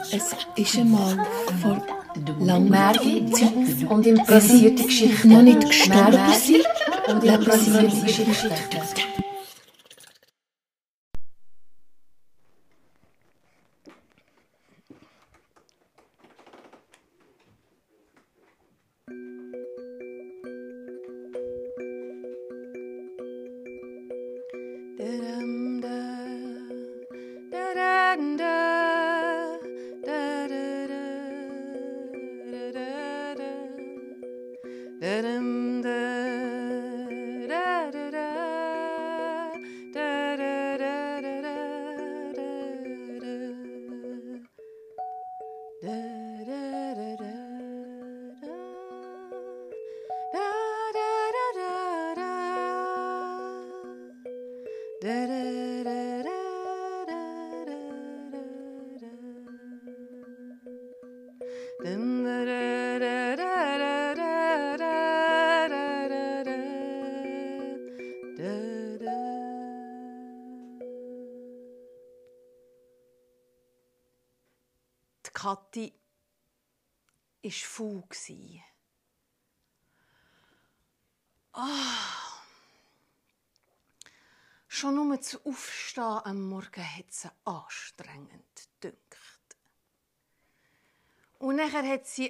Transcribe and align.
Es 0.00 0.34
ist 0.56 0.78
einmal 0.78 1.26
vor 1.62 1.80
langer 2.40 2.92
Zeit 2.94 3.88
und 3.88 4.04
improvisierte 4.04 4.82
Geschichten. 4.82 5.28
noch 5.28 5.42
nicht 5.42 5.60
gestorben 5.60 6.18
sind. 6.44 6.66
und 7.06 7.24
improvisierte 7.24 8.24
Geschichten. 8.24 9.19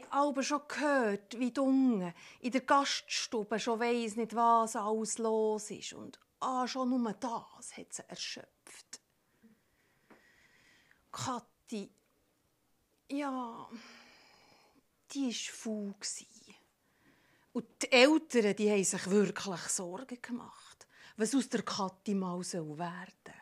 Sie 0.03 0.13
aber 0.13 0.43
schon 0.43 0.63
gehört, 0.69 1.39
wie 1.39 1.51
die 1.51 1.61
Unge 1.61 2.15
in 2.41 2.53
der 2.53 2.61
Gaststube 2.63 3.59
schon 3.59 3.81
weiss 3.81 4.17
nicht, 4.17 4.35
was 4.35 4.77
alles 4.77 5.19
los 5.19 5.71
ist. 5.71 5.93
Und 5.93 6.19
ah, 6.41 6.67
schon 6.67 6.91
nur 6.91 7.13
das 7.15 7.77
hat 7.77 7.93
sie 7.93 8.09
erschöpft. 8.09 9.01
Kathi 11.13 11.91
ja, 13.11 13.69
die 15.13 15.29
war 15.29 15.55
faul. 15.55 15.95
Und 17.53 17.67
die 17.83 17.91
Eltern 17.91 18.55
die 18.55 18.71
haben 18.71 18.85
sich 18.85 19.11
wirklich 19.11 19.63
Sorgen 19.69 20.23
gemacht, 20.23 20.87
was 21.17 21.35
aus 21.35 21.49
der 21.49 21.63
Kathi 21.63 22.15
mal 22.15 22.39
werden 22.39 22.45
soll. 22.45 23.40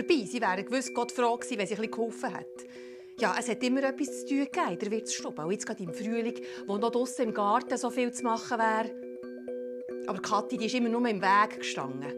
Dabei, 0.00 0.24
sie 0.24 0.40
wären 0.40 0.64
gewiss 0.64 0.94
Gott 0.94 1.12
froh 1.12 1.36
gewesen, 1.36 1.58
wenn 1.58 1.66
sie 1.66 1.74
etwas 1.74 1.90
geholfen 1.90 2.34
hätte. 2.34 2.66
Ja, 3.18 3.36
es 3.38 3.50
hat 3.50 3.62
immer 3.62 3.82
etwas 3.82 4.20
zu 4.20 4.28
tun 4.28 4.44
gegeben, 4.46 4.78
der 4.78 4.90
Wirtsstube. 4.90 5.44
Auch 5.44 5.50
jetzt 5.50 5.66
gerade 5.66 5.82
im 5.82 5.92
Frühling, 5.92 6.40
wo 6.66 6.78
noch 6.78 6.90
draussen 6.90 7.28
im 7.28 7.34
Garten 7.34 7.76
so 7.76 7.90
viel 7.90 8.10
zu 8.10 8.24
machen 8.24 8.58
wäre. 8.58 8.90
Aber 10.06 10.22
Kathi 10.22 10.56
die 10.56 10.64
ist 10.64 10.74
immer 10.74 10.88
nur 10.88 11.06
im 11.06 11.20
Weg 11.20 11.58
gestanden. 11.58 12.14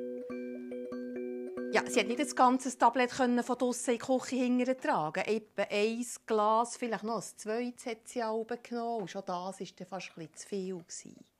Ja, 1.72 1.82
sie 1.90 1.98
hat 1.98 2.06
nicht 2.06 2.20
das 2.20 2.36
ganze 2.36 2.78
Tablett 2.78 3.10
von 3.10 3.36
draussen 3.36 3.94
in 3.94 3.98
die 3.98 4.06
Küche 4.06 4.36
hintertragen. 4.36 5.24
Etwa 5.24 5.62
ein 5.68 6.06
Glas, 6.24 6.76
vielleicht 6.76 7.02
noch 7.02 7.16
ein 7.16 7.36
zweites 7.36 7.86
hat 7.86 8.06
sie 8.06 8.22
oben 8.22 8.58
genommen. 8.62 9.00
Und 9.00 9.10
schon 9.10 9.22
das 9.26 9.58
war 9.58 9.86
fast 9.88 10.12
ein 10.16 10.28
zu 10.34 10.46
viel. 10.46 10.78
Gewesen. 10.78 11.31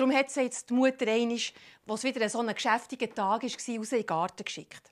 Darum 0.00 0.16
hat 0.16 0.30
sie 0.30 0.40
jetzt 0.40 0.70
die 0.70 0.72
Mutter, 0.72 1.06
einisch, 1.08 1.52
was 1.84 2.04
wieder 2.04 2.26
so 2.30 2.40
ein 2.40 2.54
geschäftiger 2.54 3.14
Tag 3.14 3.42
war, 3.42 3.48
raus 3.50 3.68
in 3.68 3.82
den 3.82 4.06
Garten 4.06 4.44
geschickt. 4.46 4.90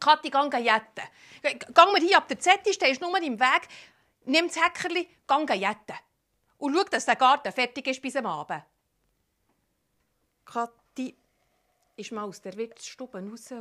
Kathi, 0.00 0.30
geh 0.30 0.58
jetten. 0.58 1.04
Geh 1.42 1.92
mir 1.92 2.00
hier 2.00 2.16
ab 2.16 2.28
der 2.28 2.40
Zettel, 2.40 2.72
stehst 2.72 3.02
nur 3.02 3.14
im 3.22 3.38
Weg. 3.38 3.68
Nimm 4.24 4.46
das 4.48 4.56
Häckerli, 4.56 5.06
geh 5.28 5.54
jetten. 5.54 5.96
Und 6.56 6.74
schau, 6.74 6.84
dass 6.84 7.04
der 7.04 7.16
Garten 7.16 7.52
fertig 7.52 7.86
ist 7.88 8.00
bis 8.00 8.16
am 8.16 8.24
Abend. 8.24 8.62
Kathi 10.46 11.14
ist 11.96 12.12
mal 12.12 12.24
aus 12.24 12.40
der 12.40 12.56
Wirtsstube 12.56 13.22
raus. 13.22 13.52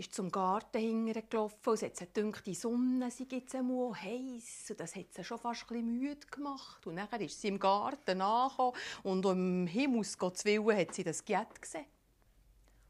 Ist 0.00 0.14
zum 0.14 0.32
Garten 0.32 0.80
hingelaufen 0.80 1.58
und 1.66 1.82
hat 1.82 2.14
gedacht, 2.14 2.46
die 2.46 2.54
Sonne 2.54 3.10
sei 3.10 3.26
jetzt 3.30 3.54
einmal 3.54 3.94
heiß. 3.94 4.70
Und 4.70 4.80
das 4.80 4.96
hat 4.96 5.12
sie 5.12 5.22
schon 5.22 5.38
fast 5.38 5.70
ein 5.70 5.98
müde 5.98 6.26
gemacht. 6.26 6.86
Und 6.86 6.96
dann 6.96 7.20
ist 7.20 7.38
sie 7.38 7.48
im 7.48 7.58
Garten 7.58 8.22
angekommen 8.22 8.72
und 9.02 9.26
um 9.26 9.66
Himmels 9.66 10.16
Gottes 10.16 10.46
Willen 10.46 10.74
hat 10.74 10.94
sie 10.94 11.04
das 11.04 11.22
Giet 11.22 11.60
gesehen. 11.60 11.84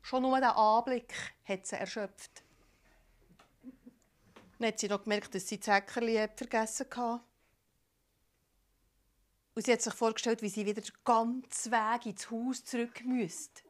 Schon 0.03 0.23
nur 0.23 0.39
der 0.39 0.57
Anblick 0.57 1.13
hat 1.43 1.67
sie 1.67 1.75
erschöpft. 1.75 2.45
Dann 4.61 4.69
hat 4.69 4.79
sie 4.79 4.87
noch 4.87 5.03
gemerkt, 5.03 5.35
dass 5.35 5.49
sie 5.49 5.59
das 5.59 5.67
Häckerli 5.67 6.29
vergessen 6.37 6.87
hatte. 6.95 7.25
Und 9.57 9.67
sie 9.67 9.73
hat 9.73 9.83
sich 9.83 9.95
vorgestellt, 9.95 10.43
wie 10.43 10.49
sie 10.49 10.65
wieder 10.65 10.81
den 10.81 10.95
ganzen 11.05 11.73
Weg 11.73 12.07
ins 12.07 12.31
Haus 12.31 12.65
zurück 12.65 13.05
müsste. 13.05 13.63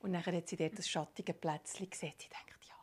Und 0.00 0.12
dann 0.12 0.24
hat 0.24 0.48
sie 0.48 0.56
dort 0.56 0.78
das 0.78 0.88
schattige 0.88 1.34
Plätzchen 1.34 1.90
gesehen. 1.90 2.14
Sie 2.18 2.28
denkt, 2.28 2.64
ja, 2.64 2.74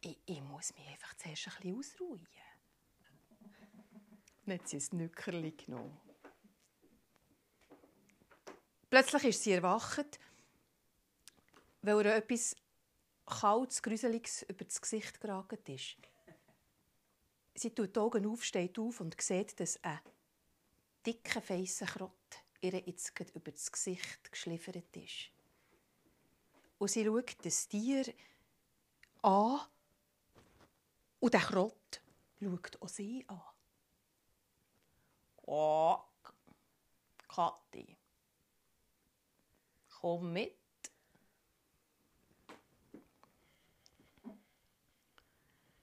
ich, 0.00 0.18
ich 0.26 0.40
muss 0.42 0.74
mich 0.74 0.86
einfach 0.88 1.14
zuerst 1.16 1.48
ein 1.48 1.54
bisschen 1.54 1.78
ausruhen. 1.78 2.26
Dann 4.44 4.58
hat 4.58 4.68
sie 4.68 4.76
ein 4.76 4.96
Nückerli 4.96 5.52
genommen. 5.52 5.96
Plötzlich 8.90 9.24
ist 9.24 9.42
sie 9.42 9.52
erwacht, 9.52 10.20
weil 11.80 12.04
ihr 12.04 12.14
etwas 12.16 12.54
Kaltes, 13.24 13.82
Gruseliges 13.82 14.42
über 14.42 14.64
das 14.64 14.80
Gesicht 14.80 15.20
geragt 15.20 15.68
ist. 15.68 15.96
Sie 17.54 17.70
tut 17.70 17.94
die 17.96 18.00
Augen 18.00 18.26
auf, 18.26 18.44
steht 18.44 18.78
auf 18.78 19.00
und 19.00 19.18
sieht, 19.20 19.58
dass 19.60 19.82
ein 19.82 20.00
dicker, 21.06 21.40
feissen 21.40 21.86
Krott 21.86 22.12
ihr 22.60 22.78
jetzt 22.80 23.18
über 23.34 23.50
das 23.50 23.70
Gesicht 23.70 24.30
geschliffert 24.30 24.96
ist. 24.96 25.30
Und 26.82 26.88
sie 26.88 27.04
schaut 27.04 27.36
das 27.44 27.68
Tier 27.68 28.12
an 29.22 29.60
und 31.20 31.32
der 31.32 31.40
Krott 31.40 32.02
schaut 32.40 32.82
auch 32.82 32.88
sie 32.88 33.24
an. 33.28 33.40
Oh, 35.42 35.96
Kathi, 37.28 37.96
komm 40.00 40.32
mit. 40.32 40.58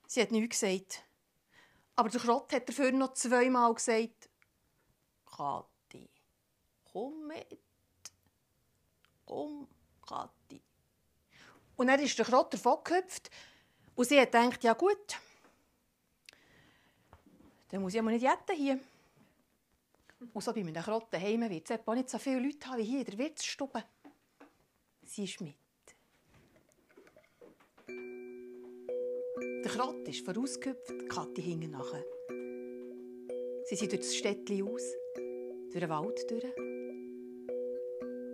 Sie 0.05 0.21
hat 0.21 0.31
nichts 0.31 0.59
gesagt. 0.59 1.05
Aber 1.95 2.09
der 2.09 2.19
Krott 2.19 2.51
hat 2.51 2.67
dafür 2.67 2.91
noch 2.91 3.13
zweimal 3.13 3.73
gesagt, 3.73 4.29
Kathi, 5.25 6.09
komm 6.83 7.25
mit. 7.27 7.57
Komm, 9.25 9.65
Kathi. 10.05 10.61
Und 11.79 11.87
dann 11.87 11.99
ist 12.01 12.17
der 12.19 12.25
Krott 12.25 12.53
davongehüpft 12.53 13.31
und 13.95 14.05
sie 14.05 14.19
hat 14.19 14.33
gedacht, 14.33 14.61
ja 14.65 14.73
gut, 14.73 15.15
dann 17.69 17.81
muss 17.81 17.93
ich 17.93 18.01
aber 18.01 18.11
nicht 18.11 18.21
jetten 18.21 18.53
hier. 18.53 18.81
Und 20.33 20.43
so 20.43 20.51
bei 20.51 20.61
meinen 20.61 20.83
Krott 20.83 21.07
daheim 21.09 21.49
wird 21.49 21.71
es 21.71 21.79
auch 21.87 21.95
nicht 21.95 22.09
so 22.09 22.17
viele 22.17 22.41
Leute 22.41 22.67
haben 22.67 22.79
wie 22.79 22.83
hier 22.83 22.99
in 22.99 23.05
der 23.05 23.17
Wirtsstube. 23.17 23.81
Sie 25.05 25.23
ist 25.23 25.39
mit. 25.39 25.55
Der 29.63 29.71
Krott 29.71 30.05
ist 30.05 30.25
vorausgehüpft, 30.25 31.07
Kathi 31.07 31.41
hing 31.41 31.71
nachher. 31.71 32.03
Sie 33.63 33.77
sind 33.77 33.93
durch 33.93 34.01
das 34.01 34.17
Städtchen 34.17 34.67
aus, 34.67 34.83
durch 35.71 35.79
den 35.79 35.89
Wald 35.89 36.29
durch. 36.29 36.57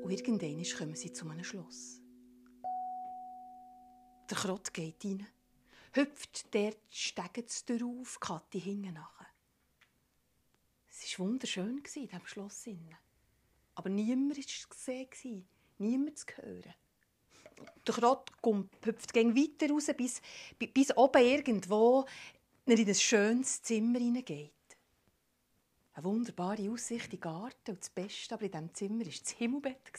Und 0.04 0.10
irgendwann 0.10 0.64
kommen 0.80 0.96
sie 0.96 1.14
zu 1.14 1.30
einem 1.30 1.44
Schloss. 1.44 2.02
Der 4.30 4.38
Krott 4.38 4.74
geht 4.74 5.06
rein, 5.06 5.28
hüpft 5.94 6.54
dort 6.54 6.78
Stege 6.90 7.46
auf, 7.86 8.20
Kathi 8.20 8.60
hinten 8.60 8.94
nachher. 8.94 9.28
Es 10.90 11.20
war 11.20 11.28
wunderschön 11.28 11.78
in 11.78 11.84
diesem 11.84 12.26
Schloss. 12.26 12.66
aber 13.76 13.90
niemand 13.90 14.38
war 14.38 14.44
zu 14.44 14.68
sehen, 14.74 15.48
niemand 15.78 16.18
zu 16.18 16.26
hören. 16.38 16.74
Der 17.86 17.94
Krott 17.94 18.32
hüpft 18.84 19.16
weiter 19.16 19.72
raus, 19.72 19.92
bis, 19.96 20.22
bis 20.58 20.98
oben 20.98 21.24
irgendwo 21.24 22.06
er 22.66 22.80
in 22.80 22.88
ein 22.88 22.96
schönes 22.96 23.62
Zimmer 23.62 24.00
hineingeht. 24.00 24.52
Eine 25.94 26.04
wunderbare 26.04 26.70
Aussicht 26.72 27.06
in 27.06 27.12
den 27.12 27.20
Garten 27.22 27.72
und 27.72 27.80
das 27.80 27.90
Beste 27.92 28.34
aber 28.34 28.46
in 28.46 28.52
diesem 28.52 28.74
Zimmer 28.74 29.06
war 29.06 29.14
das 29.22 29.32
Himmelbett. 29.32 29.92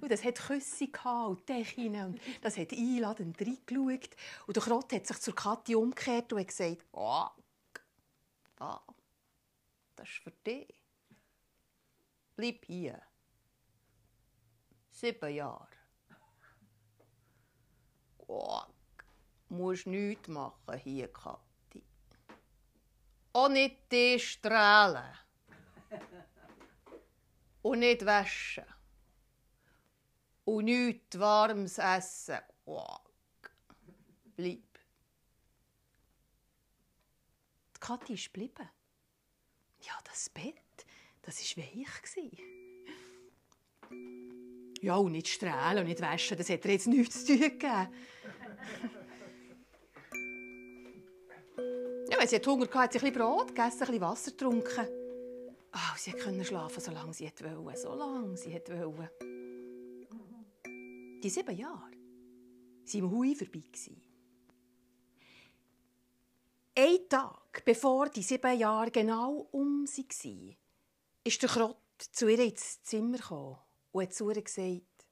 Und 0.00 0.10
das 0.10 0.24
hat 0.24 0.36
Küsse 0.36 0.88
und 1.26 1.48
Dächchen 1.48 1.94
und 2.04 2.20
das 2.40 2.56
hat 2.56 2.72
einladend 2.72 3.40
reingeschaut. 3.40 4.16
Und 4.46 4.56
der 4.56 4.62
Krott 4.62 4.92
hat 4.92 5.06
sich 5.06 5.18
zur 5.18 5.34
Kathi 5.34 5.74
umgekehrt 5.74 6.32
und 6.32 6.40
hat 6.40 6.48
gesagt, 6.48 6.84
oh, 6.92 7.26
ah, 8.58 8.80
das 9.96 10.08
ist 10.08 10.18
für 10.18 10.30
dich. 10.30 10.74
Bleib 12.34 12.64
hier. 12.64 13.00
Sieben 14.90 15.34
Jahre. 15.34 15.68
Oh, 18.26 18.62
musst 19.48 19.86
nichts 19.86 20.28
machen 20.28 20.78
hier, 20.78 21.12
Kathi. 21.12 21.84
Auch 23.32 23.48
nicht 23.48 23.90
die 23.90 24.18
strahlen. 24.18 25.14
Und 27.62 27.78
nicht 27.78 28.04
waschen. 28.04 28.64
Und 30.44 30.64
nichts 30.64 31.18
warmes 31.18 31.78
Essen. 31.78 32.38
Oh, 32.64 32.96
bleib. 34.36 34.58
Die 37.76 37.80
Kathi 37.80 38.14
ist 38.14 38.32
geblieben. 38.32 38.68
Ja, 39.82 39.94
das 40.04 40.28
Bett, 40.30 40.54
das 41.22 41.56
war 41.56 41.64
weich. 41.64 42.42
Ja, 44.80 44.96
und 44.96 45.12
nicht 45.12 45.28
strahlen 45.28 45.78
und 45.78 45.88
nicht 45.88 46.00
waschen, 46.00 46.36
das 46.36 46.50
hat 46.50 46.64
jetzt 46.64 46.88
nichts 46.88 47.24
zu 47.24 47.38
tun 47.38 47.40
gegeben. 47.40 47.88
Ja, 52.10 52.18
wenn 52.18 52.28
sie 52.28 52.38
Hunger 52.44 52.66
hatte, 52.66 52.78
hat 52.78 52.92
sie 52.92 52.98
ein 52.98 53.12
bisschen 53.12 53.14
Brot 53.14 53.48
gegessen, 53.48 53.82
ein 53.82 53.86
bisschen 53.86 54.00
Wasser 54.00 54.30
getrunken. 54.32 54.88
Oh, 55.74 55.96
sie 55.96 56.12
konnte 56.12 56.44
schlafen, 56.44 56.80
solange 56.80 57.14
sie 57.14 57.32
wollte. 57.40 57.78
Solange 57.80 58.36
sie 58.36 58.52
wollte. 58.54 59.31
Die 61.22 61.30
sieben 61.30 61.56
Jahre 61.56 61.78
waren 61.78 62.94
im 62.94 63.10
Hui 63.10 63.34
vorbei. 63.36 63.62
Ein 66.74 67.08
Tag, 67.08 67.64
bevor 67.64 68.08
die 68.08 68.22
sieben 68.22 68.58
Jahre 68.58 68.90
genau 68.90 69.46
um 69.52 69.86
waren, 69.86 70.56
ist 71.22 71.42
der 71.42 71.48
Krott 71.48 71.78
zu 71.98 72.28
ihr 72.28 72.40
ins 72.40 72.82
Zimmer 72.82 73.18
gekommen 73.18 73.58
und 73.92 74.02
hat 74.02 74.14
zu 74.14 74.30
ihr 74.30 74.42
gesagt, 74.42 75.06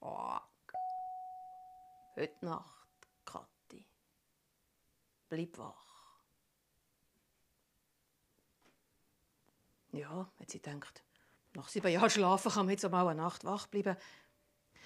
oh, 0.00 0.38
heute 2.16 2.44
Nacht, 2.44 2.88
Kathi, 3.24 3.86
bleib 5.28 5.56
wach. 5.58 5.82
Ja, 9.92 10.32
hat 10.40 10.50
sie 10.50 10.60
gedacht, 10.60 11.04
nach 11.54 11.68
sieben 11.68 11.92
Jahren 11.92 12.10
Schlafen 12.10 12.50
kann 12.50 12.66
man 12.66 12.72
jetzt 12.72 12.84
auch 12.86 12.90
mal 12.90 13.06
eine 13.06 13.20
Nacht 13.20 13.44
wach 13.44 13.66
bleiben. 13.66 13.96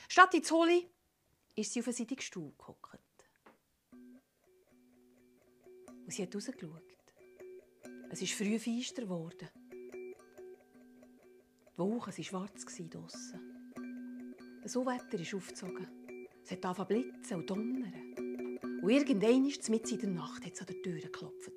Statt 0.09 0.35
ins 0.35 0.51
Holi 0.51 0.89
ist 1.55 1.73
sie 1.73 1.81
auf 1.81 1.87
einen 1.87 1.97
seitigen 1.97 2.23
Stuhl 2.23 2.53
gehockt. 2.59 3.01
Und 6.05 6.13
sie 6.13 6.23
hat 6.23 6.35
rausgeschaut. 6.35 6.83
Es 8.11 8.23
ist 8.23 8.35
früh 8.35 8.59
feister 8.59 9.03
geworden. 9.03 9.49
Die 11.73 11.79
Wolken 11.79 12.13
waren 12.13 12.25
schwarz 12.25 12.65
draussen. 12.65 13.73
Das 14.63 14.77
Wetter 14.77 15.21
ist 15.21 15.35
aufgezogen. 15.35 16.07
Es 16.45 16.51
hat 16.53 16.65
angefangen 16.65 16.89
blitzen 16.89 17.37
und 17.39 17.51
donnern. 17.51 18.17
Und 18.83 18.89
irgendwann 18.89 19.47
es 19.47 19.69
mitten 19.69 19.95
in 19.95 20.01
der 20.01 20.11
Nacht 20.11 20.43
es 20.47 20.61
an 20.61 20.67
der 20.67 20.83
Tür 20.83 21.01
geklopft. 21.01 21.53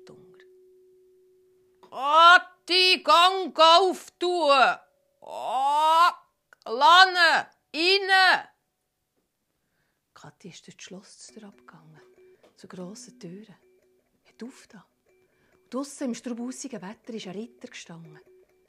Kathi, 1.90 3.02
gang 3.02 3.58
auf, 3.58 4.10
du! 4.18 4.48
Oh, 5.20 6.10
Lanne, 6.66 7.50
rein! 7.74 8.48
Kathi 10.14 10.48
ist 10.48 10.66
durch 10.66 10.76
das 10.76 10.84
Schloss 10.84 11.32
abgegangen, 11.42 12.00
zur 12.56 12.68
grossen 12.68 13.18
Türe. 13.18 13.56
Hat 14.24 14.42
aufgetan. 14.42 14.84
Draussen 15.70 16.08
im 16.08 16.14
straubussigen 16.14 16.82
Wetter 16.82 17.14
ist 17.14 17.26
ein 17.26 17.34
Ritter 17.34 17.68
gestanden. 17.68 18.18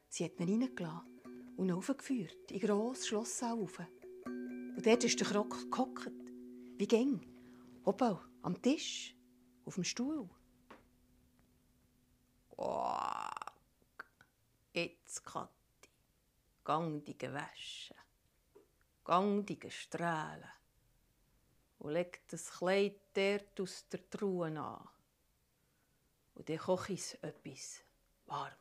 Sie 0.07 0.23
hat 0.23 0.39
ihn 0.39 0.61
reingelassen 0.61 1.21
und 1.57 1.71
aufgeführt, 1.71 2.51
in 2.51 2.59
grosses 2.59 3.07
Schlosssaal 3.07 3.57
rauf. 3.57 3.79
Und 4.25 4.85
dort 4.85 5.03
ist 5.03 5.19
der 5.19 5.27
Krok 5.27 5.71
gehockt, 5.71 6.11
wie 6.77 6.87
gäng, 6.87 7.21
oben 7.83 8.19
am 8.43 8.61
Tisch, 8.61 9.15
auf 9.65 9.75
dem 9.75 9.83
Stuhl. 9.83 10.29
Oh, 12.55 12.95
jetzt, 14.73 15.25
Kathi, 15.25 15.89
gang 16.63 17.03
die 17.03 17.15
waschen, 17.33 17.97
gang 19.11 19.45
die 19.45 19.59
strahlen 19.69 20.49
und 21.79 21.91
leg 21.91 22.21
das 22.29 22.49
Kleid 22.49 22.95
dort 23.13 23.59
aus 23.59 23.85
der 23.89 24.09
Truhe 24.09 24.57
an. 24.57 24.87
Und 26.35 26.47
dann 26.47 26.57
koche 26.57 26.93
ich 26.93 27.21
etwas 27.21 27.83
warm. 28.25 28.53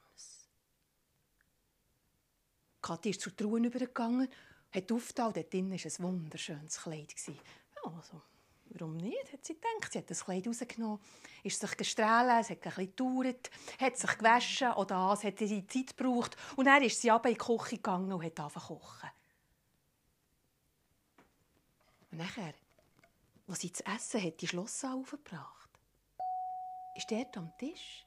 Kathi 2.83 3.11
ist 3.11 3.21
zur 3.21 3.37
Truhe 3.37 3.61
übergegangen, 3.61 4.29
hat 4.73 4.91
aufgetan, 4.91 5.33
dort 5.35 5.53
drin 5.53 5.71
war 5.71 5.79
ein 5.79 6.03
wunderschönes 6.03 6.83
Kleid. 6.83 7.15
Ja, 7.29 7.35
also, 7.85 8.21
warum 8.71 8.97
nicht, 8.97 9.33
hat 9.33 9.45
sie 9.45 9.55
gedacht. 9.55 9.93
Sie 9.93 9.99
hat 9.99 10.11
das 10.11 10.25
Kleid 10.25 10.49
rausgenommen, 10.49 10.99
ist 11.45 11.61
sich 11.61 11.77
gestrahlt, 11.77 12.45
es 12.45 12.51
hat 12.51 12.57
ein 12.57 12.63
bisschen 12.63 12.87
gedauert, 12.97 13.51
hat 13.79 13.97
sich 13.97 14.19
gewaschen, 14.19 14.73
oder 14.73 15.11
das 15.11 15.23
hat 15.23 15.41
ihre 15.43 15.65
Zeit 15.69 15.97
gebraucht. 15.97 16.37
Und 16.57 16.65
dann 16.65 16.83
ist 16.83 17.01
sie 17.01 17.11
aber 17.13 17.29
in 17.29 17.37
die 17.37 17.39
Küche 17.39 17.77
gegangen 17.77 18.13
und 18.13 18.25
hat 18.25 18.41
angefangen 18.41 18.67
zu 18.67 18.75
kochen. 18.75 19.11
Und 22.11 22.19
nachher, 22.19 22.55
als 23.47 23.61
sie 23.61 23.73
zu 23.73 23.85
essen 23.87 24.23
hat, 24.23 24.41
die 24.41 24.49
Schlosssaal 24.49 24.97
aufgebracht, 24.97 25.71
ist 26.97 27.11
dort 27.11 27.37
am 27.37 27.57
Tisch 27.59 28.07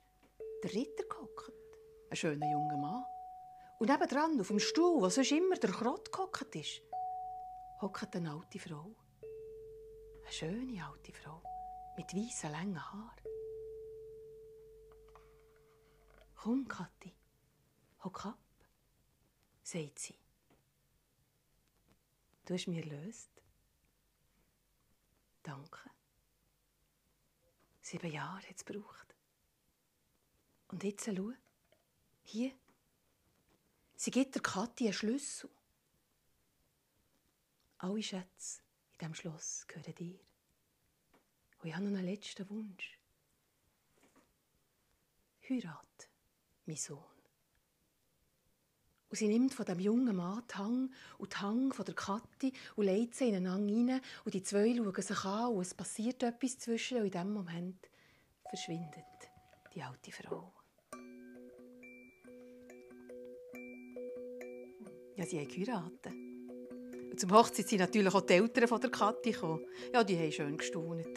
der 0.64 0.74
Ritter 0.74 1.04
gehockt. 1.10 1.52
Ein 2.10 2.16
schöner 2.16 2.50
junger 2.50 2.78
Mann. 2.78 3.06
Und 3.80 3.90
nebendran, 3.90 4.40
auf 4.40 4.48
dem 4.48 4.60
Stuhl, 4.60 5.02
wo 5.02 5.10
sonst 5.10 5.32
immer 5.32 5.56
der 5.56 5.72
Krott 5.72 6.12
gehockt 6.12 6.56
ist, 6.56 6.82
hockt 7.82 8.16
eine 8.16 8.32
alte 8.32 8.60
Frau. 8.60 8.96
Eine 10.22 10.32
schöne 10.32 10.86
alte 10.86 11.12
Frau 11.12 11.42
mit 11.98 12.14
weißen, 12.14 12.52
langen 12.52 12.92
Haaren. 12.92 13.24
Komm, 16.36 16.68
Kathi, 16.68 17.14
hock 18.04 18.26
ab, 18.26 18.38
sagt 19.64 20.00
sie. 20.00 20.16
Du 22.46 22.54
hast 22.54 22.68
mir 22.68 22.84
löst. 22.84 23.33
Danke. 25.44 25.90
Sieben 27.82 28.12
Jahre 28.12 28.48
hat 28.48 28.56
es 28.56 28.66
gebraucht. 28.66 29.16
Und 30.70 30.84
jetzt 30.84 31.06
schau, 31.06 31.32
hier 32.24 32.54
Sie 34.04 34.12
gibt 34.12 34.36
der 34.36 34.42
Kathi 34.42 34.84
einen 34.84 34.94
Schlüssel. 34.94 35.50
Alle 37.78 38.04
Schätze 38.04 38.62
in 38.92 38.98
diesem 38.98 39.16
Schloss 39.16 39.66
gehören 39.66 39.96
dir. 39.96 40.20
Und 41.60 41.70
ich 41.70 41.74
habe 41.74 41.86
noch 41.86 41.98
einen 41.98 42.06
letzten 42.06 42.50
Wunsch. 42.50 43.00
Heirat, 45.48 46.10
mein 46.66 46.76
Sohn. 46.76 47.13
Und 49.14 49.18
sie 49.18 49.28
nimmt 49.28 49.54
von 49.54 49.64
dem 49.64 49.80
jungen 49.80 50.16
Mann 50.16 50.42
die 50.50 50.56
Hang 50.56 50.90
und 51.20 51.34
die 51.34 51.38
Hang 51.38 51.72
von 51.72 51.86
der 51.86 51.94
Kathi 51.94 52.52
und 52.76 52.86
legt 52.86 53.14
sie 53.14 53.30
in 53.30 53.36
einen 53.36 53.52
Hang 53.52 53.70
rein. 53.70 54.02
Und 54.26 54.34
die 54.34 54.42
zwei 54.42 54.74
schauen 54.76 55.02
sich 55.04 55.24
an 55.26 55.54
und 55.54 55.62
es 55.62 55.76
passiert 55.76 56.24
etwas 56.24 56.58
zwischen 56.58 56.98
und 56.98 57.06
in 57.06 57.12
diesem 57.12 57.32
Moment 57.32 57.78
verschwindet 58.50 59.06
die 59.76 59.84
alte 59.84 60.12
Frau. 60.12 60.52
Ja, 65.16 65.26
sie 65.28 65.42
haben 65.42 65.48
geheiratet. 65.48 66.14
Und 67.12 67.20
zum 67.20 67.34
Hochzeit 67.34 67.70
sind 67.70 67.82
natürlich 67.82 68.16
auch 68.16 68.22
die 68.22 68.34
Eltern 68.34 68.68
von 68.68 68.82
der 68.82 68.90
Kathi 68.90 69.34
gekommen. 69.34 69.64
Ja, 69.94 70.04
die 70.04 70.18
haben 70.18 70.32
schön 70.32 70.58
gestaunt. 70.58 71.06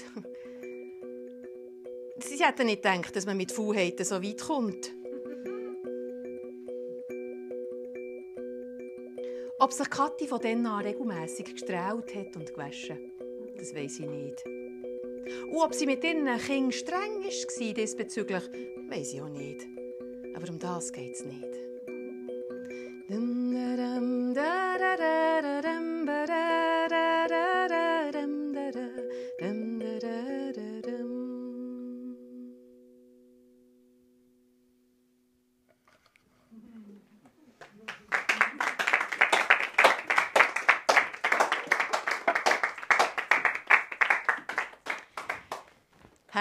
Sie 2.18 2.44
hätten 2.44 2.66
nicht 2.66 2.82
gedacht, 2.82 3.16
dass 3.16 3.24
man 3.24 3.38
mit 3.38 3.52
Faulheiten 3.52 4.04
so 4.04 4.22
weit 4.22 4.42
kommt. 4.42 4.90
Ob 9.66 9.72
sich 9.72 9.90
Kathi 9.90 10.28
von 10.28 10.40
dann 10.40 10.64
an 10.64 10.84
regelmässig 10.84 11.52
gestrahlt 11.52 12.14
hat 12.14 12.36
und 12.36 12.54
gewaschen, 12.54 13.10
das 13.58 13.74
weiß 13.74 13.98
ich 13.98 14.06
nicht. 14.06 14.44
Und 14.46 15.56
ob 15.56 15.74
sie 15.74 15.86
mit 15.86 16.04
ihren 16.04 16.24
Kindern 16.38 16.70
streng 16.70 17.24
war 17.24 17.74
diesbezüglich, 17.74 18.44
weiß 18.88 19.14
ich 19.14 19.20
auch 19.20 19.28
nicht. 19.28 19.66
Aber 20.36 20.48
um 20.48 20.60
das 20.60 20.92
geht 20.92 21.14
es 21.14 21.24
nicht. 21.24 21.65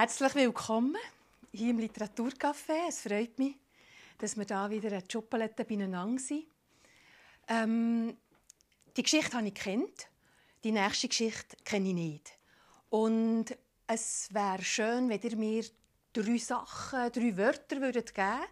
Herzlich 0.05 0.35
willkommen 0.35 0.97
hier 1.51 1.71
im 1.71 1.79
Literaturcafé. 1.79 2.89
Es 2.89 3.01
freut 3.01 3.39
mich, 3.39 3.55
dass 4.19 4.37
wir 4.37 4.45
da 4.45 4.69
wieder 4.69 4.89
eine 4.89 5.03
Schokolade 5.11 5.65
beieinander 5.65 6.21
sind. 6.21 6.45
Ähm, 7.47 8.15
die 8.95 9.01
Geschichte 9.01 9.35
habe 9.35 9.47
ich 9.47 9.55
kennt, 9.55 10.07
die 10.63 10.71
nächste 10.71 11.07
Geschichte 11.07 11.57
kenne 11.63 11.87
ich 11.87 11.95
nicht. 11.95 12.37
Und 12.91 13.45
es 13.87 14.31
wäre 14.31 14.61
schön, 14.61 15.09
wenn 15.09 15.21
ihr 15.21 15.35
mir 15.35 15.65
drei 16.13 16.37
Sachen, 16.37 17.11
drei 17.11 17.35
Wörter 17.35 17.81
würdet 17.81 18.13
geben 18.13 18.45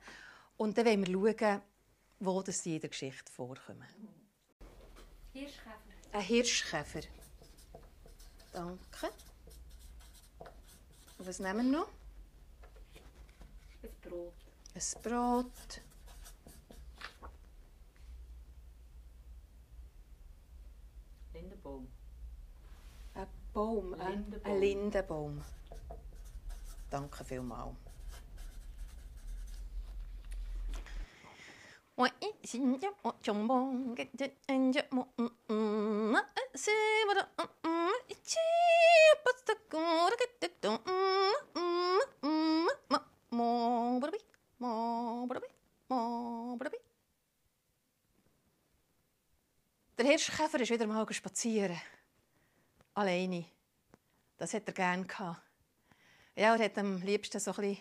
und 0.58 0.76
dann 0.76 0.88
wollen 0.88 1.24
wir 1.24 1.38
schauen, 1.38 1.62
wo 2.20 2.42
das 2.42 2.66
in 2.66 2.72
jeder 2.72 2.88
Geschichte 2.88 3.32
vorkommen. 3.32 3.86
Hirschkäfer. 5.34 5.78
Ein 6.14 6.22
Hirschkäfer. 6.22 7.02
Danke. 8.52 9.12
Und 11.18 11.28
was 11.28 11.40
nehmen 11.40 11.72
wir 11.72 11.80
noch? 11.80 11.88
Ein 13.84 13.90
Brot. 14.02 14.34
Ein 14.74 15.02
Brot. 15.02 15.82
Lindenbaum. 21.34 21.88
Ein 23.16 23.28
Baum. 23.54 23.96
Lindenbaum. 23.96 24.42
Ein 24.44 24.60
Lindenbaum. 24.60 25.42
Danke 26.90 27.24
vielmals. 27.24 27.76
Der 49.98 50.06
Hirschkäfer 50.08 50.60
ist 50.60 50.72
wieder 50.72 50.88
mal 50.88 51.14
spazieren. 51.14 51.80
Alleine. 52.96 53.46
Das 54.38 54.54
hat 54.54 54.68
er 54.68 54.74
gerne 54.74 55.06
gehabt. 55.06 55.42
Ja, 56.36 56.56
er 56.56 56.66
hat 56.66 56.78
am 56.80 57.02
liebsten 57.04 57.40
so 57.40 57.52
ein 57.52 57.78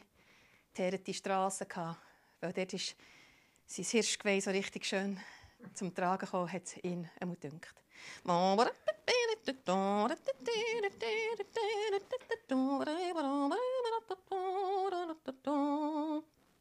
bisschen 0.76 1.04
die 1.04 1.14
Straße 1.14 1.64
gehabt. 1.64 1.99
Weil 2.40 2.52
dort 2.52 2.75
ist 2.75 2.95
sein 3.73 3.85
Hirschgeweih 3.87 4.41
so 4.41 4.50
richtig 4.50 4.85
schön 4.85 5.19
zum 5.73 5.95
Tragen 5.95 6.26
gekommen, 6.26 6.52
hat 6.52 6.64
es 6.64 6.76
ihn 6.85 7.09
einmal 7.19 7.37
gedünkt. 7.37 7.75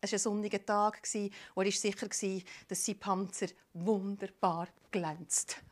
Es 0.03 0.11
war 0.11 0.17
ein 0.17 0.19
sonniger 0.19 0.65
Tag 0.65 1.01
und 1.13 1.31
er 1.55 1.55
war 1.55 1.71
sicher, 1.71 2.07
dass 2.67 2.85
sein 2.85 2.99
Panzer 2.99 3.47
wunderbar 3.73 4.69
glänzt. 4.89 5.57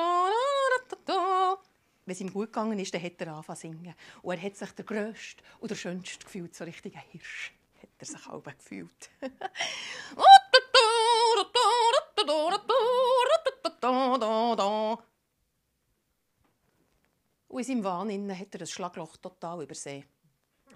Wenn 2.06 2.12
es 2.12 2.20
ihm 2.20 2.32
gut 2.32 2.48
gegangen 2.48 2.78
ist, 2.78 2.92
dann 2.94 3.02
hat 3.02 3.20
er 3.20 3.28
angefangen 3.28 3.56
zu 3.56 3.60
singen. 3.60 3.94
Und 4.22 4.34
er 4.34 4.42
hat 4.42 4.56
sich 4.56 4.70
der 4.72 4.84
Grösste 4.84 5.42
und 5.60 5.70
der 5.70 5.76
Schönste 5.76 6.24
gefühlt, 6.24 6.54
so 6.54 6.64
richtig 6.64 6.96
ein 6.96 7.02
Hirsch 7.10 7.52
hat 7.80 7.88
er 7.98 8.06
sich 8.06 8.26
auch 8.26 8.42
gefühlt. 8.42 9.10
Und 17.48 17.58
in 17.58 17.64
seinem 17.64 17.84
Wahn 17.84 18.38
hat 18.38 18.54
er 18.54 18.58
das 18.58 18.70
Schlagloch 18.70 19.16
total 19.16 19.62
übersehen. 19.62 20.04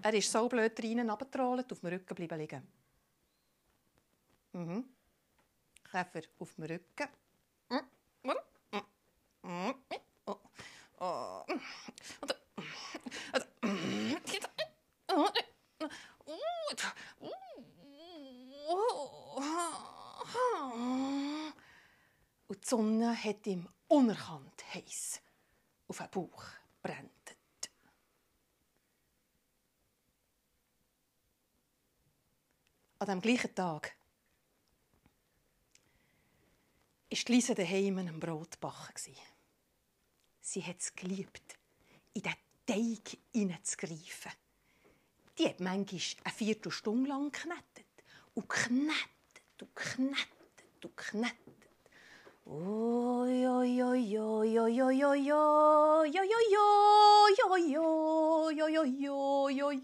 Er 0.01 0.13
ist 0.13 0.31
so 0.31 0.47
blöd 0.49 0.77
rein 0.83 1.09
runtergetrollt, 1.09 1.71
auf 1.71 1.79
dem 1.79 1.89
Rücken 1.89 2.15
bleiben 2.15 2.37
liegen. 2.39 2.67
Mhm. 4.51 4.83
Käfer 5.89 6.21
auf 6.39 6.53
dem 6.55 6.65
Rücken. 6.65 7.07
Und 9.41 9.84
Sonne 23.15 23.23
hat 23.23 23.47
ihm 23.47 23.67
unerkannt 23.87 24.63
heiß 24.73 25.21
auf 25.87 25.97
den 25.97 26.09
Bauch 26.09 26.43
brennt. 26.81 27.11
An 32.99 33.07
dem 33.07 33.21
gleichen 33.21 33.53
Tag 33.53 33.95
war 37.09 37.19
Lisa 37.27 37.53
daheim 37.53 37.99
am 37.99 38.19
Brot 38.19 38.59
backen. 38.59 39.15
Sie 40.41 40.63
hat 40.63 40.79
es 40.79 40.95
geliebt, 40.95 41.57
in 42.13 42.23
den 42.23 42.35
Teig 42.65 43.17
hineinzugreifen. 43.33 44.31
Die 45.37 45.47
hat 45.47 45.59
manchmal 45.59 46.01
eine 46.23 46.33
Viertelstunde 46.33 47.09
lang 47.09 47.31
geknetet. 47.31 47.85
Und 48.33 48.49
knettet 48.49 49.61
und 49.61 49.75
knettet 49.75 50.85
und 50.85 50.97
oi, 52.47 53.47
oi, 53.47 53.83
oi, 53.83 54.19
oi, 54.19 54.59
oi, 54.59 55.31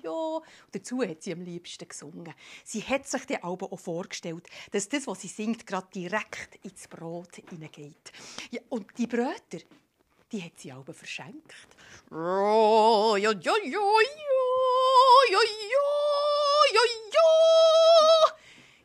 oi. 0.08 0.42
Und 0.66 0.76
dazu 0.76 1.02
hat 1.02 1.24
sie 1.24 1.34
am 1.34 1.42
liebsten 1.42 1.88
gesungen. 1.88 2.34
Sie 2.64 2.82
hat 2.82 3.08
sich 3.08 3.26
dann 3.26 3.44
aber 3.44 3.74
auch 3.74 3.80
vorgestellt, 3.80 4.48
dass 4.72 4.90
das, 4.90 5.08
was 5.08 5.22
sie 5.22 5.28
singt, 5.28 5.66
gerade 5.66 5.88
direkt 5.94 6.64
ins 6.64 6.88
Brot 6.88 7.36
hineingeht. 7.50 8.12
Ja, 8.52 8.62
und 8.70 8.88
die 8.98 9.08
Bröter, 9.08 9.60
die 10.32 10.44
hat 10.44 10.60
sie 10.60 10.72
aber 10.72 10.94
verschenkt. 10.94 11.54
Oi, 12.12 12.18
oi, 12.18 13.28
oi, 13.28 13.48
oi, 13.48 13.76
oi. 13.76 14.06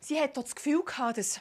Sie 0.00 0.20
hat 0.20 0.36
das 0.36 0.54
Gefühl 0.54 0.84
gehabt, 0.84 1.18
dass 1.18 1.40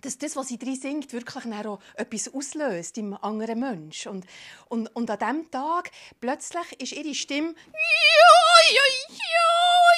dass 0.00 0.18
das, 0.18 0.36
was 0.36 0.48
sie 0.48 0.58
drin 0.58 0.76
singt, 0.76 1.12
wirklich 1.12 1.44
auch 1.46 1.80
etwas 1.94 2.32
auslöst 2.32 2.98
im 2.98 3.14
anderen 3.14 3.60
Mensch. 3.60 4.06
Und, 4.06 4.26
und, 4.68 4.94
und 4.94 5.10
an 5.10 5.18
diesem 5.18 5.50
Tag 5.50 5.90
plötzlich 6.20 6.80
ist 6.80 6.92
ihre 6.92 7.14
Stimme 7.14 7.54
«Ja, 7.66 8.72
ja, 8.72 8.82
ja, 9.08 9.16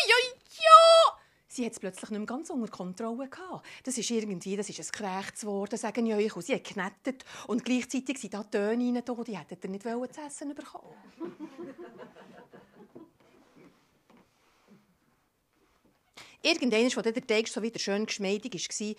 ja, 0.08 0.16
ja!» 0.58 1.16
Sie 1.52 1.66
hat 1.66 1.72
es 1.72 1.80
plötzlich 1.80 2.10
nicht 2.10 2.18
mehr 2.18 2.26
ganz 2.26 2.48
unter 2.48 2.68
Kontrolle 2.68 3.28
gehabt. 3.28 3.66
Das 3.82 3.98
ist 3.98 4.08
irgendwie, 4.10 4.56
das 4.56 4.68
ist 4.68 4.78
ein 4.78 4.86
Gerechtswort, 4.92 5.76
sagen 5.76 6.06
ich 6.06 6.14
euch. 6.14 6.36
Und 6.36 6.42
sie 6.42 6.54
hat 6.54 6.62
geknettet 6.62 7.24
und 7.48 7.64
gleichzeitig 7.64 8.18
sind 8.18 8.34
da 8.34 8.44
Töne 8.44 8.94
rein, 8.94 9.02
die 9.26 9.36
hätte 9.36 9.58
er 9.60 9.68
nicht 9.68 9.84
wollen, 9.84 10.12
zu 10.12 10.20
essen 10.20 10.54
bekommen. 10.54 10.94
Irgendwann, 16.42 16.84
als 16.84 16.94
der 16.94 17.26
Teig 17.26 17.48
so 17.48 17.62
wieder 17.62 17.78
schön 17.78 18.06
geschmeidig 18.06 18.54
war, 18.54 18.94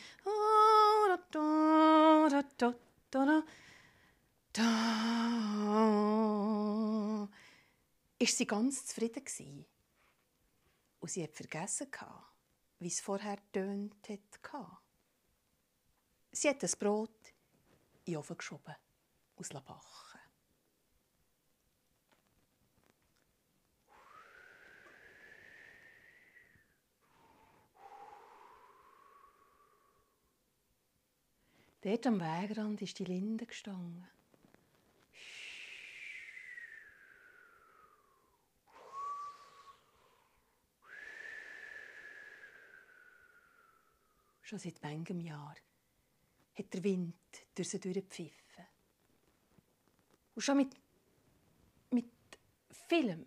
da, 3.11 3.43
da, 4.53 4.63
ist 8.17 8.37
sie 8.37 8.47
ganz 8.47 8.85
zufrieden 8.85 9.23
gewesen. 9.25 9.65
Und 10.99 11.09
sie 11.09 11.23
hat 11.23 11.35
vergessen, 11.35 11.87
wie 12.79 12.87
es 12.87 13.01
vorher 13.01 13.37
tönt 13.51 14.09
hat. 14.09 14.19
Sie 16.31 16.49
hat 16.49 16.63
das 16.63 16.75
Brot 16.75 17.11
in 18.05 18.13
den 18.13 18.17
Ofen 18.17 18.37
geschoben, 18.37 18.75
aus 19.35 19.49
backen. 19.49 20.20
Dort 31.81 32.05
am 32.05 32.19
Wegrand 32.19 32.79
ist 32.83 32.99
die 32.99 33.05
Linde 33.05 33.47
gestanden. 33.47 34.07
Schon 44.43 44.59
seit 44.59 44.83
manchem 44.83 45.19
Jahr 45.21 45.55
hat 46.53 46.73
der 46.73 46.83
Wind 46.83 47.15
durch 47.55 47.69
sie 47.69 47.79
durchgepfiffen. 47.79 48.65
Und 50.35 50.41
schon 50.41 50.57
mit, 50.57 50.75
mit 51.89 52.11
vielem 52.87 53.25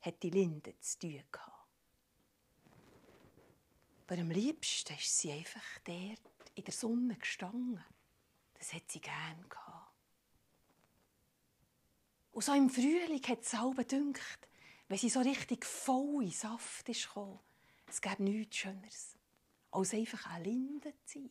hat 0.00 0.20
die 0.22 0.30
Linde 0.30 0.74
zu 0.80 0.98
tun 0.98 1.22
gehabt. 1.30 1.68
Aber 4.08 4.20
am 4.20 4.30
liebsten 4.30 4.94
ist 4.94 5.18
sie 5.18 5.30
einfach 5.30 5.78
dort 5.84 6.37
in 6.58 6.64
der 6.64 6.74
Sonne 6.74 7.16
gestanden. 7.16 7.84
Das 8.54 8.72
hat 8.72 8.90
sie 8.90 9.00
gern 9.00 9.48
gehabt. 9.48 9.92
Und 12.32 12.42
so 12.42 12.52
im 12.52 12.68
Frühling 12.68 13.22
hat 13.26 13.42
es 13.42 13.54
halb 13.54 13.78
gedünkt, 13.78 14.48
wenn 14.88 14.98
sie 14.98 15.08
so 15.08 15.20
richtig 15.20 15.64
voll 15.64 16.24
in 16.24 16.30
Saft 16.30 16.88
ist 16.88 17.06
gekommen, 17.06 17.38
es 17.86 18.00
gäbe 18.00 18.22
nichts 18.22 18.56
Schöneres, 18.56 19.16
als 19.70 19.94
einfach 19.94 20.26
eine 20.26 20.44
Linde 20.44 20.92
zu 21.04 21.20
sein. 21.20 21.30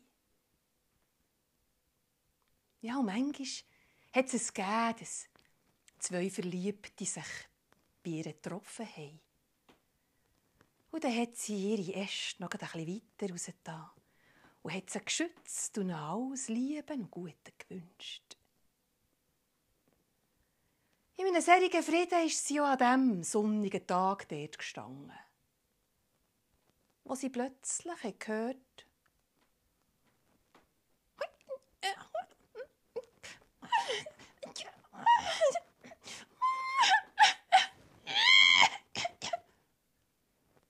Ja, 2.81 2.97
und 2.97 3.05
manchmal 3.05 3.47
hat 4.13 4.33
es 4.33 4.53
gegeben, 4.53 4.95
dass 4.99 5.27
zwei 5.99 6.29
Verliebte 6.29 7.05
sich 7.05 7.23
bei 8.03 8.11
ihr 8.11 8.23
getroffen 8.23 8.87
haben. 8.87 9.19
Und 10.91 11.03
dann 11.03 11.17
hat 11.17 11.35
sie 11.35 11.73
ihre 11.73 12.01
Äste 12.01 12.41
noch 12.41 12.51
ein 12.51 12.59
bisschen 12.59 12.87
weiter 12.87 13.33
rausgetan 13.33 13.89
und 14.67 14.73
hat 14.73 14.89
sie 14.89 14.99
geschützt 14.99 15.77
und 15.77 15.91
alles 15.91 16.49
Lieben 16.49 17.03
und 17.03 17.09
Gute 17.09 17.53
gewünscht. 17.57 18.35
In 21.15 21.25
einem 21.25 21.41
solchen 21.41 21.81
Frieden 21.81 22.25
ist 22.25 22.45
sie 22.45 22.59
auch 22.59 22.65
an 22.65 22.77
diesem 22.77 23.23
sonnigen 23.23 23.87
Tag 23.87 24.27
dort 24.27 24.57
gestanden, 24.57 25.13
wo 27.05 27.15
sie 27.15 27.29
plötzlich 27.29 28.19
gehört 28.19 28.57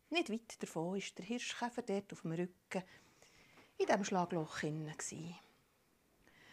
Nicht 0.09 0.31
weit 0.31 0.63
davon 0.63 0.93
war 0.93 1.01
der 1.17 1.25
Hirschkäfer 1.25 1.81
dort 1.81 2.13
auf 2.13 2.21
dem 2.21 2.31
Rücken 2.31 2.83
in 3.87 3.93
diesem 3.93 4.03
Schlagloch 4.03 4.59
hinein. 4.59 4.95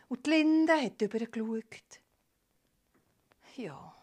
Und 0.08 0.26
die 0.26 0.30
Linde 0.30 0.80
hat 0.80 1.02
übergeschaut. 1.02 2.00
Ja. 3.56 3.94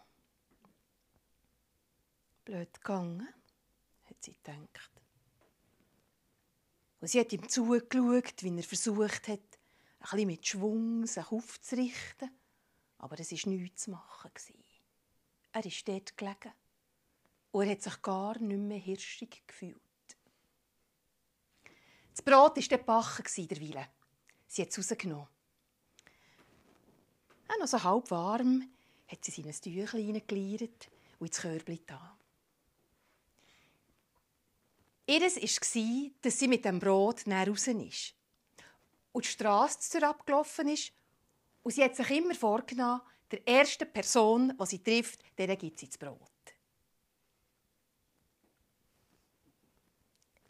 Blöd 2.44 2.74
gegangen, 2.74 3.28
hat 4.04 4.22
sie 4.22 4.32
gedacht. 4.32 4.90
Und 7.00 7.08
sie 7.08 7.20
hat 7.20 7.32
ihm 7.32 7.48
zugeschaut, 7.48 8.42
wie 8.42 8.56
er 8.56 8.62
versucht 8.62 9.28
hat, 9.28 9.40
ein 9.40 9.40
bisschen 10.00 10.26
mit 10.26 10.46
Schwung 10.46 11.06
sich 11.06 11.32
aufzurichten. 11.32 12.30
Aber 12.98 13.18
es 13.18 13.32
war 13.32 13.52
nichts 13.52 13.84
zu 13.84 13.90
machen. 13.92 14.30
Er 15.52 15.64
ist 15.64 15.88
dort 15.88 16.16
gelegen. 16.16 16.52
Und 17.50 17.66
er 17.66 17.72
hat 17.72 17.82
sich 17.82 18.02
gar 18.02 18.38
nicht 18.38 18.60
mehr 18.60 18.78
hirschig 18.78 19.42
gefühlt. 19.46 19.80
Das 22.14 22.22
Brot 22.22 22.56
war 22.56 22.78
gebacken, 22.78 23.48
derweil. 23.48 23.88
Sie 24.46 24.62
hat 24.62 24.68
es 24.68 24.78
rausgenommen. 24.78 25.28
Auch 27.48 27.58
noch 27.58 27.66
so 27.66 27.82
halb 27.82 28.10
warm 28.10 28.68
hat 29.08 29.24
sie 29.24 29.40
in 29.40 29.48
ein 29.48 29.54
Tüchlein 29.54 30.06
hineingeleiert 30.06 30.88
und 31.18 31.26
ins 31.26 31.40
Körbchen 31.40 31.80
da. 31.86 32.16
Ihres 35.06 35.36
war, 35.36 36.10
dass 36.22 36.38
sie 36.38 36.48
mit 36.48 36.64
dem 36.64 36.78
Brot 36.78 37.26
näher 37.26 37.48
raus 37.48 37.66
ist. 37.66 38.14
Und 39.12 39.24
die 39.24 39.28
Straße 39.28 40.06
abgelaufen 40.06 40.68
ist. 40.68 40.92
Und 41.62 41.72
sie 41.72 41.84
hat 41.84 41.96
sich 41.96 42.10
immer 42.10 42.34
vorgenommen, 42.34 43.02
der 43.30 43.46
ersten 43.46 43.90
Person, 43.92 44.56
die 44.58 44.66
sie 44.66 44.82
trifft, 44.82 45.20
der 45.36 45.56
gibt 45.56 45.78
sie 45.78 45.86
das 45.86 45.98
Brot. 45.98 46.31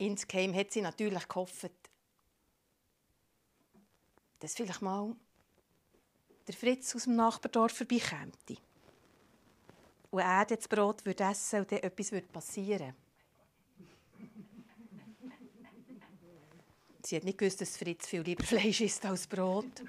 Insgeheim 0.07 0.55
hat 0.55 0.73
sie 0.73 0.81
natürlich 0.81 1.29
gehofft, 1.29 1.71
dass 4.41 4.55
vielleicht 4.55 4.83
mal 4.83 5.15
der 6.49 6.55
Fritz 6.55 6.97
aus 6.97 7.05
dem 7.05 7.15
Nachbardorf 7.15 7.73
vorbeikäme. 7.73 8.33
Und 10.11 10.21
er 10.21 10.45
das 10.45 10.67
Brot 10.67 11.07
würde 11.07 11.23
essen 11.25 11.61
und 11.61 11.71
dann 11.71 11.79
etwas 11.79 12.11
würde 12.11 12.27
passieren. 12.27 12.95
Sie 17.05 17.17
hat 17.17 17.25
nicht 17.25 17.39
gewusst, 17.39 17.61
dass 17.61 17.77
Fritz 17.77 18.09
viel 18.09 18.23
lieber 18.23 18.43
Fleisch 18.43 18.81
isst 18.81 19.07
als 19.07 19.29
Brot. 19.29 19.83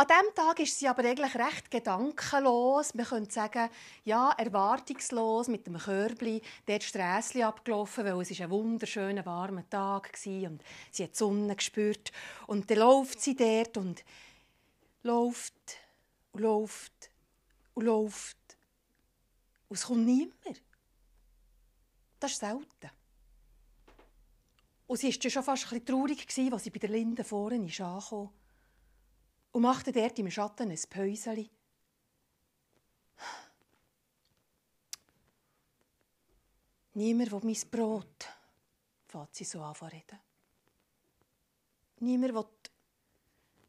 An 0.00 0.06
diesem 0.06 0.34
Tag 0.34 0.58
ist 0.60 0.78
sie 0.78 0.88
aber 0.88 1.04
eigentlich 1.04 1.34
recht 1.34 1.70
gedankenlos. 1.70 2.94
Man 2.94 3.04
könnte 3.04 3.34
sagen, 3.34 3.68
ja, 4.06 4.30
erwartungslos 4.30 5.48
mit 5.48 5.66
dem 5.66 5.76
Körbli 5.76 6.40
dort 6.64 6.84
Strässchen 6.84 7.42
abgelaufen, 7.42 8.06
weil 8.06 8.18
es 8.22 8.40
ein 8.40 8.48
wunderschöner, 8.48 9.26
warmer 9.26 9.68
Tag 9.68 10.14
war 10.24 10.50
und 10.50 10.64
sie 10.90 11.02
hat 11.02 11.10
die 11.10 11.18
Sonne 11.18 11.54
gespürt. 11.54 12.12
Und 12.46 12.70
dann 12.70 12.78
läuft 12.78 13.20
sie 13.20 13.36
dort 13.36 13.76
und 13.76 14.02
läuft 15.02 15.52
und 16.32 16.40
läuft 16.40 17.10
und 17.74 17.84
läuft. 17.84 18.38
Und 19.68 19.76
es 19.76 19.84
kommt 19.84 20.06
niemand. 20.06 20.62
Das 22.20 22.32
ist 22.32 22.40
selten. 22.40 22.90
Und 24.86 24.98
sie 24.98 25.08
war 25.08 25.30
schon 25.30 25.42
fast 25.42 25.64
ein 25.64 25.68
bisschen 25.68 25.84
traurig, 25.84 26.26
als 26.54 26.64
sie 26.64 26.70
bei 26.70 26.78
der 26.78 26.88
Linde 26.88 27.22
vorne 27.22 27.56
ankam 27.56 28.30
und 29.52 29.62
machte 29.62 29.92
dort 29.92 30.18
im 30.18 30.30
Schatten 30.30 30.70
ein 30.70 30.78
Päuseli. 30.88 31.50
Niemand 36.94 37.32
will 37.32 37.40
mein 37.44 37.70
Brot, 37.70 38.28
fängt 39.06 39.34
sie 39.34 39.44
so 39.44 39.62
an 39.62 39.74
zu 39.74 39.84
reden. 39.84 40.18
Niemand 42.00 42.34
will 42.34 42.46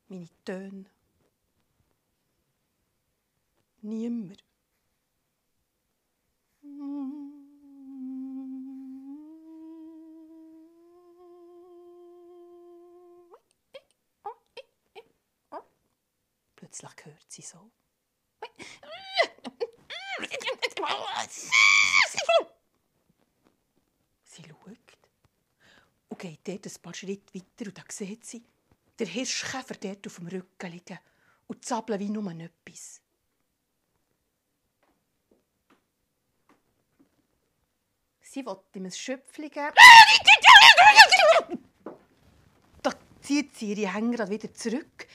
meine 0.10 0.30
Töne. 0.44 0.86
Niemand. 3.82 4.44
Plötzlich 16.62 16.92
hört 17.06 17.26
sie 17.28 17.42
so. 17.42 17.72
Sie 24.24 24.44
schaut 24.44 24.78
und 26.10 26.20
geht 26.20 26.48
dort 26.48 26.68
ein 26.68 26.82
paar 26.84 26.94
Schritte 26.94 27.34
weiter 27.34 27.66
und 27.66 27.78
da 27.80 27.84
sieht 27.90 28.26
sie 28.26 28.44
der 29.00 29.08
Hirschkäfer 29.08 29.74
dort 29.74 30.06
auf 30.06 30.18
dem 30.18 30.28
Rücken 30.28 30.72
liegen 30.72 31.00
und 31.48 31.66
zappeln 31.66 32.00
wie 32.00 32.10
nur 32.10 32.32
etwas. 32.32 33.02
Sie 38.22 38.46
will 38.46 38.60
ihm 38.76 38.86
ein 38.86 38.92
Schöpfchen 38.92 39.50
geben. 39.50 39.74
Da 42.84 42.92
zieht 43.20 43.56
sie 43.56 43.74
ihre 43.74 43.92
Hänge 43.92 44.30
wieder 44.30 44.54
zurück 44.54 45.08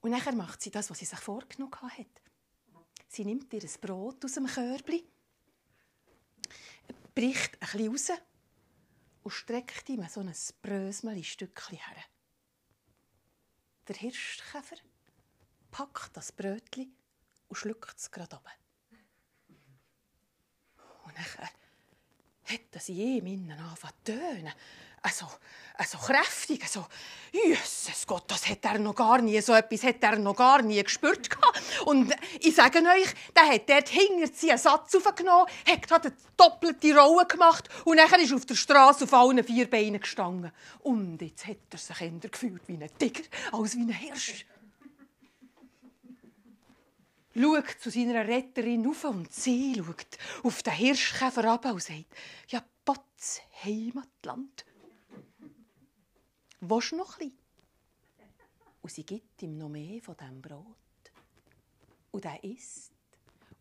und 0.00 0.10
nachher 0.10 0.34
macht 0.34 0.62
sie 0.62 0.70
das, 0.70 0.90
was 0.90 0.98
sie 0.98 1.04
sich 1.04 1.18
vorgenommen 1.18 1.80
hat. 1.80 2.22
Sie 3.08 3.24
nimmt 3.24 3.52
ihr 3.52 3.62
ein 3.62 3.80
Brot 3.80 4.24
aus 4.24 4.34
dem 4.34 4.46
Körbli, 4.46 5.04
bricht 7.14 7.54
ein 7.54 7.58
bisschen 7.60 7.88
raus 7.88 8.20
und 9.22 9.32
streckt 9.32 9.88
ihm 9.88 10.06
so 10.08 10.20
ein 10.20 10.34
Brösmeli-Stückchen 10.62 11.76
her. 11.76 12.04
Der 13.88 13.96
Hirschkäfer 13.96 14.76
packt 15.70 16.16
das 16.16 16.32
Brötchen 16.32 16.94
und 17.48 17.56
schluckt 17.56 17.98
es 17.98 18.10
gerade 18.10 18.36
ab. 18.36 18.48
Und 21.04 21.14
nachher 21.16 21.50
hat 22.44 22.88
in 22.88 22.96
ihm 22.96 23.26
innen 23.26 23.58
angefangen 23.58 23.94
zu 24.04 24.12
tönen 24.12 24.52
also, 25.02 25.26
also 25.76 25.98
kräftig, 25.98 26.62
also, 26.62 26.86
Jesus 27.32 28.06
Gott, 28.06 28.24
das 28.26 28.48
hat 28.48 28.64
er 28.64 28.78
noch 28.78 28.94
gar 28.94 29.22
nie, 29.22 29.40
so 29.40 29.54
etwas 29.54 29.84
hat 29.84 30.02
er 30.02 30.18
noch 30.18 30.36
gar 30.36 30.62
nie 30.62 30.82
gespürt. 30.82 31.28
Und 31.86 32.12
ich 32.40 32.54
sage 32.54 32.80
euch, 32.80 33.14
der 33.34 33.48
hat 33.48 33.68
dort 33.68 33.88
hinter 33.88 34.32
sie 34.32 34.50
einen 34.50 34.58
Satz 34.58 34.94
aufgenommen, 34.94 35.46
hat 35.66 36.04
eine 36.04 36.12
doppelte 36.36 36.96
Rolle 36.96 37.26
gemacht 37.26 37.68
und 37.84 37.96
nachher 37.96 38.20
ist 38.20 38.32
auf 38.32 38.44
der 38.46 38.56
Straße 38.56 39.04
auf 39.04 39.14
allen 39.14 39.42
vier 39.42 39.70
Beinen 39.70 40.00
gestanden. 40.00 40.52
Und 40.80 41.22
jetzt 41.22 41.46
hat 41.46 41.56
er 41.70 41.78
sich 41.78 42.00
eher 42.00 42.10
gefühlt 42.10 42.62
wie 42.66 42.74
ein 42.74 42.90
Tiger 42.98 43.22
als 43.52 43.76
wie 43.76 43.82
ein 43.82 43.88
Hirsch. 43.90 44.44
Schaut 47.32 47.70
zu 47.80 47.90
seiner 47.90 48.26
Retterin 48.26 48.86
auf 48.88 49.04
und 49.04 49.32
sie 49.32 49.76
schaut 49.76 50.18
auf 50.42 50.62
den 50.62 50.72
Hirschkäfer 50.72 51.44
ab 51.44 51.64
und 51.66 51.82
sagt, 51.82 52.06
ja, 52.48 52.60
Potz, 52.84 53.40
Heimatland. 53.64 54.64
Du 56.60 56.78
noch 56.96 57.18
ein 57.18 57.32
Und 58.82 58.92
sie 58.92 59.04
gibt 59.04 59.42
ihm 59.42 59.56
noch 59.56 59.68
mehr 59.68 60.00
von 60.02 60.16
diesem 60.16 60.42
Brot. 60.42 60.66
Und 62.10 62.24
er 62.24 62.42
isst, 62.44 62.92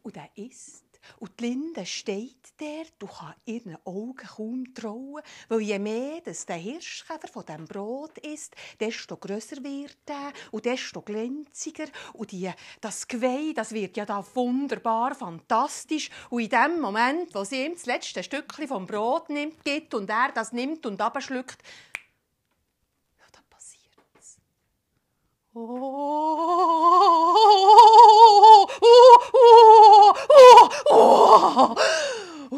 und 0.04 0.18
er 0.18 0.30
isst, 0.36 0.90
Und 1.18 1.40
die 1.40 1.46
Linde 1.46 1.86
steht 1.86 2.60
der, 2.60 2.86
du 2.98 3.08
kannst 3.08 3.40
ihren 3.46 3.78
Augen 3.86 4.16
kaum 4.16 4.74
trauen, 4.74 5.22
weil 5.48 5.62
je 5.62 5.80
mehr 5.80 6.22
dass 6.22 6.46
der 6.46 6.58
Hirschkäfer 6.58 7.28
von 7.28 7.46
dem 7.46 7.66
Brot 7.66 8.18
isst, 8.20 8.56
desto 8.80 9.18
grösser 9.18 9.64
wird 9.64 9.98
er 10.08 10.32
und 10.52 10.66
desto 10.66 11.02
glänziger. 11.02 11.88
Und 12.14 12.32
die, 12.32 12.52
das 12.82 13.08
Geweih, 13.08 13.54
das 13.54 13.72
wird 13.72 13.98
ja 13.98 14.06
da 14.06 14.26
wunderbar, 14.34 15.16
fantastisch. 15.16 16.10
Und 16.30 16.42
in 16.42 16.50
dem 16.50 16.80
Moment, 16.80 17.34
wo 17.34 17.44
sie 17.44 17.66
ihm 17.66 17.74
das 17.74 17.86
letzte 17.86 18.24
Stückchen 18.24 18.68
vom 18.68 18.86
Brot 18.86 19.30
nimmt, 19.30 19.64
gibt 19.64 19.94
und 19.94 20.10
er 20.10 20.32
das 20.34 20.52
nimmt 20.54 20.86
und 20.86 21.02
abschluckt, 21.02 21.62
ja, 23.18 23.26
dann 23.32 23.44
passiert's. 23.50 24.38
Oh, 24.38 24.46
oh, 24.52 24.88
oh, 24.88 25.26
oh, 25.26 25.36
oh. 25.36 25.39
Und 25.52 25.66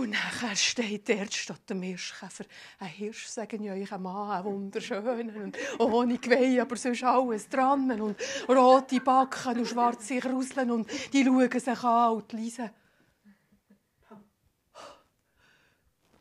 nachher 0.09 0.55
steht 0.57 1.07
dort 1.07 1.33
statt 1.33 1.69
dem 1.69 1.83
Hirschkäfer 1.83 2.43
ein 2.79 2.89
Hirsch, 2.89 3.27
sagen 3.27 3.63
ja 3.63 3.73
euch 3.73 3.93
ein 3.93 4.01
Mann, 4.01 4.31
ein 4.31 4.43
wunderschönen, 4.43 5.37
und 5.37 5.57
ohne 5.79 6.17
Geweih, 6.17 6.61
aber 6.61 6.75
sonst 6.75 7.03
alles 7.03 7.47
dran 7.47 8.01
und 8.01 8.19
rote 8.49 8.99
Backen 8.99 9.59
und 9.59 9.67
schwarze 9.67 10.19
Kruseln 10.19 10.71
und 10.71 10.89
die 11.13 11.23
schauen 11.23 11.49
sich 11.49 11.83
an 11.83 12.13
und 12.13 12.33
lesen. 12.33 12.71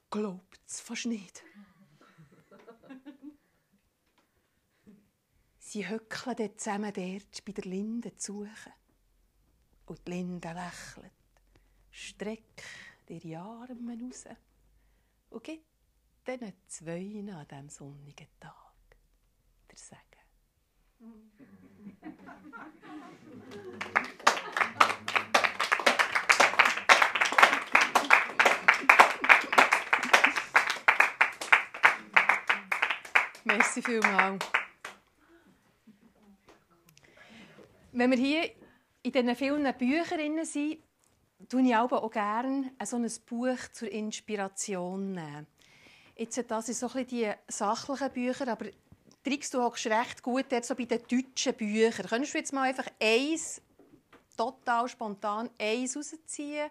Glaubt 0.08 0.60
es 0.66 0.80
fast 0.80 1.06
nicht. 1.06 1.42
Sie 5.72 5.88
höckeln 5.88 6.34
dort 6.36 6.58
zusammen 6.58 6.92
dort 6.92 7.44
bei 7.44 7.52
der 7.52 7.64
Linde 7.64 8.16
zu 8.16 8.42
suchen. 8.42 8.72
Und 9.86 10.04
die 10.04 10.10
Linde 10.10 10.48
lächelt, 10.48 11.12
streckt 11.92 12.64
ihre 13.06 13.38
Arme 13.38 13.96
raus 14.02 14.24
und 15.28 15.44
gibt 15.44 15.64
diesen 16.26 16.52
zwei 16.66 17.24
an 17.32 17.46
diesem 17.46 17.68
sonnigen 17.68 18.26
Tag 18.40 18.74
der 19.70 19.78
Segen. 19.78 20.00
Merci 33.44 33.82
vielmals. 33.82 34.59
Wenn 38.00 38.12
wir 38.12 38.16
hier 38.16 38.50
in 39.02 39.12
diesen 39.12 39.36
vielen 39.36 39.74
Büchern 39.74 40.42
sind, 40.46 40.78
tue 41.50 41.60
ich 41.60 41.76
auch 41.76 42.10
gerne 42.10 42.72
so 42.82 42.96
ein 42.96 43.06
Buch 43.28 43.58
zur 43.74 43.92
Inspiration. 43.92 45.46
Jetzt, 46.16 46.42
das 46.50 46.64
sind 46.64 46.78
so 46.78 46.88
ein 46.98 47.06
die 47.06 47.30
sachlichen 47.46 48.10
Bücher, 48.10 48.48
aber 48.48 48.70
Trix, 49.22 49.50
du 49.50 49.62
hockst 49.62 49.84
recht 49.88 50.22
gut 50.22 50.46
dort 50.48 50.64
so 50.64 50.74
bei 50.74 50.86
den 50.86 51.02
deutschen 51.02 51.52
Büchern. 51.52 52.06
Könntest 52.06 52.32
du 52.32 52.38
jetzt 52.38 52.54
mal 52.54 52.70
einfach 52.70 52.86
eins, 52.98 53.60
total 54.34 54.88
spontan, 54.88 55.50
eins 55.60 55.94
rausziehen 55.94 56.70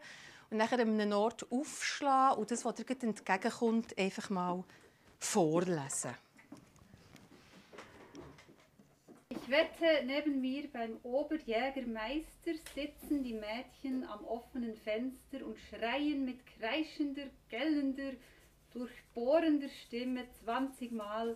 und 0.50 0.58
nachher 0.58 0.80
an 0.80 1.00
einem 1.00 1.12
Ort 1.12 1.46
aufschlagen 1.52 2.40
und 2.40 2.50
das, 2.50 2.66
was 2.66 2.74
dir 2.74 2.90
entgegenkommt, 2.90 3.96
einfach 4.00 4.32
mal 4.32 4.64
vorlesen? 5.20 6.10
Ich 9.50 9.56
wette, 9.56 10.06
neben 10.06 10.42
mir 10.42 10.68
beim 10.72 11.00
Oberjägermeister 11.02 12.54
sitzen 12.76 13.24
die 13.24 13.34
Mädchen 13.34 14.04
am 14.04 14.24
offenen 14.26 14.76
Fenster 14.76 15.44
und 15.44 15.58
schreien 15.58 16.24
mit 16.24 16.38
kreischender, 16.46 17.24
gellender, 17.50 18.12
durchbohrender 18.74 19.70
Stimme 19.88 20.26
zwanzigmal, 20.44 21.36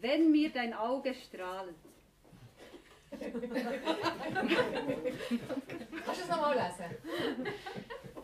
wenn 0.00 0.30
mir 0.30 0.48
dein 0.48 0.72
Auge 0.72 1.12
strahlt. 1.12 1.74
Kannst 3.10 3.34
du 3.34 3.42
es 6.22 6.28
nochmal 6.30 6.56
lesen? 6.56 6.96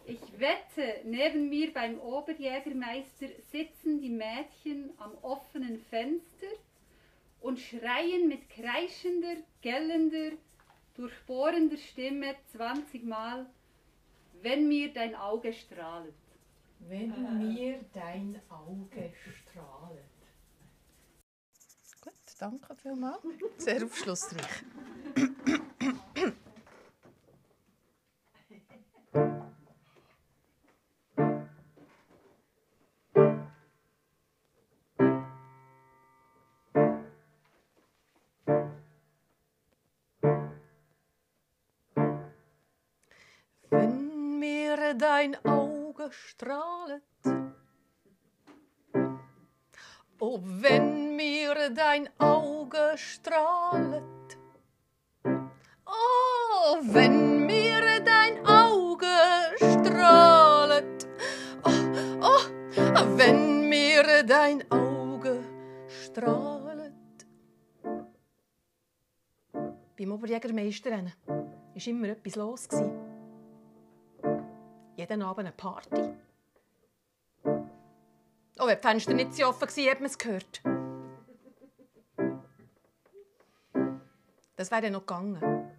Ich 0.07 0.41
wette, 0.41 1.03
neben 1.05 1.51
mir 1.51 1.71
beim 1.75 2.01
Oberjägermeister 2.01 3.27
sitzen 3.51 4.01
die 4.01 4.09
Mädchen 4.09 4.91
am 4.97 5.13
offenen 5.21 5.85
Fenster 5.91 6.47
und 7.43 7.59
schreien 7.59 8.29
mit 8.29 8.49
kreischender, 8.49 9.37
gellender, 9.61 10.37
durchbohrender 10.95 11.77
Stimme 11.77 12.37
zwanzigmal, 12.51 13.47
wenn 14.41 14.69
mir 14.69 14.93
dein 14.93 15.15
Auge 15.15 15.53
strahlt. 15.53 16.15
Wenn 16.81 17.39
mir 17.39 17.85
dein 17.93 18.41
Auge 18.49 19.13
strahlt. 19.15 19.99
Gut, 22.01 22.15
danke 22.39 22.75
vielmals. 22.77 23.23
Sehr 23.59 23.85
aufschlussreich. 23.85 24.65
dein 44.95 45.37
Auge 45.45 46.11
strahlet, 46.11 47.03
Oh, 50.25 50.39
wenn 50.41 51.17
mir 51.17 51.71
dein 51.75 52.09
Auge 52.21 52.95
strahlet. 52.95 54.05
Oh, 55.85 56.79
wenn 56.81 57.45
mir 57.45 58.01
dein 58.05 58.47
Auge 58.47 59.07
strahlet. 59.57 61.09
Oh, 61.65 61.71
oh, 62.23 63.19
wenn 63.19 63.69
mir 63.69 64.23
dein 64.23 64.63
Auge 64.71 65.41
strahlet. 65.89 66.93
Beim 69.99 70.13
Oberjägermeister 70.13 70.93
war 70.93 71.87
immer 71.89 72.11
etwas 72.11 72.37
los. 72.37 72.69
Jeden 75.03 75.23
Abend 75.23 75.41
eine 75.41 75.51
Party. 75.51 76.15
Oh, 77.45 78.67
wenn 78.69 78.77
die 78.77 78.83
Fenster 78.83 79.15
nicht 79.15 79.35
so 79.35 79.47
offen 79.47 79.63
waren, 79.63 79.91
hat 79.91 79.99
man 79.99 80.07
es 80.07 80.17
gehört. 80.17 80.63
Das 84.55 84.71
wäre 84.71 84.93
noch 84.93 85.01
gegangen. 85.01 85.73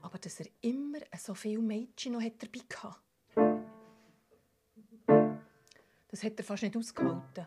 Aber 0.00 0.18
dass 0.20 0.40
er 0.40 0.46
immer 0.62 0.98
so 1.16 1.34
viele 1.34 1.62
Mädchen 1.62 2.14
noch 2.14 2.20
dabei 2.20 2.64
hatte, 2.74 2.96
das 6.08 6.24
hat 6.24 6.32
er 6.36 6.44
fast 6.44 6.64
nicht 6.64 6.76
ausgehalten. 6.76 7.46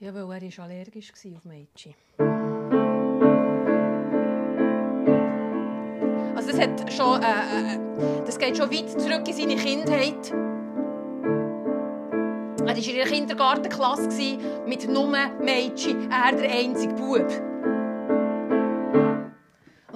Ja, 0.00 0.14
weil 0.14 0.22
er 0.22 0.28
war 0.58 0.64
allergisch 0.64 1.10
auf 1.10 1.44
Mädchen. 1.44 1.92
Also 6.36 6.52
das, 6.52 6.60
hat 6.60 6.92
schon, 6.92 7.20
äh, 7.20 7.74
äh, 7.74 8.22
das 8.24 8.38
geht 8.38 8.56
schon 8.56 8.70
weit 8.70 8.90
zurück 8.90 9.26
in 9.26 9.34
seine 9.34 9.56
Kindheit. 9.56 10.30
Er 12.60 12.64
war 12.64 12.76
in 12.76 12.94
einer 12.94 13.10
Kindergartenklasse 13.10 14.38
mit 14.68 14.88
nur 14.88 15.08
Mädchen, 15.40 16.08
er 16.12 16.36
der 16.36 16.48
einzige 16.48 16.94
Bub. 16.94 17.47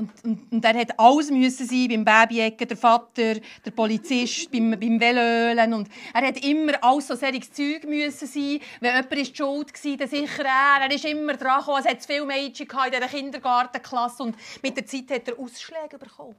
Und, 0.03 0.25
und, 0.25 0.53
und 0.53 0.65
er 0.65 0.75
hat 0.75 0.99
alles 0.99 1.31
müssen 1.31 1.65
sein, 1.65 1.87
beim 1.89 2.05
Babyecken, 2.05 2.67
der 2.67 2.77
Vater, 2.77 3.35
der 3.65 3.71
Polizist, 3.71 4.51
beim, 4.51 4.73
beim 4.73 4.99
Velölen. 4.99 5.73
Und 5.75 5.89
er 6.13 6.27
hat 6.27 6.45
immer 6.45 6.73
alles 6.83 7.07
so 7.07 7.15
solches 7.15 7.53
Zeug 7.53 7.85
müssen 7.85 8.27
sein. 8.27 8.59
Wenn 8.81 8.97
jemand 8.97 9.13
ist 9.13 9.37
schuld 9.37 9.73
war, 9.73 9.97
dann 9.97 10.09
sicher 10.09 10.45
er. 10.45 10.83
Er 10.83 10.93
ist 10.93 11.05
immer 11.05 11.35
dran 11.35 11.61
gekommen. 11.61 11.85
Es 11.85 11.89
hat 11.89 12.05
viele 12.05 12.27
Mädchen 12.27 12.67
in 12.67 12.93
dieser 12.93 13.07
Kindergartenklasse. 13.07 14.25
Und 14.25 14.37
mit 14.61 14.77
der 14.77 14.87
Zeit 14.87 15.11
hat 15.11 15.29
er 15.29 15.39
Ausschläge 15.39 15.99
bekommen. 15.99 16.35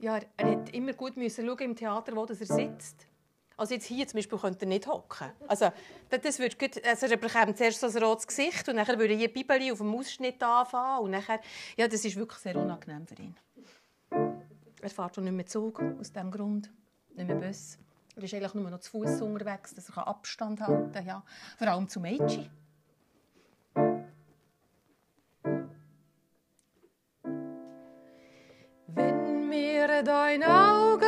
Ja, 0.00 0.16
er, 0.16 0.26
er 0.36 0.50
hat 0.50 0.74
immer 0.74 0.94
gut 0.94 1.16
müssen 1.16 1.46
schauen 1.46 1.58
im 1.60 1.76
Theater, 1.76 2.16
wo 2.16 2.24
er 2.24 2.34
sitzt. 2.34 3.06
Also 3.58 3.72
jetzt 3.72 3.86
hier 3.86 4.06
zum 4.06 4.18
Beispiel 4.18 4.38
könnte 4.38 4.66
er 4.66 4.68
nicht 4.68 4.86
hocken. 4.86 5.32
Also 5.48 5.72
das 6.10 6.38
würde 6.38 6.56
gut, 6.56 6.84
also 6.84 7.06
er 7.06 7.16
bekommt 7.16 7.56
zuerst 7.56 7.80
so 7.80 7.86
ein 7.86 8.02
rotes 8.02 8.26
Gesicht 8.26 8.68
und 8.68 8.76
dann 8.76 8.86
würde 8.98 9.14
hier 9.14 9.32
Bibeli 9.32 9.72
auf 9.72 9.78
dem 9.78 9.94
Ausschnitt 9.94 10.42
anfangen 10.42 11.04
und 11.04 11.10
nachher, 11.12 11.40
ja, 11.76 11.88
das 11.88 12.04
ist 12.04 12.16
wirklich 12.16 12.38
sehr 12.40 12.56
unangenehm 12.56 13.06
für 13.06 13.14
ihn. 13.14 13.34
Er 14.82 14.90
fährt 14.90 15.18
auch 15.18 15.22
nicht 15.22 15.32
mehr 15.32 15.46
Zug 15.46 15.82
aus 15.98 16.12
diesem 16.12 16.30
Grund, 16.30 16.70
nicht 17.14 17.26
mehr 17.26 17.36
Bus. 17.36 17.78
Er 18.14 18.22
ist 18.22 18.34
eigentlich 18.34 18.54
nur 18.54 18.70
noch 18.70 18.80
zu 18.80 18.90
Fuß 18.90 19.22
unterwegs, 19.22 19.74
dass 19.74 19.88
er 19.88 20.06
Abstand 20.06 20.60
halten 20.60 20.92
kann. 20.92 21.06
Ja. 21.06 21.22
Vor 21.58 21.66
allem 21.66 21.88
zu 21.88 22.00
Mädchen. 22.00 22.50
Wenn 28.86 29.48
mir 29.48 30.02
dein 30.02 30.42
Auge 30.42 31.06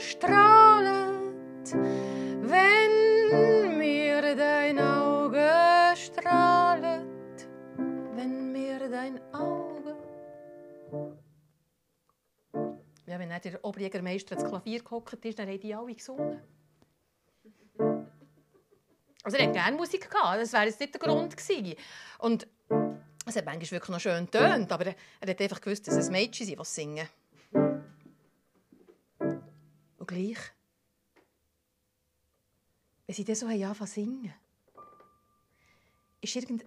strahlet, 0.00 0.69
Ja, 13.10 13.18
wenn 13.18 13.28
der 13.28 13.64
Oberjägermeister 13.64 14.36
ans 14.36 14.48
Klavier 14.48 14.84
gehockt 14.84 15.24
ist, 15.24 15.36
dann 15.36 15.48
haben 15.48 15.58
die 15.58 15.74
alle 15.74 15.92
gesungen. 15.92 16.40
Also 19.24 19.36
er 19.36 19.48
hat 19.48 19.52
gerne 19.52 19.76
Musik 19.76 20.08
gehabt, 20.08 20.40
das 20.40 20.52
wäre 20.52 20.66
jetzt 20.66 20.78
nicht 20.78 20.94
der 20.94 21.00
Grund 21.00 21.36
gewesen. 21.36 21.74
Und 22.18 22.46
es 23.26 23.34
hat 23.34 23.44
manchmal 23.46 23.68
wirklich 23.68 23.88
noch 23.88 23.98
schön 23.98 24.26
getönt, 24.26 24.70
aber 24.70 24.86
er, 24.86 24.94
er 25.18 25.28
hat 25.28 25.40
einfach 25.40 25.60
gewusst, 25.60 25.88
dass 25.88 25.96
es 25.96 26.08
Mädchen 26.08 26.46
sind, 26.46 26.60
die 26.60 26.64
singen. 26.64 27.08
Und 29.98 30.06
gleich, 30.06 30.38
wenn 33.08 33.16
sie 33.16 33.24
dann 33.24 33.34
so 33.34 33.46
anfangen 33.46 33.74
zu 33.74 33.86
singen, 33.86 34.34
ist 36.20 36.36
irgend 36.36 36.64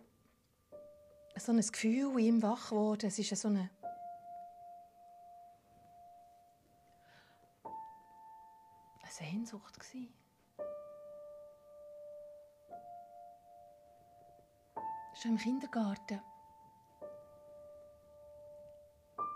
so 1.37 1.53
ein 1.53 1.61
Gefühl 1.61 2.11
in 2.19 2.25
ihm 2.25 2.43
wach 2.43 2.71
geworden. 2.71 3.07
Es 3.07 3.17
ist 3.17 3.33
so 3.33 3.47
eine 3.47 3.69
Sehnsucht 9.13 9.79
gewesen. 9.79 10.11
Schon 15.13 15.31
im 15.31 15.37
Kindergarten. 15.37 16.19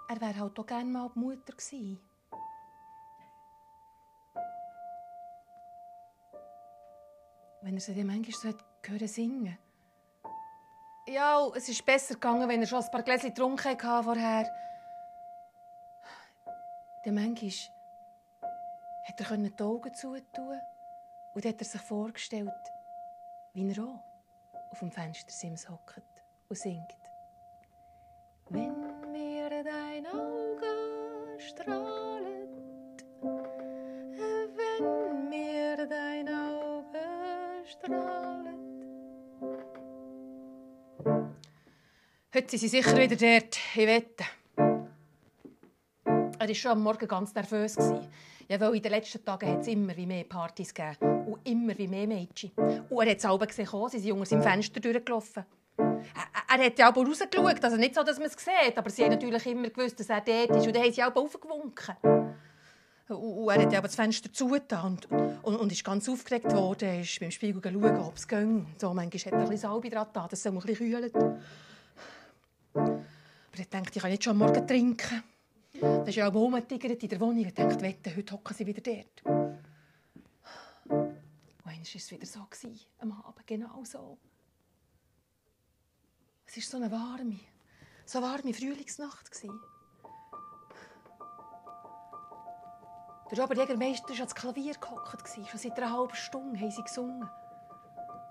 Er 0.10 0.22
wäre 0.22 0.40
halt 0.40 0.60
auch 0.60 0.66
gerne 0.66 0.90
mal 0.90 1.12
die 1.13 1.20
Mutter 1.20 1.54
gewesen. 1.54 2.00
Wenn 7.62 7.76
er 7.76 7.80
sie 7.80 7.94
dann 7.94 8.08
manchmal 8.08 8.54
so 8.54 8.58
hören 8.88 9.08
singen. 9.08 9.58
Ja, 11.06 11.48
es 11.56 11.70
ist 11.70 11.86
besser 11.86 12.16
gegangen, 12.16 12.50
wenn 12.50 12.62
er 12.62 12.68
schon 12.68 12.84
ein 12.84 12.92
paar 12.92 13.04
Gläschen 13.04 13.30
getrunken 13.30 13.63
hatte 13.63 14.04
vorher. 14.04 14.50
Dann 17.06 17.16
manchmal 17.16 17.77
hat 19.08 19.32
er 19.32 19.38
die 19.38 19.63
Augen 19.63 19.93
zutun 19.93 20.60
und 21.34 21.46
hat 21.46 21.60
er 21.60 21.65
sich 21.65 21.82
vorgestellt, 21.82 22.52
wie 23.54 23.72
er 23.72 23.84
auch 23.84 24.04
auf 24.72 24.80
dem 24.80 24.91
Fenstersims 24.91 25.70
hockt 25.70 26.02
und 26.50 26.58
singt. 26.58 26.98
Wenn 28.50 29.12
mir 29.12 29.50
dein 29.63 30.06
Auge 30.08 31.39
strahlet, 31.39 32.50
wenn 34.56 35.30
mir 35.30 35.88
dein 35.88 36.28
Auge 36.28 37.00
strahlet. 37.65 38.58
Heute 42.36 42.50
sind 42.50 42.60
sie 42.60 42.67
sicher 42.67 42.98
wieder 42.98 43.15
dort, 43.15 43.58
ich 43.76 43.88
wette. 43.88 44.26
Er 46.39 46.48
war 46.48 46.56
schon 46.56 46.72
am 46.72 46.84
Morgen 46.84 47.08
ganz 47.08 47.34
nervös. 47.34 47.78
Ja, 48.49 48.60
weil 48.60 48.75
in 48.75 48.81
den 48.81 48.91
letzten 48.91 49.23
Tagen 49.25 49.49
hat 49.49 49.62
es 49.62 49.67
immer 49.67 49.95
wie 49.97 50.05
mehr 50.05 50.23
Partys 50.23 50.73
gegeben. 50.73 51.25
Und 51.25 51.47
immer 51.47 51.77
wie 51.77 51.88
mehr 51.88 52.07
Mädchen. 52.07 52.51
Und 52.89 53.05
er 53.05 53.12
hat 53.12 53.17
es 53.17 53.25
alle 53.25 53.45
gesehen, 53.45 53.67
sie 53.89 53.99
sind 53.99 54.12
unter 54.13 54.25
seinem 54.25 54.43
Fenster 54.43 54.79
durchgelaufen. 54.79 55.45
Er, 55.77 56.57
er 56.57 56.65
hat 56.65 56.79
ja 56.79 56.91
auch 56.91 56.95
rausgeschaut, 56.95 57.63
also 57.63 57.77
nicht 57.77 57.93
so, 57.93 58.03
dass 58.03 58.17
man 58.17 58.27
es 58.27 58.33
sieht, 58.33 58.77
aber 58.77 58.89
sie 58.89 59.03
haben 59.03 59.12
natürlich 59.12 59.45
immer 59.45 59.69
gewusst, 59.69 59.99
dass 59.99 60.10
er 60.10 60.21
dort 60.21 60.49
ist. 60.57 60.65
Und 60.65 60.75
dann 60.75 60.83
haben 60.83 60.93
sie 60.93 61.03
auch 61.03 61.15
aufgewunken. 61.15 61.95
Und 63.10 63.49
er 63.49 63.62
hat 63.62 63.71
ja 63.71 63.81
das 63.81 63.95
Fenster 63.95 64.31
zugetan 64.33 64.99
und, 65.10 65.43
und, 65.43 65.55
und 65.55 65.71
ist 65.71 65.83
ganz 65.83 66.10
aufgeregt 66.10 66.51
worden. 66.51 66.89
Er 66.89 67.01
ist 67.01 67.19
beim 67.19 67.31
Spiegel 67.31 67.62
schauen, 67.62 67.99
ob 67.99 68.15
es 68.15 68.27
ging. 68.27 68.67
So, 68.77 68.93
manchmal 68.93 69.19
hat 69.19 69.31
er 69.31 69.33
ein 69.33 69.49
bisschen 69.49 69.69
Salbe 69.69 69.89
dran 69.89 70.07
dass 70.13 70.33
es 70.33 70.45
ein 70.45 70.55
bisschen 70.55 70.75
kühlt. 70.75 71.15
Aber 72.73 73.01
ich 73.57 73.69
dachte, 73.69 73.91
ich 73.93 74.01
kann 74.01 74.12
nicht 74.12 74.23
schon 74.23 74.38
Morgen 74.38 74.67
trinken. 74.67 75.23
Da 75.80 76.04
ist 76.04 76.16
ja 76.16 76.28
auch 76.28 76.34
rumgetigert 76.34 77.04
in 77.04 77.10
der 77.10 77.20
Wohnung 77.20 77.46
und 77.46 77.58
dachte, 77.58 77.82
wette, 77.82 78.16
heute 78.16 78.34
hocken 78.34 78.56
sie 78.56 78.66
wieder 78.66 78.82
dort. 78.82 79.24
Und 79.26 79.60
einmal 80.90 81.16
war 81.66 81.74
es 81.84 82.12
wieder 82.12 82.26
so, 82.26 82.48
am 83.00 83.12
Abend, 83.12 83.46
genau 83.46 83.84
so. 83.84 84.18
Es 86.46 86.56
war 86.56 86.63
so 86.63 86.78
eine 86.78 86.92
warme, 86.92 87.40
so 88.06 88.22
warme 88.22 88.54
Frühlingsnacht. 88.54 89.30
Der 93.30 93.44
Oberjägermeister 93.44 94.10
war 94.10 94.16
ans 94.16 94.36
Klavier 94.36 94.74
gehockt. 94.74 95.28
Schon 95.28 95.60
seit 95.60 95.78
einer 95.78 95.92
halben 95.92 96.16
Stunde 96.16 96.60
haben 96.60 96.72
sie 96.72 96.82
gesungen. 96.82 97.30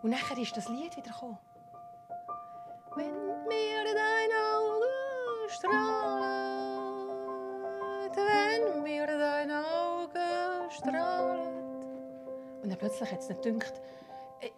Und 0.02 0.10
nachher 0.10 0.38
ist 0.38 0.56
das 0.56 0.68
Lied 0.68 0.96
wieder 0.96 1.12
gekommen. 1.12 1.38
Wenn 2.96 3.12
mir 3.46 3.84
dein 3.84 4.30
Auge 4.32 5.50
strahlt, 5.50 6.15
wenn 8.16 8.82
mir 8.82 9.06
dein 9.06 9.50
Auge 9.50 10.70
strahlt. 10.70 11.54
Und 12.62 12.70
dann 12.70 12.78
plötzlich 12.78 13.10
hat 13.10 13.20
es 13.20 13.28
nicht 13.28 13.42
gedacht, 13.42 13.80
äh, 14.40 14.50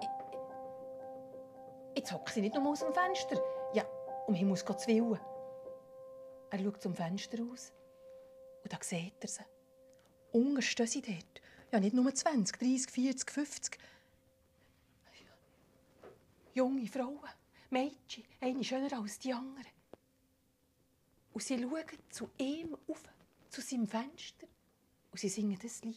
jetzt 1.96 2.12
hockt 2.12 2.30
sie 2.30 2.40
nicht 2.40 2.54
nur 2.54 2.70
aus 2.70 2.80
dem 2.80 2.92
Fenster. 2.92 3.42
Ja, 3.74 3.84
um 4.26 4.34
Himmels 4.34 4.64
Gottes 4.64 4.86
Willen. 4.86 5.18
Er 6.50 6.58
schaut 6.58 6.82
zum 6.82 6.94
Fenster 6.94 7.38
aus 7.42 7.72
und 8.62 8.72
da 8.72 8.78
sieht 8.80 9.14
er 9.20 9.28
sie. 9.28 9.42
Unten 10.32 10.62
stehen 10.62 10.86
sie 10.86 11.02
dort. 11.02 11.42
Ja, 11.72 11.80
nicht 11.80 11.94
nur 11.94 12.14
20, 12.14 12.58
30, 12.58 12.90
40, 12.90 13.30
50. 13.30 13.78
Junge 16.54 16.86
Frauen, 16.86 17.20
Mädchen, 17.70 18.24
eine 18.40 18.64
schöner 18.64 19.00
als 19.00 19.18
die 19.18 19.32
anderen. 19.32 19.66
Und 21.32 21.42
sie 21.42 21.62
schauen 21.62 21.84
zu 22.10 22.30
ihm 22.38 22.76
auf, 22.88 23.02
zu 23.50 23.60
seinem 23.60 23.86
Fenster, 23.86 24.46
und 25.10 25.18
sie 25.18 25.28
singen 25.28 25.58
das 25.62 25.82
Lied. 25.82 25.96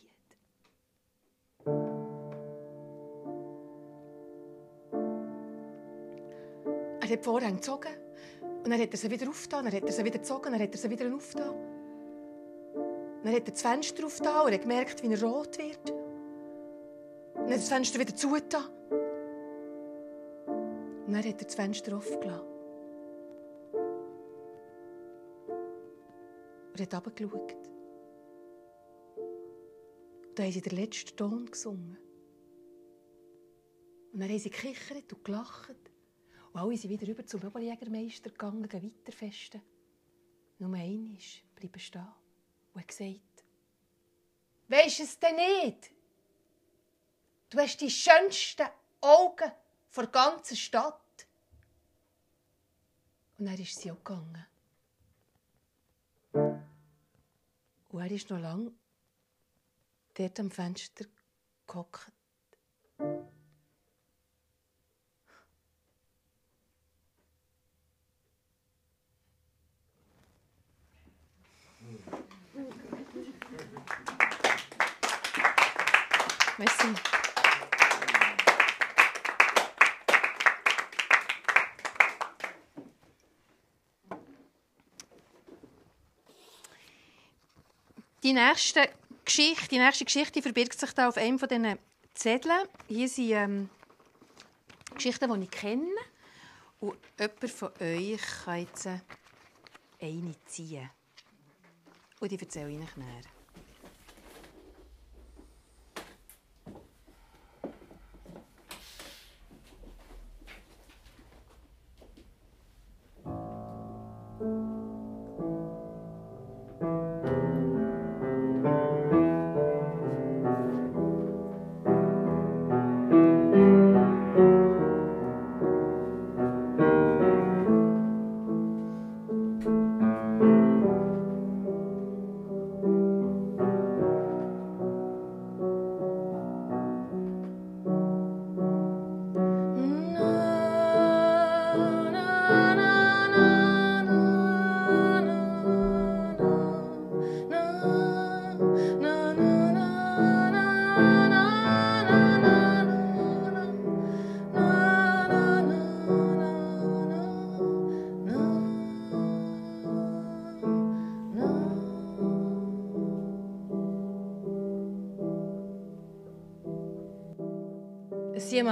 Er 7.00 7.02
hat 7.02 7.10
die 7.10 7.18
Vorhänge 7.24 7.56
gezogen, 7.56 7.94
und 8.42 8.70
dann 8.70 8.80
hat 8.80 8.92
er 8.92 8.98
sie 8.98 9.10
wieder 9.10 9.28
aufgetan, 9.30 9.66
dann 9.66 9.74
hat 9.74 9.84
er 9.84 9.92
sie 9.92 10.04
wieder 10.04 10.20
gezogen, 10.20 10.52
dann 10.52 10.62
hat 10.62 10.72
er 10.72 10.78
sie 10.78 10.90
wieder 10.90 11.14
aufgetan. 11.14 11.56
Dann 13.24 13.34
hat 13.34 13.48
er 13.48 13.52
das 13.52 13.62
Fenster 13.62 14.06
aufgetan 14.06 14.46
und 14.46 14.54
hat 14.54 14.62
gemerkt, 14.62 15.04
wie 15.04 15.14
er 15.14 15.24
rot 15.24 15.58
wird. 15.58 15.90
Dann 17.36 17.44
hat 17.44 17.52
er 17.52 17.58
das 17.58 17.70
Fenster 17.70 18.00
wieder 18.00 18.16
zugetan. 18.16 18.66
Dann 21.06 21.18
hat 21.18 21.26
er 21.26 21.34
das 21.34 21.56
Fenster 21.56 21.98
offen 21.98 22.20
gelassen. 22.20 22.51
Und 26.72 26.82
hat 26.82 26.94
runtergeschaut. 26.94 27.54
Und 30.28 30.40
dann 30.40 30.46
haben 30.46 30.54
sie 30.54 30.62
den 30.62 30.76
letzten 30.78 31.18
Ton 31.18 31.46
gesungen. 31.46 31.98
Und 34.14 34.20
dann 34.20 34.30
haben 34.30 34.40
sie 34.40 34.50
gekichert 34.50 35.12
und 35.14 35.26
gelacht. 35.26 35.92
Und 36.54 36.60
alle 36.60 36.78
sind 36.78 36.90
wieder 36.90 37.08
über 37.08 37.26
zum 37.26 37.44
Oberjägermeister 37.44 38.30
gegangen, 38.30 38.72
weiter 38.72 39.12
festen. 39.12 39.62
Nur 40.60 40.74
einer 40.74 41.18
ist 41.18 41.44
bleiben 41.56 41.80
stehen 41.80 42.08
und 42.74 42.82
hat 42.82 42.88
gesagt, 42.88 43.44
weisst 44.68 45.00
du 45.00 45.04
es 45.04 45.20
denn 45.20 45.36
nicht? 45.36 45.92
Du 47.50 47.58
hast 47.58 47.82
die 47.82 47.90
schönsten 47.90 48.68
Augen 49.02 49.52
der 49.96 50.08
ganzen 50.08 50.56
Stadt. 50.56 51.28
Und 53.38 53.48
er 53.48 53.60
ist 53.60 53.80
sie 53.80 53.92
auch 53.92 53.98
gegangen. 53.98 54.46
Und 57.92 58.02
er 58.02 58.12
ist 58.12 58.30
noch 58.30 58.40
lange 58.40 58.72
dort 60.14 60.40
am 60.40 60.50
Fenster 60.50 61.06
gehockt. 61.68 62.12
Merci. 76.58 77.21
Die 88.32 88.38
nächsten 88.38 88.88
Geschichte, 89.26 89.68
die 89.68 89.78
nächste 89.78 90.06
Geschichte 90.06 90.42
verbirgt 90.42 90.80
sich 90.80 90.94
da 90.94 91.10
auf 91.10 91.18
einem 91.18 91.38
von 91.38 91.50
diesen 91.50 91.78
Zetteln. 92.14 92.66
Hier 92.88 93.10
sind 93.10 93.32
ähm, 93.32 93.70
Geschichten, 94.96 95.34
die 95.34 95.44
ich 95.44 95.52
kenne. 95.52 95.90
Und 96.80 96.96
jemand 97.20 97.52
von 97.52 97.72
euch 97.82 98.22
kann 98.46 98.60
jetzt 98.60 98.88
eine 98.88 100.36
ziehen. 100.46 100.90
Und 102.22 102.32
die 102.32 102.40
erzähle 102.40 102.70
ich 102.70 102.80
euch 102.80 102.96
näher. 102.96 103.41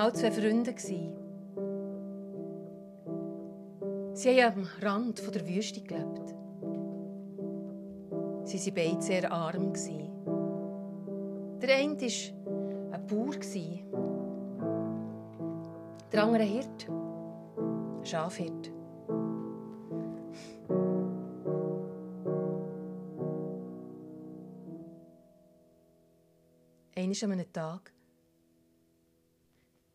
Mal 0.09 0.15
zwei 0.15 0.31
Freunde. 0.31 0.73
Sie 4.15 4.43
haben 4.43 4.61
am 4.61 4.67
Rand 4.81 5.35
der 5.35 5.47
Wüste 5.47 5.81
gelebt. 5.81 6.33
Sie 8.43 8.57
waren 8.57 8.73
beide 8.73 9.01
sehr 9.03 9.31
arm. 9.31 9.71
Der 11.61 11.75
eine 11.75 12.01
war 12.01 12.09
ein 12.91 13.05
Bauer, 13.05 13.35
der 16.11 16.23
andere 16.23 16.43
Hirt, 16.43 16.89
ein 16.89 18.03
Schafhirt. 18.03 18.71
Eines 26.95 27.23
an 27.23 27.31
einem 27.33 27.53
Tag 27.53 27.93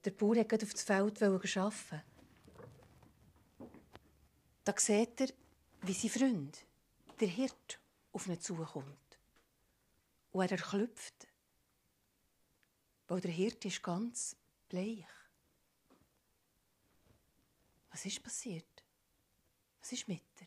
der 0.05 0.11
Bauer 0.11 0.37
wollte 0.37 0.67
auf 0.67 0.73
das 0.73 0.83
Feld 0.83 1.23
arbeiten. 1.23 2.03
Da 4.65 4.75
sieht 4.79 5.21
er, 5.21 5.29
wie 5.83 5.93
sein 5.93 6.11
Freund, 6.11 6.67
der 7.21 7.29
Hirt, 7.29 7.81
auf 8.13 8.27
ihn 8.27 8.41
zukommt. 8.41 9.19
Und 10.33 10.43
er 10.43 10.53
erklüpft. 10.53 11.29
Weil 13.07 13.21
der 13.21 13.31
Hirt 13.31 13.65
ist 13.65 13.83
ganz 13.83 14.37
bleich. 14.69 15.05
Was 17.91 18.07
ist 18.07 18.23
passiert? 18.23 18.83
Was 19.81 19.93
ist 19.93 20.09
mit 20.09 20.23
dir? 20.41 20.47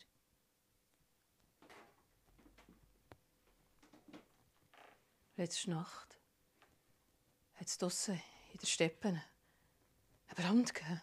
Letzte 5.37 5.69
Nacht 5.69 6.19
hat 7.53 7.67
es 7.67 7.77
draussen 7.77 8.19
in 8.51 8.59
der 8.59 8.67
Steppen 8.67 9.15
ein 9.15 9.36
Brand 10.37 10.71
gegeben. 10.71 11.01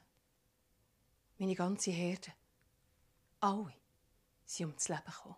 Meine 1.38 1.56
ganze 1.56 1.90
Herde. 1.90 2.32
Alle 3.40 3.74
sind 4.44 4.66
ums 4.66 4.88
Leben 4.88 5.04
gekommen. 5.04 5.34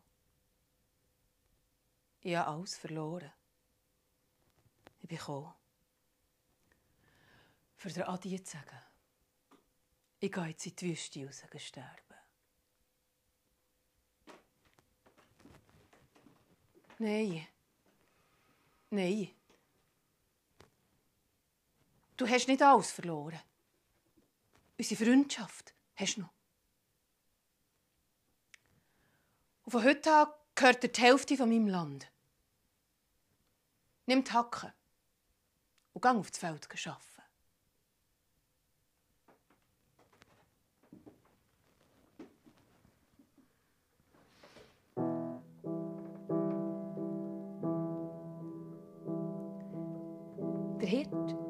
Ich 2.20 2.36
habe 2.36 2.50
alles 2.50 2.76
verloren. 2.76 3.32
Ich 5.00 5.08
bin 5.08 5.16
gekommen, 5.16 5.54
für 7.76 7.88
den 7.88 8.02
Adi 8.02 8.42
zu 8.44 8.58
sagen, 8.58 8.82
ich 10.18 10.30
gehe 10.30 10.44
jetzt 10.44 10.66
in 10.66 10.76
die 10.76 10.90
Wüste 10.90 11.24
raus 11.24 11.62
sterben. 11.62 12.14
Nein. 16.98 17.46
Nein. 18.90 19.30
Du 22.16 22.28
hast 22.28 22.48
nicht 22.48 22.60
alles 22.60 22.90
verloren. 22.90 23.40
Unsere 24.78 25.04
Freundschaft 25.04 25.74
hast 25.94 26.16
du 26.16 26.22
noch. 26.22 26.32
Und 29.64 29.72
von 29.72 29.84
heute 29.84 30.12
an 30.12 30.28
gehört 30.54 30.82
dir 30.82 30.88
die 30.88 31.00
Hälfte 31.00 31.36
von 31.36 31.48
meinem 31.48 31.66
Land. 31.66 32.10
Nimm 34.06 34.22
die 34.22 34.32
Hacken 34.32 34.72
und 35.92 36.02
geh 36.02 36.08
auf 36.08 36.30
das 36.30 36.38
Feld 36.38 36.68
arbeiten. 36.86 37.02
Der 50.80 50.88
Hirt 50.88 51.45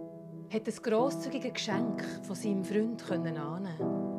hat 0.53 0.67
ein 0.67 0.83
grosszügiges 0.83 1.53
Geschenk 1.55 2.05
von 2.23 2.37
seinem 2.37 2.65
Freund 2.65 3.11
annehmen 3.11 4.16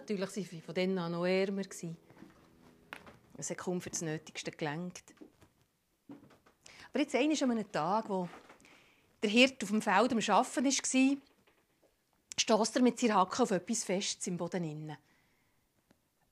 Natürlich 0.00 0.22
waren 0.22 0.30
sie 0.30 0.60
von 0.62 0.74
dann 0.74 0.96
an 0.96 1.12
noch 1.12 1.26
ärmer. 1.26 1.60
Es 3.36 3.50
hat 3.50 3.58
kaum 3.58 3.82
für 3.82 3.90
das 3.90 4.00
Nötigste 4.00 4.50
gelenkt. 4.50 5.14
Aber 6.88 7.00
jetzt 7.00 7.14
einmal 7.14 7.42
an 7.42 7.50
einem 7.50 7.70
Tag, 7.70 8.08
wo 8.08 8.26
der 9.22 9.28
Hirt 9.28 9.62
auf 9.62 9.68
dem 9.68 9.82
Feld 9.82 10.10
am 10.10 10.18
Arbeiten 10.18 10.64
war, 10.64 11.16
stößt 12.38 12.76
er 12.76 12.82
mit 12.82 12.98
seiner 12.98 13.16
Hacke 13.16 13.42
auf 13.42 13.50
etwas 13.50 13.84
Festes 13.84 14.26
im 14.26 14.38
Boden. 14.38 14.96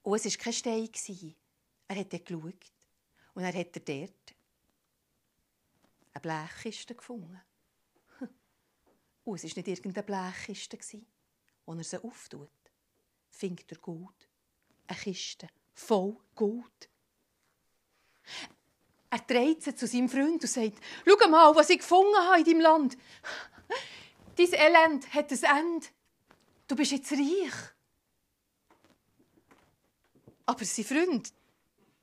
Und 0.02 0.16
es 0.16 0.24
war 0.24 0.44
kein 0.44 0.52
Stein. 0.54 0.88
Er 1.88 1.96
hat 1.96 2.12
dort 2.12 2.24
geschaut. 2.24 2.72
Und 3.34 3.42
er 3.42 3.52
hat 3.52 3.76
dort 3.76 3.88
eine 6.14 6.20
Blechkiste 6.22 6.94
gefunden. 6.94 7.38
Und 9.24 9.36
es 9.36 9.44
war 9.44 9.62
nicht 9.62 9.68
irgendeine 9.68 10.06
Blechkiste, 10.06 10.78
wo 11.66 11.74
er 11.74 11.84
sie 11.84 12.02
auftut 12.02 12.57
findet 13.38 13.70
er 13.70 13.78
Gold. 13.78 14.28
Eine 14.86 14.98
Kiste 14.98 15.48
voll 15.74 16.16
Gold. 16.34 16.88
Er 19.10 19.20
dreht 19.20 19.62
sie 19.62 19.74
zu 19.74 19.86
seinem 19.86 20.08
Freund 20.08 20.42
und 20.42 20.48
sagt, 20.48 20.78
schau 21.06 21.28
mal, 21.28 21.54
was 21.54 21.70
ich 21.70 21.78
gefunden 21.78 22.16
habe 22.16 22.40
in 22.40 22.44
deinem 22.44 22.60
Land. 22.60 22.98
Dein 24.36 24.52
Elend 24.52 25.14
hat 25.14 25.32
ein 25.32 25.44
Ende. 25.44 25.86
Du 26.66 26.76
bist 26.76 26.92
jetzt 26.92 27.12
reich. 27.12 27.54
Aber 30.44 30.64
sein 30.64 30.84
Freund, 30.84 31.32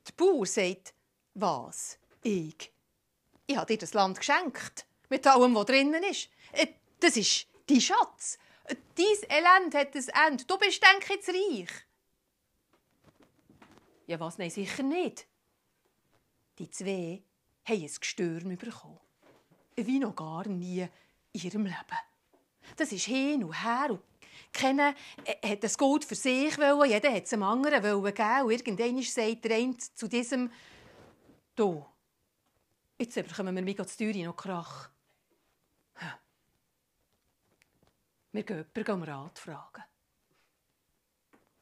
der 0.06 0.12
Bauer, 0.16 0.46
sagt, 0.46 0.94
was? 1.34 1.98
Ich? 2.22 2.72
Ich 3.46 3.56
habe 3.56 3.66
dir 3.66 3.78
das 3.78 3.94
Land 3.94 4.18
geschenkt. 4.18 4.86
Mit 5.08 5.26
allem, 5.26 5.54
was 5.54 5.66
drinnen 5.66 6.02
ist. 6.02 6.28
Äh, 6.52 6.68
das 6.98 7.16
ist 7.16 7.46
dein 7.66 7.80
Schatz. 7.80 8.38
Dein 8.68 9.30
Elend 9.30 9.74
hat 9.74 9.94
ein 9.94 10.28
Ende. 10.28 10.44
Du 10.44 10.58
bist, 10.58 10.82
denke 10.82 11.14
ich, 11.14 11.28
reich. 11.28 11.86
Ja, 14.06 14.20
was? 14.20 14.38
Nein, 14.38 14.50
sicher 14.50 14.82
nicht. 14.82 15.26
Die 16.58 16.70
zwei 16.70 17.22
haben 17.64 17.82
ein 17.82 17.90
Gestürm 18.00 18.56
bekommen. 18.56 19.00
Wie 19.76 19.98
noch 19.98 20.16
gar 20.16 20.46
nie 20.48 20.86
in 21.32 21.40
ihrem 21.40 21.64
Leben. 21.64 21.98
Das 22.76 22.92
ist 22.92 23.04
hin 23.04 23.44
und 23.44 23.62
her 23.62 23.90
und 23.90 24.02
keiner 24.52 24.94
hat 25.44 25.62
das 25.62 25.76
Gold 25.76 26.04
für 26.04 26.14
sich 26.14 26.56
wollen, 26.58 26.90
jeder 26.90 27.12
hat 27.12 27.24
es 27.24 27.30
dem 27.30 27.42
anderen 27.42 27.82
wollen 27.82 28.14
geben 28.14 28.42
und 28.42 28.50
irgendwann 28.50 29.02
sagt 29.02 29.44
der 29.44 29.56
eine 29.56 29.76
zu 29.76 30.08
diesem 30.08 30.50
«Du, 31.54 31.84
jetzt 32.98 33.14
bekommen 33.14 33.54
wir 33.54 33.62
mega 33.62 33.86
zu 33.86 33.98
Tür 33.98 34.24
noch 34.24 34.36
Krach.» 34.36 34.90
Wir 38.36 38.42
gehen 38.42 38.66
jemanden 38.76 39.10
Rat 39.10 39.38
fragen. 39.38 39.82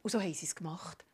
Und 0.02 0.10
so 0.10 0.20
haben 0.20 0.34
sie 0.34 0.46
es 0.46 0.56
gemacht. 0.56 1.04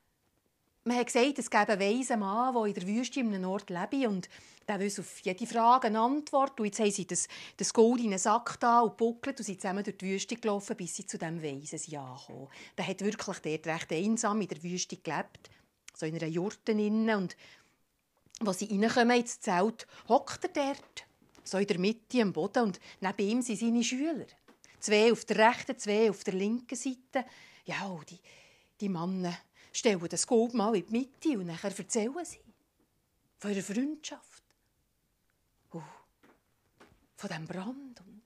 Man 0.85 0.97
hat 0.97 1.07
gesagt, 1.07 1.39
es 1.39 1.51
gäbe 1.51 1.73
einen 1.73 1.81
weisen 1.81 2.21
Mann, 2.21 2.55
der 2.55 2.65
in 2.65 2.75
der 2.75 2.87
Wüste 2.87 3.21
in 3.21 3.35
einem 3.35 3.51
Ort 3.51 3.69
lebe 3.69 4.09
und 4.09 4.31
der 4.67 4.81
wüsste 4.81 5.03
auf 5.03 5.21
jede 5.21 5.47
Frage 5.47 5.89
eine 5.89 6.01
Antwort. 6.01 6.59
Und 6.59 6.65
jetzt 6.65 6.81
haben 6.81 6.91
sie 6.91 7.07
das, 7.07 7.29
das 7.59 7.75
Gold 7.75 8.01
in 8.01 8.07
einen 8.07 8.19
Sack 8.19 8.59
da 8.59 8.81
und 8.81 8.97
buckelt 8.97 9.39
und 9.39 9.45
sind 9.45 9.61
zusammen 9.61 9.85
durch 9.85 9.99
die 9.99 10.07
Wüste 10.07 10.37
gelaufen, 10.37 10.77
bis 10.77 10.97
sie 10.97 11.05
zu 11.05 11.19
diesem 11.19 11.43
Weisen 11.43 11.79
sind 11.79 11.99
angekommen. 11.99 12.49
Der 12.79 12.87
hat 12.87 13.03
wirklich 13.03 13.39
dort 13.39 13.67
recht 13.67 13.93
einsam 13.93 14.41
in 14.41 14.49
der 14.49 14.63
Wüste 14.63 14.97
gelebt, 14.97 15.51
so 15.95 16.07
in 16.07 16.15
einer 16.15 16.27
Jurte 16.27 16.73
innen. 16.73 17.15
Und 17.19 17.37
als 18.47 18.61
sie 18.61 18.67
reinkommen 18.67 19.19
ins 19.19 19.41
Zelt, 19.41 19.87
hockt 20.09 20.43
er 20.45 20.75
dort, 20.75 21.05
so 21.45 21.59
in 21.59 21.67
der 21.67 21.79
Mitte 21.79 22.23
am 22.23 22.33
Boden 22.33 22.63
und 22.63 22.81
neben 23.01 23.29
ihm 23.29 23.43
sind 23.43 23.59
seine 23.59 23.85
Schüler. 23.85 24.27
Zwei 24.81 25.13
auf 25.13 25.25
der 25.27 25.51
rechten, 25.51 25.79
zwei 25.79 26.11
auf 26.11 26.25
der 26.25 26.35
linken 26.35 26.77
Seite. 26.77 27.27
Ja, 27.67 27.87
und 27.87 28.11
die, 28.11 28.19
die 28.81 28.89
Männer 28.89 29.37
stellen 29.73 30.05
das 30.09 30.27
Gold 30.27 30.55
mal 30.55 30.75
in 30.75 30.87
die 30.87 30.93
Mitte 30.93 31.39
und 31.39 31.47
nachher 31.47 31.77
erzählen 31.77 32.25
sie 32.25 32.41
von 33.39 33.51
ihrer 33.51 33.63
Freundschaft. 33.63 34.43
Oh, 35.73 35.83
von 37.17 37.29
diesem 37.29 37.47
Brand 37.47 38.01
und 38.01 38.23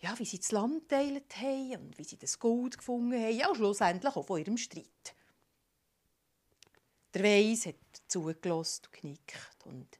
ja, 0.00 0.18
wie 0.18 0.24
sie 0.24 0.38
das 0.38 0.52
Land 0.52 0.88
teilt 0.88 1.36
haben 1.36 1.86
und 1.86 1.98
wie 1.98 2.04
sie 2.04 2.18
das 2.18 2.38
Gold 2.38 2.78
gefunden 2.78 3.20
haben. 3.20 3.36
Ja, 3.36 3.48
und 3.48 3.56
schlussendlich 3.56 4.14
auch 4.16 4.26
von 4.26 4.38
ihrem 4.38 4.56
Streit. 4.56 5.14
Der 7.14 7.22
Weiss 7.22 7.66
hat 7.66 7.76
zugelassen 8.08 8.82
und 8.86 8.92
genickt. 8.92 9.64
Und 9.64 9.98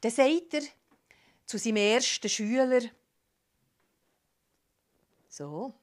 dann 0.00 0.10
sagt 0.10 0.54
er 0.54 0.62
zu 1.46 1.58
seinem 1.58 1.76
ersten 1.76 2.28
Schüler, 2.28 2.80
so, 5.36 5.74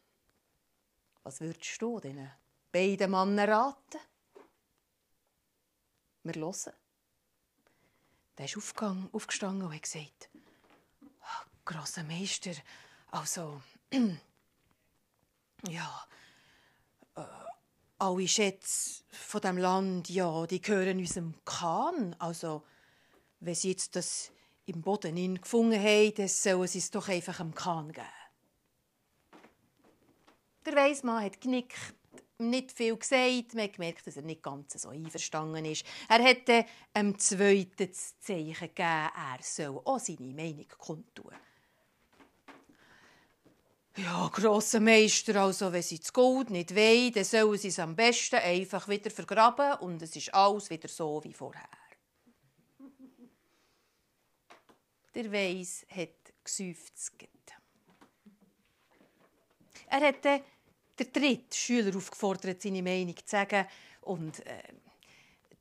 was 1.24 1.39
würdest 1.39 1.80
du 1.80 1.99
diesen 1.99 2.32
beiden 2.72 3.12
Männern 3.12 3.49
raten? 3.49 3.99
Wir 6.24 6.34
hören. 6.34 6.74
Der 8.38 8.45
ist 8.45 8.58
aufgestanden 8.58 9.68
und 9.68 9.74
hat 9.74 9.84
gesagt, 9.84 10.30
oh, 11.22 11.49
grosser 11.66 12.04
Meister, 12.04 12.54
also, 13.12 13.62
ja, 15.68 16.08
äh, 17.16 17.22
alle 17.99 18.28
Schätze 18.28 19.04
von 19.12 19.41
dem 19.41 19.58
Land, 19.58 20.10
ja, 20.10 20.47
die 20.47 20.62
gehören 20.62 20.97
unserem 20.97 21.36
Khan. 21.45 22.16
Also, 22.18 22.64
wenn 23.39 23.54
sie 23.54 23.70
jetzt 23.70 23.95
das 23.95 24.32
im 24.66 24.82
Boden 24.82 25.39
gefunden 25.39 25.80
haben, 25.80 26.16
dann 26.16 26.28
sollen 26.28 26.68
sie 26.68 26.80
es 26.80 26.89
doch 26.89 27.08
einfach 27.08 27.39
am 27.39 27.54
Khan 27.54 27.91
geben. 27.91 28.22
Der 30.66 30.76
Weismann 30.76 31.24
hat 31.24 31.41
genickt, 31.41 31.78
nicht 32.38 32.72
viel 32.72 32.95
gesagt. 32.95 33.53
Man 33.53 33.64
hat 33.64 33.74
gemerkt, 33.74 34.07
dass 34.07 34.16
er 34.16 34.24
nicht 34.24 34.41
ganz 34.41 34.74
so 34.74 34.89
einverstanden 34.89 35.66
ist. 35.66 35.86
Er 36.07 36.24
hätte 36.24 36.66
dem 36.95 37.18
Zweiten 37.20 37.89
das 37.89 38.20
Zeichen 38.20 38.53
gegeben, 38.53 38.78
er 38.78 39.39
soll 39.41 39.82
auch 39.84 39.99
seine 39.99 40.34
Meinung 40.34 40.68
kundtun. 40.78 41.34
Ja, 43.95 44.28
grosser 44.34 44.80
Meister, 44.80 45.36
also 45.36 45.72
wenn 45.72 45.84
sie 45.84 45.99
das 45.99 46.11
Gold 46.11 46.49
nicht 46.49 46.76
wollen, 46.76 47.11
dann 47.11 47.24
sollen 47.24 47.59
sie 47.59 47.68
es 47.68 47.78
am 47.78 47.95
besten 47.95 48.38
einfach 48.38 48.88
wieder 48.88 49.11
vergraben 49.11 49.80
und 49.82 50.01
es 50.01 50.16
ist 50.16 50.34
alles 50.34 50.70
wieder 50.72 50.88
so 50.88 51.24
wie 51.24 51.34
vorher. 51.34 51.70
Der 55.14 55.32
Weiss 55.32 55.86
hat 55.95 56.34
geseufzt. 56.43 57.14
Er 59.86 60.07
hat 60.07 60.26
den 61.00 61.12
dritten 61.12 61.54
Schüler 61.54 61.96
aufgefordert, 61.96 62.62
seine 62.62 62.84
Meinung 62.84 63.18
zu 63.18 63.24
sagen. 63.26 63.66
Und 64.02 64.46
äh, 64.46 64.64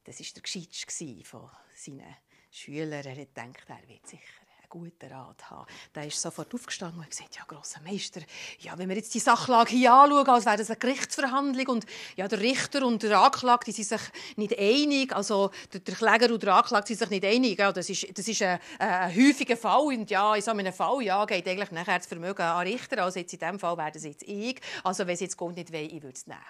das 0.04 0.20
war 0.20 0.26
der 0.34 0.42
Gescheitste 0.42 1.24
von 1.24 1.50
seinen 1.74 2.16
Schülern. 2.50 3.04
Er 3.04 3.16
hat 3.16 3.34
gedacht, 3.34 3.64
er 3.68 3.88
wird 3.88 4.06
sicher 4.06 4.41
guten 4.72 5.12
Rat 5.12 5.50
haben. 5.50 5.66
Der 5.94 6.06
ist 6.06 6.20
sofort 6.20 6.52
aufgestanden 6.54 6.98
und 7.00 7.10
gesagt, 7.10 7.36
ja, 7.36 7.42
grosser 7.46 7.80
Meister, 7.82 8.22
ja, 8.60 8.76
wenn 8.78 8.88
wir 8.88 8.96
jetzt 8.96 9.12
die 9.12 9.18
Sachlage 9.18 9.70
hier 9.70 9.92
anschauen, 9.92 10.26
als 10.26 10.46
wäre 10.46 10.56
das 10.56 10.70
eine 10.70 10.78
Gerichtsverhandlung 10.78 11.66
und 11.66 11.86
ja, 12.16 12.26
der 12.26 12.40
Richter 12.40 12.86
und 12.86 13.02
der 13.02 13.20
Anklagte 13.20 13.70
sind 13.70 13.86
sich 13.86 14.00
nicht 14.36 14.58
einig, 14.58 15.14
also 15.14 15.50
der, 15.72 15.94
Kläger 15.94 16.32
und 16.32 16.42
der 16.42 16.54
Anklagte 16.54 16.88
sind 16.88 16.98
sich 16.98 17.10
nicht 17.10 17.24
einig. 17.24 17.58
Ja, 17.58 17.70
das 17.70 17.90
ist, 17.90 18.18
das 18.18 18.26
ist 18.26 18.40
ein, 18.42 18.58
ein 18.78 19.14
häufiger 19.14 19.58
Fall 19.58 19.82
und 19.82 20.10
ja, 20.10 20.34
in 20.34 20.42
so 20.42 20.52
einem 20.52 20.72
Fall 20.72 21.02
ja, 21.02 21.24
geht 21.26 21.46
eigentlich 21.46 21.70
nachher 21.70 21.98
das 21.98 22.06
Vermögen 22.06 22.42
an 22.42 22.66
Richter, 22.66 23.04
also 23.04 23.18
jetzt 23.18 23.32
in 23.34 23.38
diesem 23.38 23.58
Fall 23.58 23.76
wäre 23.76 23.92
das 23.92 24.04
jetzt 24.04 24.22
ich. 24.22 24.58
Also 24.84 25.06
wenn 25.06 25.14
es 25.14 25.20
jetzt 25.20 25.36
Gold 25.36 25.56
nicht 25.56 25.70
will, 25.70 25.86
ich 25.92 26.02
würde 26.02 26.16
es 26.16 26.26
nehmen. 26.26 26.40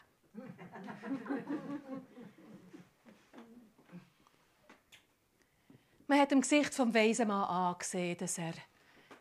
Man 6.12 6.20
hat 6.20 6.32
im 6.32 6.42
Gesicht 6.42 6.74
vom 6.74 6.92
weisen 6.92 7.28
Mann 7.28 7.44
angesehen, 7.44 8.18
dass 8.18 8.36
er 8.36 8.52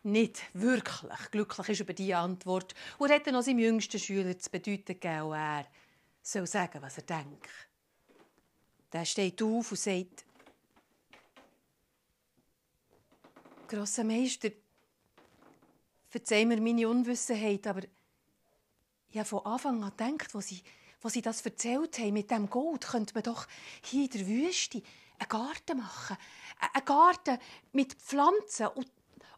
nicht 0.04 0.42
wirklich 0.54 1.32
glücklich 1.32 1.70
ist 1.70 1.80
über 1.80 1.94
diese 1.94 2.18
Antwort 2.18 2.76
und 2.98 3.10
er 3.10 3.16
hat 3.16 3.28
noch 3.28 3.44
seinem 3.44 3.60
jüngsten 3.60 3.98
Schüler 3.98 4.38
zu 4.38 4.50
bedeuten 4.50 5.00
gegeben, 5.00 5.32
er 5.32 5.66
soll 6.22 6.46
sagen, 6.48 6.82
was 6.82 6.98
er 6.98 7.04
denkt. 7.04 7.50
Der 8.92 9.06
steht 9.06 9.42
auf 9.42 9.72
und 9.72 9.80
sagt, 9.80 10.26
«Grosser 13.70 14.04
Meister, 14.04 14.50
verzeih 16.10 16.44
mir 16.44 16.60
meine 16.60 16.90
Unwissenheit, 16.90 17.68
aber 17.68 17.84
ich 19.12 19.18
habe 19.18 19.30
von 19.30 19.46
Anfang 19.46 19.82
an 19.82 19.94
gedacht, 19.96 20.36
wo 20.36 20.42
sie, 20.42 20.62
sie 21.06 21.22
das 21.22 21.40
erzählt 21.40 21.98
haben 22.00 22.12
mit 22.12 22.30
dem 22.30 22.50
Gold, 22.50 22.86
könnte 22.86 23.14
man 23.14 23.24
doch 23.24 23.48
hier 23.82 24.04
in 24.04 24.10
der 24.10 24.28
Wüste 24.28 24.84
einen 25.22 25.30
Garten 25.30 25.78
machen. 25.78 26.18
Einen 26.74 26.86
Garten 26.86 27.40
mit 27.74 27.94
Pflanzen 27.94 28.68
und, 28.68 28.88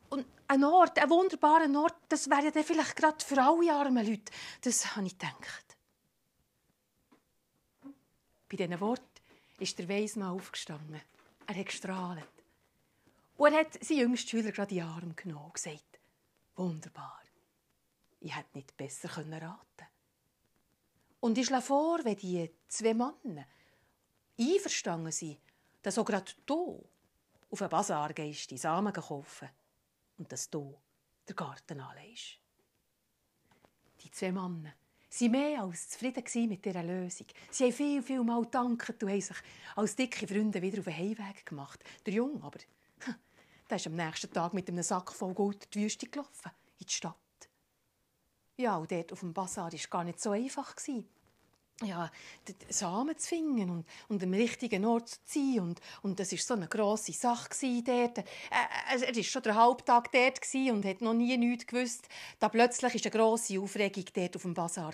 und 0.10 0.26
ein 0.48 0.64
Ort, 0.64 1.00
ein 1.00 1.10
wunderbarer 1.10 1.74
Ort, 1.80 1.96
das 2.10 2.30
wäre 2.30 2.52
ja 2.54 2.64
vielleicht 2.64 2.96
gerade 2.96 3.24
für 3.24 3.42
alle 3.42 3.74
armen 3.74 4.06
Leute. 4.06 4.32
Das 4.62 4.96
habe 4.96 5.08
ich 5.08 5.18
gedacht. 5.18 5.78
Bei 8.50 8.58
diesen 8.58 8.80
Worten 8.82 9.08
ist 9.60 9.80
der 9.80 9.90
Weismann 9.90 10.30
aufgestanden. 10.30 11.02
Er 11.48 11.56
hat 11.56 11.66
gestrahlt. 11.66 12.28
Und 13.38 13.54
er 13.54 13.62
hat 13.62 13.84
seinen 13.84 14.00
jüngsten 14.00 14.30
Schüler 14.30 14.52
gerade 14.52 14.76
in 14.76 14.82
den 14.82 14.88
Arm 14.88 15.16
genommen 15.16 15.46
und 15.46 15.54
gesagt, 15.56 16.00
wunderbar, 16.56 17.22
ich 18.20 18.36
hätte 18.36 18.50
nicht 18.54 18.78
besser 18.78 19.10
raten 19.10 19.32
können. 19.32 19.90
Und 21.20 21.38
ich 21.38 21.48
schlage 21.48 21.64
vor, 21.64 22.04
wenn 22.04 22.18
die 22.18 22.52
zwei 22.68 22.94
Männer 22.94 23.46
einverstanden 24.40 25.12
sind, 25.12 25.40
dass 25.82 25.98
auch 25.98 26.06
gerade 26.06 26.32
du 26.46 26.84
auf 27.54 27.62
einen 27.62 27.70
Bazar 27.70 28.12
gehst, 28.14 28.50
die 28.50 28.58
Samen 28.58 28.92
kaufen 28.92 29.48
und 30.18 30.32
dass 30.32 30.50
du 30.50 30.76
den 31.30 31.36
Garten 31.36 31.80
anlegst. 31.80 32.40
Die 34.02 34.10
zwei 34.10 34.32
Männer 34.32 34.74
waren 35.20 35.32
mehr 35.32 35.62
als 35.62 35.90
zufrieden 35.90 36.50
mit 36.50 36.66
dieser 36.66 36.82
Lösung. 36.82 37.28
Sie 37.52 37.66
haben 37.66 37.74
viel, 37.74 38.02
viel 38.02 38.24
Mal 38.24 38.42
gedankt 38.42 39.04
und 39.04 39.10
haben 39.10 39.22
sich 39.22 39.38
als 39.76 39.96
dicke 39.96 40.28
Freunde 40.28 40.64
wieder 40.64 40.80
auf 40.80 40.86
den 40.86 40.98
Heimweg 40.98 41.46
gemacht. 41.46 41.84
Der 42.08 42.14
Junge 42.16 42.44
aber, 42.44 42.58
der 43.70 43.78
ist 43.78 43.86
am 43.86 43.96
nächsten 43.96 44.34
Tag 44.34 44.56
mit 44.56 44.68
einem 44.68 44.82
Sack 44.82 45.12
voll 45.12 45.36
Gold 45.36 45.66
in 45.66 45.70
die 45.70 45.84
Wüste 45.84 46.08
gelaufen, 46.08 46.52
in 46.80 46.88
die 46.88 46.92
Stadt. 46.92 47.16
Ja, 48.58 48.78
und 48.78 48.92
dort 48.92 49.14
auf 49.14 49.20
dem 49.20 49.34
Bazar 49.34 49.66
war 49.66 49.74
es 49.74 49.90
gar 49.90 50.04
nicht 50.04 50.20
so 50.20 50.32
einfach 50.32 50.76
ja, 51.82 52.12
Samen 52.70 53.18
zu 53.18 53.30
finden 53.30 53.70
und, 53.70 53.86
und 54.08 54.24
am 54.24 54.34
richtigen 54.34 54.86
Ort 54.86 55.10
zu 55.10 55.24
ziehen. 55.26 55.62
Und, 55.62 55.82
und 56.02 56.20
das 56.20 56.32
war 56.32 56.40
so 56.40 56.54
eine 56.54 56.68
grosse 56.68 57.14
Sache 57.14 57.50
dort. 57.84 58.20
Äh, 58.20 58.24
er 58.90 59.16
war 59.16 59.24
schon 59.24 59.42
den 59.42 59.56
Halbtag 59.56 60.12
dort 60.12 60.40
und 60.54 60.86
hat 60.86 61.02
noch 61.02 61.14
nie 61.14 61.38
nichts 61.38 61.68
gewusst. 61.68 62.08
Da 62.40 62.50
plötzlich 62.50 62.94
war 62.94 63.02
eine 63.02 63.12
grosse 63.12 63.60
Aufregung 63.60 64.06
dort 64.14 64.36
auf 64.36 64.42
dem 64.44 64.54
Bazar. 64.54 64.94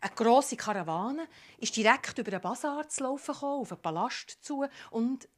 Eine 0.00 0.14
grosse 0.16 0.56
Karawane 0.56 1.28
ist 1.58 1.76
direkt 1.76 2.18
über 2.18 2.30
den 2.30 2.40
Bazar 2.40 2.88
zu 2.88 3.04
laufen 3.04 3.32
gekommen, 3.32 3.60
auf 3.60 3.72
einen 3.72 3.82
Palast 3.82 4.38
zu. 4.42 4.66
Und 4.90 5.28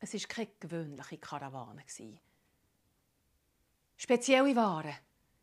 es 0.00 0.12
war 0.12 0.20
keine 0.28 0.48
gewöhnliche 0.58 1.18
Karawane. 1.18 1.84
Spezielle 3.96 4.56
Waren 4.56 4.94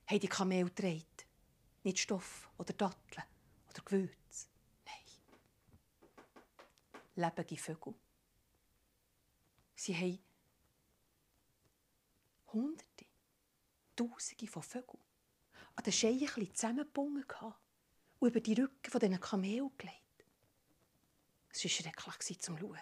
haben 0.06 0.20
die 0.20 0.28
Kamel 0.28 0.66
getragen. 0.66 1.06
Nicht 1.84 2.00
Stoff 2.00 2.50
oder 2.58 2.74
Datteln 2.74 3.24
oder 3.78 3.86
Gewürz. 3.86 4.50
Nein. 4.86 6.24
Lebende 7.16 7.58
Vögel. 7.58 7.94
Sie 9.76 9.96
haben 9.96 10.20
Hunderte, 12.54 13.06
Tausende 13.96 14.48
von 14.48 14.64
Vögeln 14.64 15.04
an 15.76 15.84
den 15.84 15.94
Scheicheln 15.94 16.56
zusammengebunden 16.56 17.26
und 18.20 18.28
über 18.30 18.40
die 18.40 18.54
Rücken 18.54 18.92
von 18.92 19.00
diesen 19.00 19.20
Kamelen 19.20 19.70
gelegt. 19.78 20.26
Es 21.50 21.64
war 21.64 21.70
schrecklich 21.70 22.40
zum 22.40 22.58
Schauen. 22.58 22.80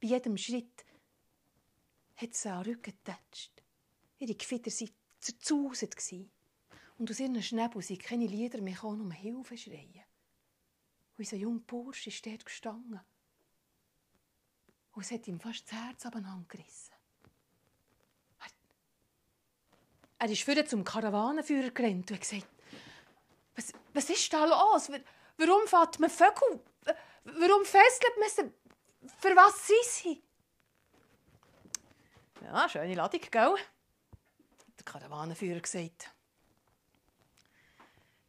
Bei 0.00 0.08
jedem 0.08 0.38
Schritt 0.38 0.86
hat 2.16 2.34
sie 2.34 2.48
an 2.48 2.64
den 2.64 2.72
Rücken 2.72 2.94
getatscht. 3.04 3.62
Ihre 4.18 4.34
Gefieder 4.34 4.70
waren 4.70 4.90
zerzauset. 5.18 5.96
Und 6.96 7.10
aus 7.10 7.20
ihren 7.20 7.42
Schnäbeln 7.42 7.82
sind 7.82 8.02
keine 8.02 8.26
Lieder 8.26 8.60
mehr 8.60 8.82
um 8.84 9.10
Hilfe 9.10 9.56
schreien. 9.56 10.04
Unser 11.20 11.36
junger 11.36 11.60
Bursch 11.60 12.06
ist 12.06 12.24
dort 12.24 12.46
gestanden. 12.46 12.98
Und 14.92 15.02
es 15.02 15.10
hat 15.10 15.28
ihm 15.28 15.38
fast 15.38 15.66
das 15.66 15.72
Herz 15.72 16.06
abeinandergerissen. 16.06 16.94
Er, 18.38 18.48
er 20.16 20.30
ist 20.30 20.42
vorher 20.42 20.64
zum 20.64 20.82
Karawanenführer 20.82 21.72
gerannt 21.72 22.10
und 22.10 22.14
hat 22.16 22.22
gesagt, 22.22 22.48
was, 23.54 23.74
was 23.92 24.08
ist 24.08 24.32
da 24.32 24.46
los? 24.46 24.90
Warum 25.36 25.68
fährt 25.68 26.00
man 26.00 26.08
Vögel? 26.08 26.64
Warum 27.24 27.66
fesselt 27.66 28.16
man 28.18 28.28
sie? 28.30 29.08
Für 29.18 29.36
was 29.36 29.66
sind 29.66 29.84
sie? 29.84 30.22
Ja, 32.44 32.66
schöne 32.66 32.94
Ladung, 32.94 33.20
gell? 33.30 33.56
Hat 33.58 34.78
der 34.78 34.84
Karawanenführer 34.86 35.60
gesagt. 35.60 36.10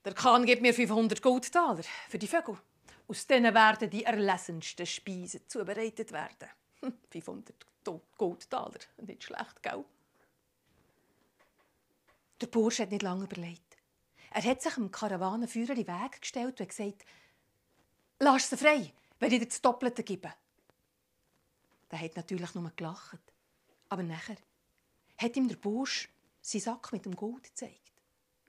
Der 0.03 0.13
Kahn 0.13 0.45
gibt 0.45 0.61
mir 0.61 0.73
500 0.73 1.21
Goldtaler 1.21 1.83
für 2.09 2.19
die 2.19 2.27
Vögel. 2.27 2.57
Aus 3.11 3.27
denen 3.27 3.53
werden 3.53 3.89
die 3.89 4.05
erlesensten 4.05 4.85
Speisen 4.85 5.41
zubereitet 5.45 6.13
werden. 6.13 6.47
500 7.09 7.53
Goldtaler, 8.17 8.79
nicht 9.01 9.25
schlecht, 9.25 9.61
gell? 9.61 9.83
Der 12.39 12.47
Bursch 12.47 12.79
hat 12.79 12.91
nicht 12.91 13.01
lange 13.01 13.25
überlegt. 13.25 13.75
Er 14.29 14.41
hat 14.41 14.61
sich 14.61 14.75
dem 14.75 14.91
Karawanenführer 14.91 15.71
in 15.71 15.83
den 15.83 15.87
Weg 15.87 16.21
gestellt 16.21 16.61
und 16.61 16.69
gesagt, 16.69 17.03
«Lass 18.19 18.49
sie 18.49 18.55
frei, 18.55 18.93
wenn 19.19 19.33
ich 19.33 19.39
dir 19.39 19.47
das 19.47 19.61
Doppelte 19.61 20.03
gebe.» 20.03 20.33
Der 21.91 21.99
hat 21.99 22.15
natürlich 22.15 22.55
nur 22.55 22.71
gelacht. 22.77 23.19
Aber 23.89 24.03
nachher 24.03 24.37
hat 25.17 25.35
ihm 25.35 25.49
der 25.49 25.57
Bursch 25.57 26.07
seinen 26.39 26.61
Sack 26.61 26.93
mit 26.93 27.03
dem 27.03 27.17
Gold 27.17 27.43
gezeigt. 27.43 27.91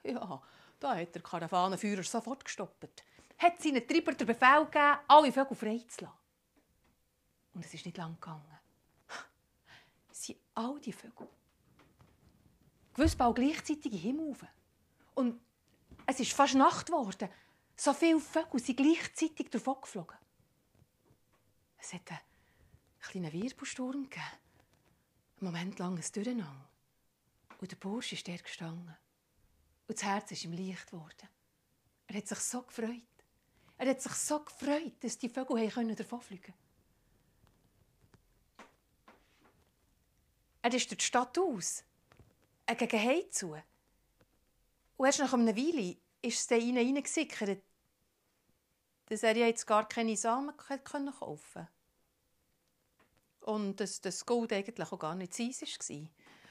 Ja, 0.04 0.40
da 0.78 0.94
hat 0.94 1.16
der 1.16 1.22
Karawanenführer 1.22 2.04
sofort 2.04 2.44
gestoppt. 2.44 3.02
Hat 3.42 3.60
seinen 3.60 3.86
Treiber 3.86 4.12
den 4.14 4.26
Befehl 4.26 4.64
gegeben, 4.66 4.98
alle 5.08 5.32
Vögel 5.32 5.56
freizulassen. 5.56 6.18
Und 7.54 7.64
es 7.64 7.74
ist 7.74 7.84
nicht 7.84 7.96
lang 7.96 8.14
gegangen. 8.14 8.58
Es 10.12 10.32
all 10.54 10.78
die 10.78 10.92
Vögel. 10.92 11.28
Gewiss 12.94 13.16
bald 13.16 13.34
gleichzeitig 13.34 13.90
den 13.90 13.98
Himmel 13.98 14.28
rauf. 14.28 14.44
Und 15.14 15.40
es 16.06 16.20
ist 16.20 16.32
fast 16.32 16.54
Nacht 16.54 16.86
geworden. 16.86 17.28
So 17.74 17.92
viele 17.92 18.20
Vögel 18.20 18.60
sind 18.60 18.76
gleichzeitig 18.76 19.50
davon 19.50 19.80
geflogen. 19.80 20.18
Es 21.78 21.92
hat 21.92 22.08
einen 22.10 22.20
kleinen 23.00 23.32
Wirbelsturm 23.32 24.04
gegeben. 24.04 24.24
Einen 25.40 25.52
Moment 25.52 25.78
lang 25.80 25.96
ein 25.96 26.12
Durcheinander. 26.12 26.68
Und 27.58 27.72
der 27.72 27.76
Bursch 27.76 28.12
ist 28.12 28.28
dort 28.28 28.44
gestanden. 28.44 28.96
Und 29.88 29.98
das 29.98 30.04
Herz 30.04 30.30
ist 30.30 30.44
ihm 30.44 30.52
leicht 30.52 30.90
geworden. 30.90 31.28
Er 32.06 32.16
hat 32.16 32.28
sich 32.28 32.38
so 32.38 32.62
gefreut. 32.62 33.02
Er 33.82 33.90
hat 33.90 34.00
sich 34.00 34.12
so 34.12 34.38
gefreut, 34.38 34.92
dass 35.00 35.18
die 35.18 35.28
Vögel 35.28 35.68
davonfliegen 35.96 36.54
konnten. 36.54 36.58
Er 40.62 40.72
ist 40.72 40.88
durch 40.88 40.98
die 40.98 41.04
Stadt 41.04 41.36
aus, 41.36 41.82
er 42.64 42.76
gegen 42.76 43.02
Hause 43.02 43.30
zu. 43.30 43.56
Und 44.96 45.06
erst 45.06 45.18
nach 45.18 45.32
einer 45.32 45.56
Weile 45.56 45.96
ist 46.20 46.38
es 46.38 46.46
dann 46.46 46.60
hineingesickert, 46.60 47.60
dass 49.06 49.24
er 49.24 49.36
jetzt 49.36 49.66
gar 49.66 49.88
keine 49.88 50.16
Samen 50.16 50.56
kaufen 50.56 50.84
konnte. 50.84 51.68
Und 53.40 53.80
dass 53.80 54.00
das 54.00 54.24
Gold 54.24 54.52
eigentlich 54.52 54.92
auch 54.92 54.98
gar 55.00 55.16
nicht 55.16 55.34
sein 55.34 56.08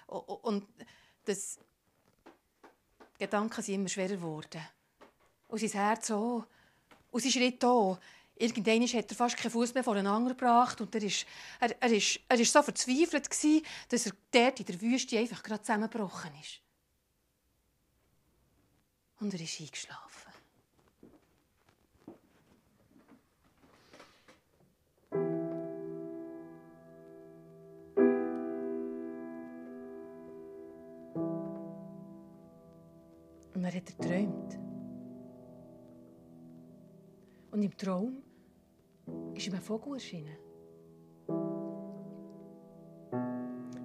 war. 0.08 0.44
Und 0.44 0.68
das 1.24 1.60
Gedanken 3.18 3.62
sind 3.62 3.76
immer 3.76 3.88
schwerer 3.88 4.18
geworden. 4.18 4.68
Und 5.48 5.60
sein 5.62 5.70
Herz 5.70 6.12
auch. 6.12 6.46
Und 7.12 7.22
sein 7.22 7.32
Schritt 7.32 7.64
auch. 7.64 8.00
Irgendwann 8.36 8.88
hat 8.88 9.12
er 9.12 9.16
fast 9.16 9.38
keinen 9.38 9.52
Fuß 9.52 9.74
mehr 9.76 9.84
voreinander 9.84 10.32
gebracht 10.32 10.82
und 10.82 10.96
er 10.96 11.04
ist, 11.04 11.28
er, 11.60 11.80
er, 11.80 11.92
ist, 11.92 12.20
er 12.28 12.40
ist 12.40 12.52
so 12.52 12.64
verzweifelt 12.64 13.30
gewesen, 13.30 13.64
dass 13.90 14.08
er 14.08 14.14
dort 14.32 14.60
in 14.62 14.66
der 14.66 14.82
Wüste 14.82 15.20
einfach 15.20 15.44
gerade 15.44 15.62
zusammengebrochen 15.62 16.32
ist. 16.42 16.60
Und 19.20 19.32
er 19.34 19.42
ist 19.42 19.60
eingeschlafen. 19.60 20.32
Und 33.54 33.64
er 33.64 33.76
hat 33.76 33.86
geträumt. 33.86 34.61
Und 37.62 37.66
im 37.66 37.78
Traum 37.78 38.24
ist 39.36 39.46
ihm 39.46 39.54
ein 39.54 39.62
Vogel 39.62 39.94
erschienen. 39.94 40.36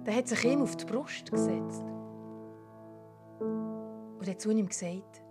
Der 0.03 0.15
hat 0.15 0.27
sich 0.27 0.45
ihm 0.45 0.63
auf 0.63 0.75
die 0.77 0.85
Brust 0.85 1.29
gesetzt 1.29 1.83
und 3.39 4.27
hat 4.27 4.41
zu 4.41 4.49
ihm 4.49 4.67
gesagt, 4.67 5.21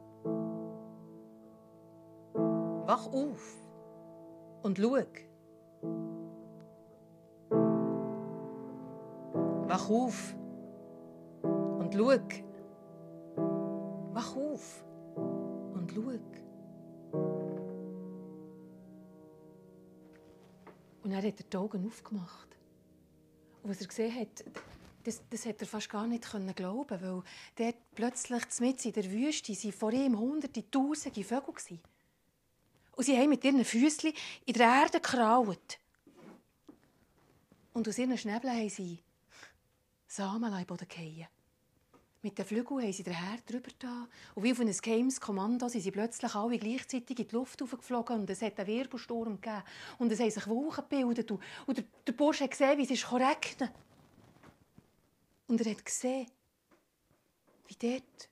wach 2.87 3.09
auf 3.09 3.57
und 4.63 4.79
schau. 4.79 5.03
Wach 9.67 9.91
auf 9.91 10.37
und 11.81 11.93
schau. 11.93 12.19
Wach 14.13 14.37
auf 14.37 14.85
und 15.75 15.93
schau. 15.93 16.46
Und 21.07 21.13
dann 21.13 21.19
hat 21.19 21.39
er 21.39 21.45
die 21.45 21.57
Augen 21.57 21.87
aufgemacht. 21.87 22.49
Und 23.63 23.71
was 23.71 23.81
er 23.81 23.87
gesehen 23.87 24.13
hat, 24.19 24.45
das, 25.05 25.23
das 25.31 25.47
hat 25.47 25.61
er 25.61 25.69
fast 25.69 25.89
gar 25.89 26.05
nicht 26.05 26.25
glauben 26.57 27.01
weil 27.01 27.23
dort 27.55 27.77
plötzlich 27.95 28.43
mitten 28.59 28.89
in 28.89 28.93
der 28.93 29.13
Wüste 29.13 29.55
sind 29.55 29.73
vor 29.73 29.93
ihm 29.93 30.19
hunderte, 30.19 30.69
tausende 30.69 31.23
Vögel 31.23 31.55
waren. 31.55 31.81
Und 32.91 33.05
sie 33.05 33.17
haben 33.17 33.29
mit 33.29 33.45
ihren 33.45 33.65
Füßen 33.65 34.13
in 34.47 34.55
der 34.55 34.67
Erde 34.67 34.99
gekraut. 34.99 35.79
Und 37.73 37.87
aus 37.87 37.99
ihren 37.99 38.19
Schnäbeln 38.19 38.57
haben 38.57 38.69
sie 38.69 38.99
Samen 40.09 40.51
in 40.51 40.59
den 40.59 40.67
Boden 40.67 40.89
fallen. 40.91 41.36
Mit 42.27 42.39
den 42.39 42.45
Flügeln 42.45 42.83
haben 42.83 42.93
sie 42.93 43.05
den 43.05 43.15
Herd 43.15 43.49
drüber 43.49 43.71
da. 43.79 44.09
Und 44.35 44.43
wie 44.43 44.51
auf 44.51 44.59
ein 44.59 44.69
geheimes 44.69 45.21
Kommando 45.21 45.69
sind 45.69 45.83
sie 45.83 45.93
plötzlich 45.93 46.35
alle 46.35 46.59
gleichzeitig 46.59 47.21
in 47.21 47.29
die 47.29 47.35
Luft 47.37 47.61
geflogen 47.61 48.19
und 48.19 48.29
es 48.29 48.43
hat 48.43 48.59
einen 48.59 48.67
Wirbelsturm 48.67 49.41
gegeben. 49.41 49.63
Und 49.99 50.11
es 50.11 50.19
haben 50.19 50.33
sich 50.33 50.49
Wolken 50.49 50.83
gebildet. 50.89 51.31
Und, 51.31 51.79
der, 51.79 51.85
der 52.05 52.13
Bursch 52.15 52.41
hat 52.41 52.51
gesehen, 52.51 52.79
wie 52.79 52.83
es 52.83 52.91
ist 52.91 53.13
Und 55.47 55.61
er 55.61 55.71
hat 55.71 55.85
gesehen, 55.85 56.27
wie 57.69 57.77
dort 57.79 58.29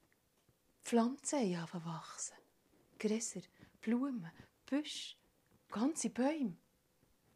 Pflanzen 0.83 1.55
anfangen 1.55 1.85
wachsen. 1.85 2.35
Gräser, 2.99 3.43
Blumen, 3.81 4.29
Büsche, 4.67 5.15
ganze 5.71 6.11
Bäume. 6.11 6.57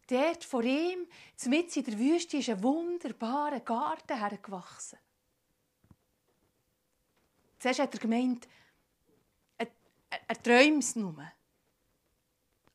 Dort 0.08 0.42
vor 0.42 0.64
ihm, 0.64 1.06
mitten 1.46 1.78
in 1.78 1.84
der 1.84 1.98
Wüste, 2.00 2.38
ist 2.38 2.48
ein 2.48 2.60
wunderbarer 2.64 3.60
Garten 3.60 4.18
hergewachsen. 4.18 4.98
Zuerst 7.58 7.80
hat 7.80 7.94
er 7.94 8.00
gemeint, 8.00 8.48
er, 9.56 9.68
er, 10.10 10.20
er 10.28 10.42
träumt 10.42 10.82
es 10.82 10.96
nur. 10.96 11.32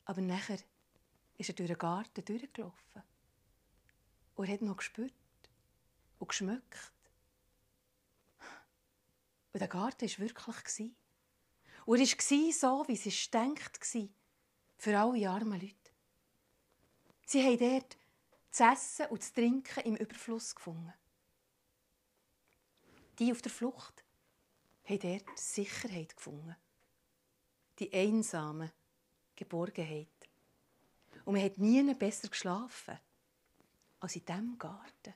Aber 0.04 0.20
nachher 0.20 0.58
ist 1.38 1.48
er 1.48 1.54
durch 1.54 1.68
den 1.68 1.78
Garten 1.78 2.24
durchgelaufen. 2.24 3.02
Und 4.34 4.48
er 4.48 4.54
hat 4.54 4.62
noch 4.62 4.76
gespürt 4.76 5.14
und 6.18 6.28
geschmeckt. 6.28 6.92
Und 9.52 9.60
der 9.60 9.68
Garten 9.68 10.08
war 10.08 10.18
wirklich. 10.18 10.90
Und 11.86 12.00
er 12.00 12.06
war 12.06 12.52
so, 12.52 12.84
wie 12.88 13.08
es 13.08 13.30
denkt 13.30 13.94
war. 13.94 14.08
Für 14.76 14.98
alle 14.98 15.30
armen 15.30 15.60
Leute. 15.60 15.76
Sie 17.24 17.42
haben 17.42 17.58
dort 17.58 17.96
zu 18.50 18.64
essen 18.64 19.06
und 19.06 19.22
zu 19.22 19.32
trinken 19.32 19.80
im 19.84 19.96
Überfluss 19.96 20.54
gefunden. 20.54 20.92
Die 23.18 23.30
auf 23.30 23.42
der 23.42 23.52
Flucht 23.52 23.93
haben 24.84 24.98
dort 25.00 25.38
Sicherheit 25.38 26.16
gefunden. 26.16 26.56
Die 27.78 27.92
einsame 27.92 28.72
Geborgenheit. 29.34 30.08
Und 31.24 31.34
man 31.34 31.42
hat 31.42 31.58
nie 31.58 31.94
besser 31.94 32.28
geschlafen 32.28 32.98
als 34.00 34.16
in 34.16 34.24
diesem 34.24 34.58
Garten. 34.58 35.14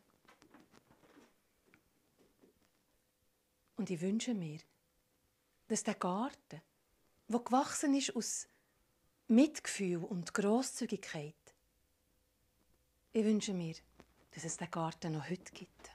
Und 3.76 3.90
ich 3.90 4.00
wünsche 4.00 4.34
mir, 4.34 4.58
dass 5.68 5.84
der 5.84 5.94
Garten, 5.94 6.62
der 7.28 7.40
gewachsen 7.40 7.94
ist 7.94 8.16
aus 8.16 8.48
Mitgefühl 9.28 9.98
und 9.98 10.32
Großzügigkeit, 10.34 11.34
ich 13.12 13.24
wünsche 13.24 13.52
mir, 13.54 13.74
dass 14.32 14.44
es 14.44 14.56
den 14.56 14.70
Garten 14.70 15.12
noch 15.12 15.28
heute 15.28 15.52
gibt. 15.52 15.90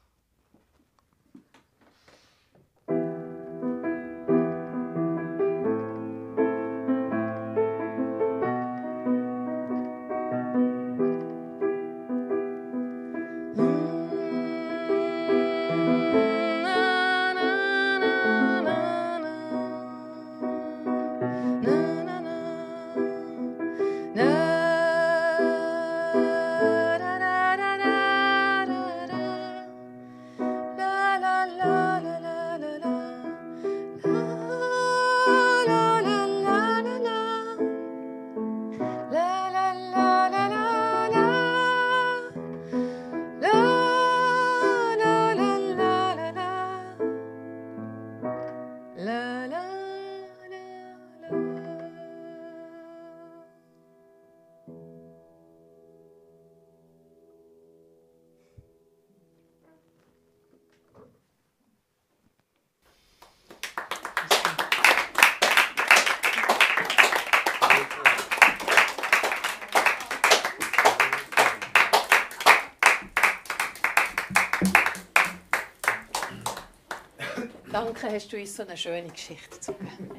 Danke, 77.94 78.16
hast 78.16 78.34
du 78.34 78.38
uns 78.38 78.56
so 78.56 78.64
eine 78.64 78.76
schöne 78.76 79.08
Geschichte 79.08 79.72
gegeben. 79.72 80.13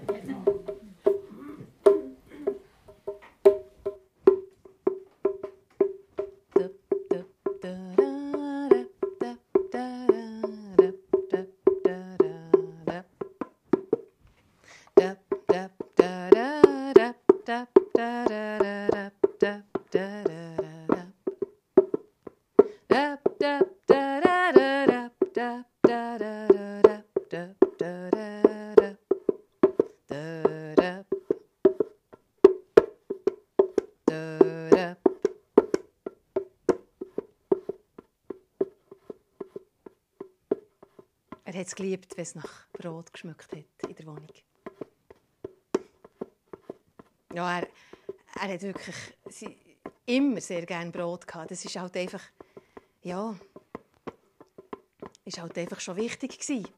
Es 41.75 41.77
geliebt, 41.77 42.17
wenn 42.17 42.23
es 42.23 42.35
nach 42.35 42.69
Brot 42.73 43.13
geschmückt 43.13 43.53
hat 43.53 43.91
in 43.91 43.97
der 43.97 44.07
Wohnung. 44.07 44.29
Ja, 47.35 47.61
er, 47.61 47.69
er 48.41 48.55
hat 48.55 48.63
wirklich 48.63 48.97
sie, 49.29 49.57
immer 50.07 50.41
sehr 50.41 50.65
gerne 50.67 50.93
Brot 50.93 51.27
gehabt. 51.27 51.51
Das 51.51 51.65
ist 51.65 51.77
halt 51.77 51.97
einfach, 51.97 52.23
ja, 53.03 53.35
ist 55.25 55.41
halt 55.41 55.59
einfach 55.59 55.81
schon 55.81 55.97
wichtig 55.97 56.39
gewesen. 56.39 56.69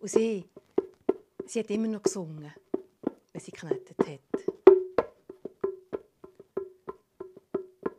Und 0.00 0.08
sie, 0.08 0.44
sie 1.46 1.60
hat 1.60 1.70
immer 1.70 1.88
noch 1.88 2.02
gesungen, 2.02 2.52
wenn 3.32 3.40
sie 3.40 3.52
geknetet 3.52 3.98
hat. 3.98 4.20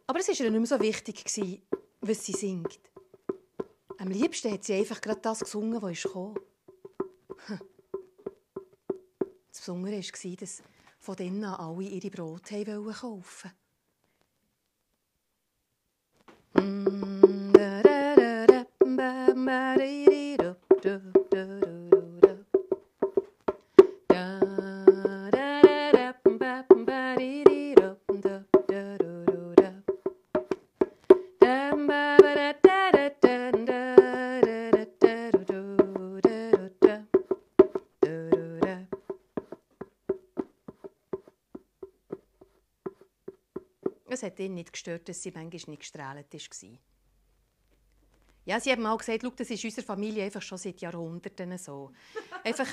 Aber 0.05 0.19
es 0.19 0.27
war 0.27 0.35
ihr 0.35 0.51
nicht 0.51 0.59
mehr 0.59 0.67
so 0.67 0.79
wichtig, 0.79 1.25
gewesen, 1.25 1.63
was 2.01 2.23
sie 2.23 2.33
singt. 2.33 2.79
Am 4.05 4.11
liebsten 4.11 4.51
hat 4.51 4.63
sie 4.63 4.75
einfach 4.75 5.01
gerade 5.01 5.19
das 5.19 5.39
gesungen, 5.39 5.81
was 5.81 6.03
kam. 6.03 6.35
Das 9.49 9.61
Besondere 9.61 9.93
war, 9.95 10.35
dass 10.35 10.61
von 10.99 11.15
denen 11.15 11.43
alle 11.43 11.83
ihre 11.83 12.11
Brote 12.11 12.65
kaufen 12.99 13.51
Es 20.83 21.24
hat 44.25 44.39
ihn 44.39 44.55
nicht 44.55 44.73
gestört, 44.73 45.07
dass 45.07 45.21
sie 45.21 45.31
manchmal 45.31 45.71
nicht 45.71 45.79
gestrahlt 45.79 46.33
war. 46.33 46.69
Ja, 48.45 48.59
sie 48.59 48.71
haben 48.71 48.83
mal 48.83 48.97
gesagt, 48.97 49.23
das 49.39 49.49
ist 49.49 49.63
unsere 49.63 49.85
Familie 49.85 50.23
einfach 50.23 50.41
schon 50.41 50.59
seit 50.59 50.79
Jahrhunderten 50.79 51.57
so. 51.57 51.91
einfach 52.43 52.67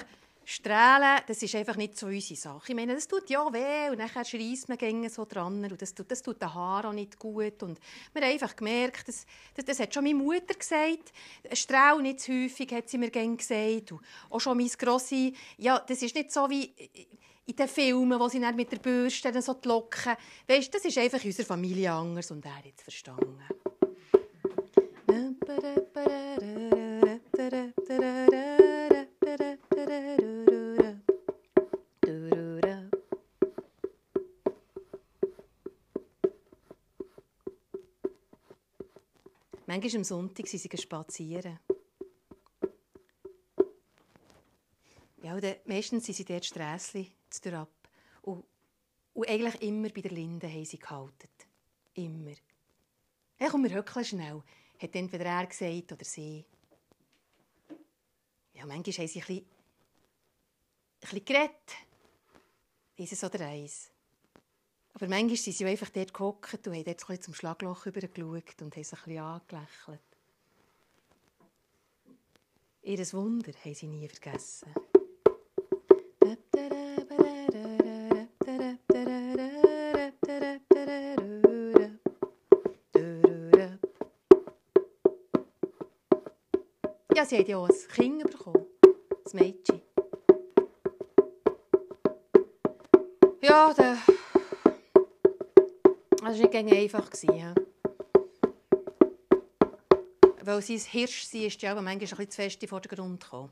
strahlen, 0.44 1.22
das 1.26 1.42
ist 1.42 1.54
einfach 1.54 1.76
nicht 1.76 1.96
so 1.96 2.06
unsere 2.06 2.38
Sache. 2.38 2.72
Ich 2.72 2.74
meine, 2.74 2.94
das 2.94 3.08
tut 3.08 3.28
ja 3.30 3.52
weh 3.52 3.90
und 3.90 3.98
dann 3.98 4.08
schreist 4.08 4.68
man 4.68 5.08
so 5.08 5.24
dran 5.24 5.64
und 5.64 5.80
das 5.80 5.94
tut, 5.94 6.10
das 6.10 6.22
tut 6.22 6.42
den 6.42 6.52
Haaren 6.52 6.90
auch 6.90 6.92
nicht 6.92 7.18
gut. 7.18 7.62
Und 7.62 7.78
wir 8.12 8.22
haben 8.22 8.32
einfach 8.32 8.54
gemerkt, 8.56 9.08
das, 9.08 9.24
das, 9.54 9.64
das 9.64 9.80
hat 9.80 9.94
schon 9.94 10.04
meine 10.04 10.16
Mutter 10.16 10.54
gesagt, 10.54 11.12
Strahl 11.52 12.02
nicht 12.02 12.20
zu 12.20 12.32
häufig, 12.32 12.72
hat 12.72 12.88
sie 12.88 12.98
mir 12.98 13.10
gesagt. 13.10 13.92
Und 13.92 14.00
auch 14.30 14.40
schon 14.40 14.56
meine 14.56 14.68
Grosse, 14.70 15.32
ja, 15.56 15.78
das 15.78 16.02
ist 16.02 16.14
nicht 16.14 16.32
so 16.32 16.48
wie 16.50 16.74
in 17.46 17.56
den 17.56 17.68
Filmen, 17.68 18.18
wo 18.18 18.28
sie 18.28 18.38
mit 18.38 18.70
der 18.70 18.78
Bürste 18.78 19.42
so 19.42 19.54
die 19.54 19.68
Locken... 19.68 20.14
Weißt, 20.46 20.74
das 20.74 20.84
ist 20.84 20.98
einfach 20.98 21.24
unsere 21.24 21.46
Familie 21.46 21.92
anders 21.92 22.30
und 22.30 22.44
er 22.44 22.56
hat 22.56 22.64
es 22.76 22.82
verstanden. 22.82 23.38
Manchmal 39.66 39.96
am 39.96 40.04
Sonntag 40.04 40.46
sind 40.46 40.60
sie 40.60 40.76
spazieren. 40.76 41.58
Ja, 45.32 45.36
und 45.38 45.66
meistens 45.66 46.04
sind 46.04 46.14
sie 46.14 46.24
dort 46.24 46.44
Strässli 46.44 47.10
ab. 47.52 47.70
Und, 48.20 48.44
und 49.14 49.28
eigentlich 49.28 49.62
immer 49.62 49.88
bei 49.88 50.02
der 50.02 50.10
Linde 50.10 50.46
haben 50.46 50.64
sie 50.64 50.78
gehalten. 50.78 51.28
Immer. 51.94 52.34
Ja, 53.40 53.48
komm, 53.48 53.64
wir 53.64 53.72
höckeln 53.72 54.04
schnell, 54.04 54.42
hat 54.78 54.94
entweder 54.94 55.24
er 55.24 55.46
gesagt 55.46 55.92
oder 55.92 56.04
sie. 56.04 56.44
Ja, 58.52 58.66
manchmal 58.66 58.94
haben 58.94 59.08
sie 59.08 59.20
ein 59.20 59.26
bisschen, 59.26 59.36
ein 59.36 59.46
bisschen 61.00 61.24
geredet. 61.24 61.72
Dieses 62.98 63.24
oder 63.24 63.46
eins. 63.46 63.90
Aber 64.92 65.08
manchmal 65.08 65.36
sind 65.36 65.56
sie 65.56 65.64
einfach 65.64 65.88
dort 65.88 66.12
gehockt 66.12 66.66
und 66.66 66.74
haben 66.74 66.84
dort 66.84 67.08
ein 67.08 67.22
zum 67.22 67.32
Schlagloch 67.32 67.86
übergeschaut 67.86 68.60
und 68.60 68.76
haben 68.76 68.84
sich 68.84 68.98
ein 68.98 69.04
bisschen 69.04 69.18
angelächelt. 69.18 70.00
Ihr 72.82 73.12
Wunder 73.14 73.52
haben 73.64 73.74
sie 73.74 73.86
nie 73.86 74.08
vergessen. 74.08 74.74
Ja, 87.22 87.26
sie 87.28 87.38
hat 87.38 87.48
ja 87.48 87.56
auch 87.56 87.68
ein 87.68 87.88
Kind 87.94 88.30
bekommen. 88.30 88.66
Ein 88.84 89.38
Mädchen. 89.38 89.80
Ja, 93.40 93.72
der... 93.74 93.98
Das 96.20 96.40
war 96.40 96.62
nicht 96.62 96.74
einfach. 96.74 97.10
Ja. 97.22 97.54
Weil 100.44 100.62
sein 100.62 100.78
Hirsch 100.78 101.24
sie 101.24 101.46
ist 101.46 101.62
ja 101.62 101.74
manchmal 101.74 101.92
ein 101.92 101.98
bisschen 102.00 102.30
zu 102.30 102.36
fest 102.42 102.68
vor 102.68 102.80
den 102.80 102.96
Grund 102.96 103.22
gekommen. 103.22 103.50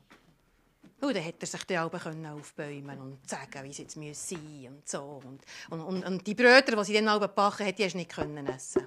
Und 1.01 1.15
dann 1.15 1.23
hätte 1.23 1.45
er 1.45 1.47
sich 1.47 1.63
dann 1.63 1.77
auch 1.77 1.93
aufbäumen 1.93 2.99
und 2.99 3.29
sagen, 3.29 3.63
wie 3.63 3.69
es 3.69 3.77
jetzt 3.79 3.93
sein 3.93 4.03
müsse 4.03 4.35
und 4.67 4.87
so. 4.87 5.21
Und, 5.23 5.41
und, 5.69 5.81
und, 5.81 6.05
und 6.05 6.27
die 6.27 6.35
Bröter, 6.35 6.75
die 6.75 6.83
sie 6.83 6.93
dann 6.93 7.09
auch 7.09 7.25
backen 7.27 7.65
hat, 7.65 7.77
die 7.79 7.85
hast 7.85 7.93
du 7.93 7.97
nicht 7.97 8.11
können 8.11 8.45
essen. 8.47 8.85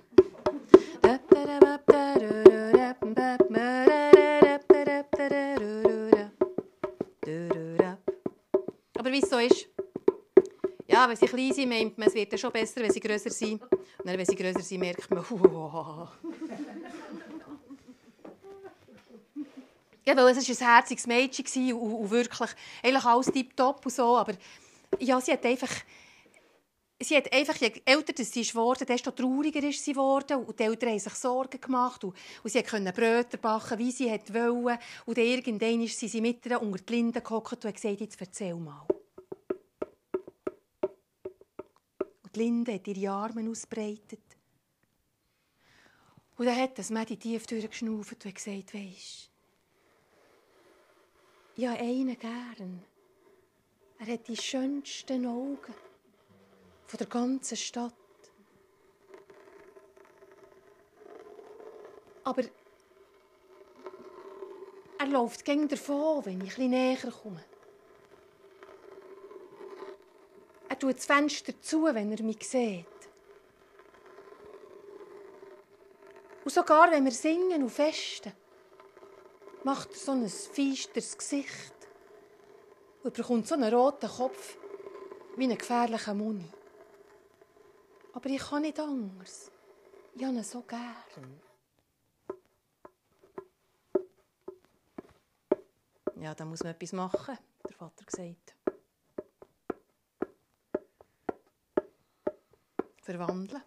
Wenn 11.21 11.29
sie 11.29 11.35
klein 11.35 11.53
sind, 11.53 11.69
meint 11.69 11.99
man, 11.99 12.09
es 12.09 12.15
wird 12.15 12.39
schon 12.39 12.53
besser, 12.53 12.81
wenn 12.83 12.93
sie 12.93 13.01
grösser 13.01 13.31
sind. 13.31 13.63
Und 13.63 13.81
dann, 14.05 14.19
wenn 14.19 14.27
sie 14.27 14.35
grösser 14.35 14.61
sind, 14.61 14.81
merkt 14.81 15.11
man, 15.11 15.25
oh. 15.31 16.09
Ja, 20.07 20.15
weil 20.17 20.37
es 20.37 20.49
war 20.49 20.69
ein 20.69 20.75
herziges 20.75 21.07
Mädchen 21.07 21.73
und, 21.73 21.95
und 21.95 22.11
wirklich 22.11 22.51
eigentlich 22.83 23.05
alles 23.05 23.27
tiptop 23.27 23.87
und 23.87 23.93
so, 23.93 24.17
aber 24.17 24.35
ja, 24.99 25.21
sie 25.21 25.33
hat 25.33 25.47
einfach 25.47 25.71
sie 27.01 27.17
hat 27.17 27.33
einfach, 27.33 27.57
je 27.57 27.73
älter 27.85 28.25
sie 28.25 28.55
wurde, 28.55 28.85
desto 28.85 29.11
trauriger 29.11 29.63
ist 29.63 29.85
sie 29.85 29.93
geworden. 29.93 30.45
Und 30.45 30.59
die 30.59 30.63
Eltern 30.63 30.91
haben 30.91 30.99
sich 30.99 31.15
Sorgen 31.15 31.61
gemacht. 31.61 32.05
Und, 32.05 32.15
und 32.43 32.51
sie 32.51 32.63
konnte 32.63 32.93
Brötchen 32.93 33.41
backen, 33.41 33.79
wie 33.79 33.91
sie 33.91 34.11
wollte. 34.11 34.79
Und 35.07 35.19
irgendwann 35.19 35.83
ist 35.83 35.99
sie 35.99 36.21
mit 36.21 36.47
ihr 36.47 36.61
unter 36.61 36.79
die 36.79 36.93
Linde 36.95 37.21
gehockt 37.21 37.53
und 37.53 37.65
hat 37.65 37.75
gesagt, 37.75 38.01
jetzt 38.01 38.21
erzähl 38.21 38.55
mal. 38.55 38.87
Die 42.35 42.41
Linde 42.41 42.75
hat 42.75 42.87
ihre 42.87 43.13
Arme 43.13 43.49
ausbreitet. 43.51 44.21
Und 46.37 46.47
dann 46.47 46.57
hat 46.57 46.79
das 46.79 46.91
Mädchen 46.91 47.19
tief 47.19 47.47
durchgeschnauft 47.47 48.25
und 48.25 48.35
gesagt, 48.35 48.75
weisst 48.75 49.31
ja, 51.57 51.73
einen 51.73 52.19
gern. 52.19 52.85
Er 53.99 54.07
hat 54.07 54.29
die 54.29 54.37
schönsten 54.37 55.27
Augen 55.27 55.75
von 56.87 56.99
der 56.99 57.07
ganzen 57.07 57.57
Stadt. 57.57 57.95
Aber 62.25 62.43
er 64.99 65.07
läuft 65.07 65.45
gegen 65.45 65.69
davon, 65.69 66.25
wenn 66.25 66.41
ich 66.41 66.53
etwas 66.53 66.67
näher 66.67 67.13
komme. 67.23 67.45
Er 70.75 70.79
tut 70.81 70.97
das 70.97 71.07
Fenster 71.07 71.53
zu, 71.61 71.85
wenn 71.85 72.11
er 72.11 72.23
mich 72.25 72.43
sieht. 72.49 72.85
Und 76.43 76.51
sogar 76.51 76.91
wenn 76.91 77.05
wir 77.05 77.13
singen 77.13 77.63
und 77.63 77.71
festen, 77.71 78.33
macht 79.63 79.93
er 79.93 79.97
so 79.97 80.11
ein 80.11 80.29
feisteres 80.29 81.17
Gesicht 81.17 81.75
und 83.05 83.15
bekommt 83.15 83.47
so 83.47 83.55
einen 83.55 83.73
roten 83.73 84.11
Kopf 84.11 84.59
wie 85.37 85.45
einen 85.45 85.59
gefährlichen 85.59 86.19
Muni. 86.19 86.51
Aber 88.13 88.29
ich 88.29 88.43
kann 88.43 88.63
nicht 88.63 88.81
anders. 88.81 89.53
Ich 90.17 90.25
habe 90.25 90.35
ihn 90.35 90.43
so 90.43 90.63
gern. 90.63 91.41
Ja, 96.17 96.35
da 96.35 96.45
muss 96.45 96.65
man 96.65 96.73
etwas 96.73 96.93
machen, 96.93 97.39
der 97.65 97.77
Vater 97.77 98.05
gesagt. 98.05 98.57
Verwandeln. 103.05 103.63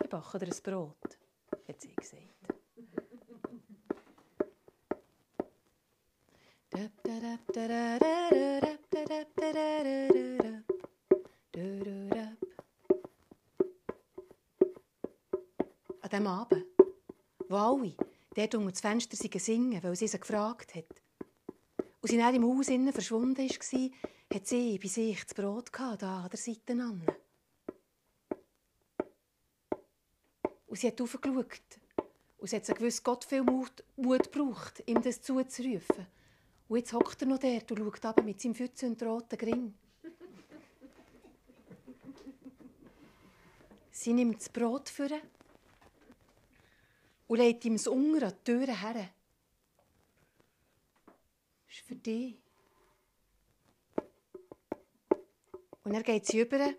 Ich 0.00 0.08
backe 0.08 0.38
dir 0.38 0.46
ein 0.46 0.62
Brot, 0.62 1.18
hat 1.66 1.80
sie 1.80 1.92
gesagt. 1.96 2.28
An 16.00 16.10
diesem 16.10 16.26
Abend, 16.28 16.66
wo 17.48 17.56
alle 17.56 17.96
dort 18.36 18.54
unter 18.54 18.70
das 18.70 18.80
Fenster 18.80 19.16
singen, 19.40 19.82
weil 19.82 19.96
sie 19.96 20.06
sie 20.06 20.20
gefragt 20.20 20.76
hat. 20.76 21.03
Und 22.04 22.10
sie 22.10 22.18
dann 22.18 22.34
im 22.34 22.44
Haus 22.44 22.66
verschwunden 22.92 23.38
war, 23.48 23.90
hat 24.34 24.46
sie 24.46 24.78
bei 24.78 24.88
sich 24.88 25.24
das 25.24 25.32
Brot 25.32 25.72
gehabt, 25.72 26.02
da 26.02 26.24
an 26.24 26.28
der 26.28 26.38
Seite. 26.38 26.74
Und 30.66 30.78
sie 30.78 30.88
hat 30.88 31.00
aufgeschaut. 31.00 31.62
Und 32.36 32.50
sie 32.50 32.56
hat 32.56 32.66
so 32.66 32.74
gewusst, 32.74 33.02
Gott 33.02 33.24
viel 33.24 33.42
Mut, 33.42 33.82
Mut 33.96 34.30
braucht, 34.30 34.86
ihm 34.86 35.00
das 35.00 35.22
zuzurufen. 35.22 36.06
Und 36.68 36.76
jetzt 36.76 36.92
hockt 36.92 37.22
er 37.22 37.26
noch 37.26 37.38
dort 37.38 37.72
und 37.72 37.78
schaut 37.78 38.04
aber 38.04 38.22
mit 38.22 38.38
seinem 38.38 38.54
Pfützen 38.54 38.90
und 38.90 39.02
roten 39.02 39.38
Gring. 39.38 39.74
Sie 43.92 44.12
nimmt 44.12 44.40
das 44.40 44.50
Brot 44.50 44.90
für 44.90 45.08
und 47.28 47.38
legt 47.38 47.64
ihm 47.64 47.76
das 47.76 47.86
Unger 47.86 48.26
an 48.26 48.34
die 48.46 48.52
Tür 48.52 48.66
her. 48.66 49.08
Dich. 52.04 52.36
Und 55.84 55.94
er 55.94 56.02
geht 56.02 56.26
sie 56.26 56.40
über, 56.40 56.74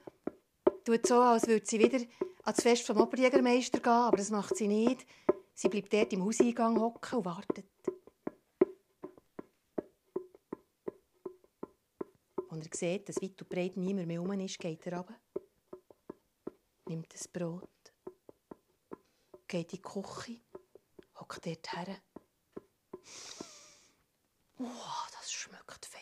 tut 0.83 1.05
so, 1.05 1.21
als 1.21 1.47
würde 1.47 1.65
sie 1.65 1.79
wieder 1.79 1.99
ans 2.43 2.61
Fest 2.61 2.85
vom 2.85 3.01
Oberjägermeister 3.01 3.79
gehen, 3.79 3.91
aber 3.91 4.17
das 4.17 4.29
macht 4.29 4.55
sie 4.55 4.67
nicht. 4.67 5.05
Sie 5.53 5.69
bleibt 5.69 5.93
dort 5.93 6.13
im 6.13 6.23
Hauseingang 6.23 6.79
hocken 6.79 7.19
und 7.19 7.25
wartet. 7.25 7.65
Als 12.49 12.67
er 12.67 12.77
sieht, 12.77 13.09
dass 13.09 13.21
weit 13.21 13.41
und 13.41 13.49
breit 13.49 13.77
niemand 13.77 14.07
mehr 14.07 14.21
herum 14.21 14.39
ist, 14.39 14.59
geht 14.59 14.85
er 14.85 14.97
runter, 14.97 15.15
nimmt 16.87 17.13
das 17.13 17.27
Brot, 17.27 17.69
geht 19.47 19.73
in 19.73 19.77
die 19.77 19.81
Küche, 19.81 20.41
hockt 21.19 21.45
dort 21.45 21.73
her. 21.73 21.97
Oh, 24.57 25.07
das 25.11 25.31
schmeckt 25.31 25.85
fein. 25.85 26.01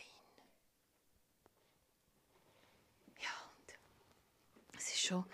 Ja, 3.20 3.30
und 3.56 4.78
es 4.78 4.88
ist 4.88 5.03
schon, 5.14 5.24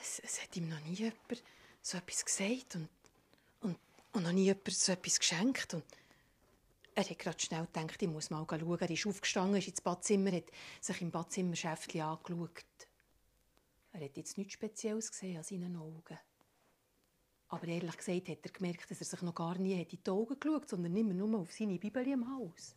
es, 0.00 0.20
es 0.20 0.42
hat 0.42 0.56
ihm 0.56 0.68
noch 0.68 0.80
nie 0.80 0.94
jemand 0.94 1.42
so 1.82 1.98
etwas 1.98 2.24
gesagt 2.24 2.76
und, 2.76 2.88
und, 3.60 3.78
und 4.12 4.22
noch 4.22 4.32
nie 4.32 4.44
jemand 4.44 4.70
so 4.70 4.92
etwas 4.92 5.18
geschenkt. 5.18 5.74
Und 5.74 5.84
er 6.94 7.08
hat 7.08 7.18
gerade 7.18 7.40
schnell 7.40 7.66
gedacht, 7.66 8.02
ich 8.02 8.08
muss 8.08 8.30
mal 8.30 8.46
schauen. 8.48 8.78
Er 8.80 8.90
ist 8.90 9.06
aufgestanden, 9.06 9.56
ist 9.56 9.68
ins 9.68 9.80
Badzimmer, 9.80 10.32
hat 10.32 10.44
sich 10.80 11.00
im 11.00 11.10
Badzimmer 11.10 11.56
Schäftchen 11.56 12.02
angeschaut. 12.02 12.64
Er 13.92 14.04
hat 14.04 14.16
jetzt 14.16 14.38
nichts 14.38 14.54
Spezielles 14.54 15.10
gesehen 15.10 15.38
an 15.38 15.44
seinen 15.44 15.76
Augen. 15.76 16.18
Aber 17.48 17.66
ehrlich 17.66 17.96
gesagt 17.96 18.28
hat 18.28 18.38
er 18.44 18.52
gemerkt, 18.52 18.90
dass 18.90 19.00
er 19.00 19.06
sich 19.06 19.22
noch 19.22 19.34
gar 19.34 19.58
nie 19.58 19.80
in 19.80 19.88
die 19.88 20.10
Augen 20.10 20.38
geschaut 20.38 20.68
sondern 20.68 20.96
immer 20.96 21.14
nur 21.14 21.40
auf 21.40 21.52
seine 21.52 21.78
Bibel 21.78 22.06
im 22.06 22.24
Haus. 22.30 22.76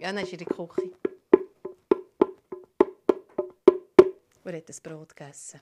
Ja, 0.00 0.12
dann 0.12 0.18
ist 0.18 0.32
in 0.32 0.38
der 0.38 0.46
Küche. 0.48 0.90
Und 4.42 4.54
hat 4.54 4.68
das 4.68 4.80
Brot 4.80 5.14
gegessen. 5.14 5.60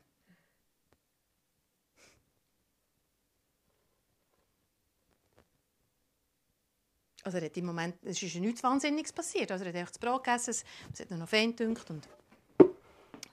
Also 7.25 7.39
er 7.39 7.45
hat 7.45 7.57
im 7.57 7.67
Moment, 7.67 7.97
es 8.03 8.23
ist 8.23 8.35
nichts 8.37 8.63
Wahnsinniges 8.63 9.13
passiert. 9.13 9.53
Also 9.53 9.65
er 9.67 9.79
hat 9.79 9.91
das 9.91 9.99
Brot 9.99 10.25
gegessen, 10.25 10.55
es 10.93 11.01
hat 11.01 11.11
noch 11.11 11.29
fein 11.29 11.55
gedünkt 11.55 11.91
und 11.91 12.09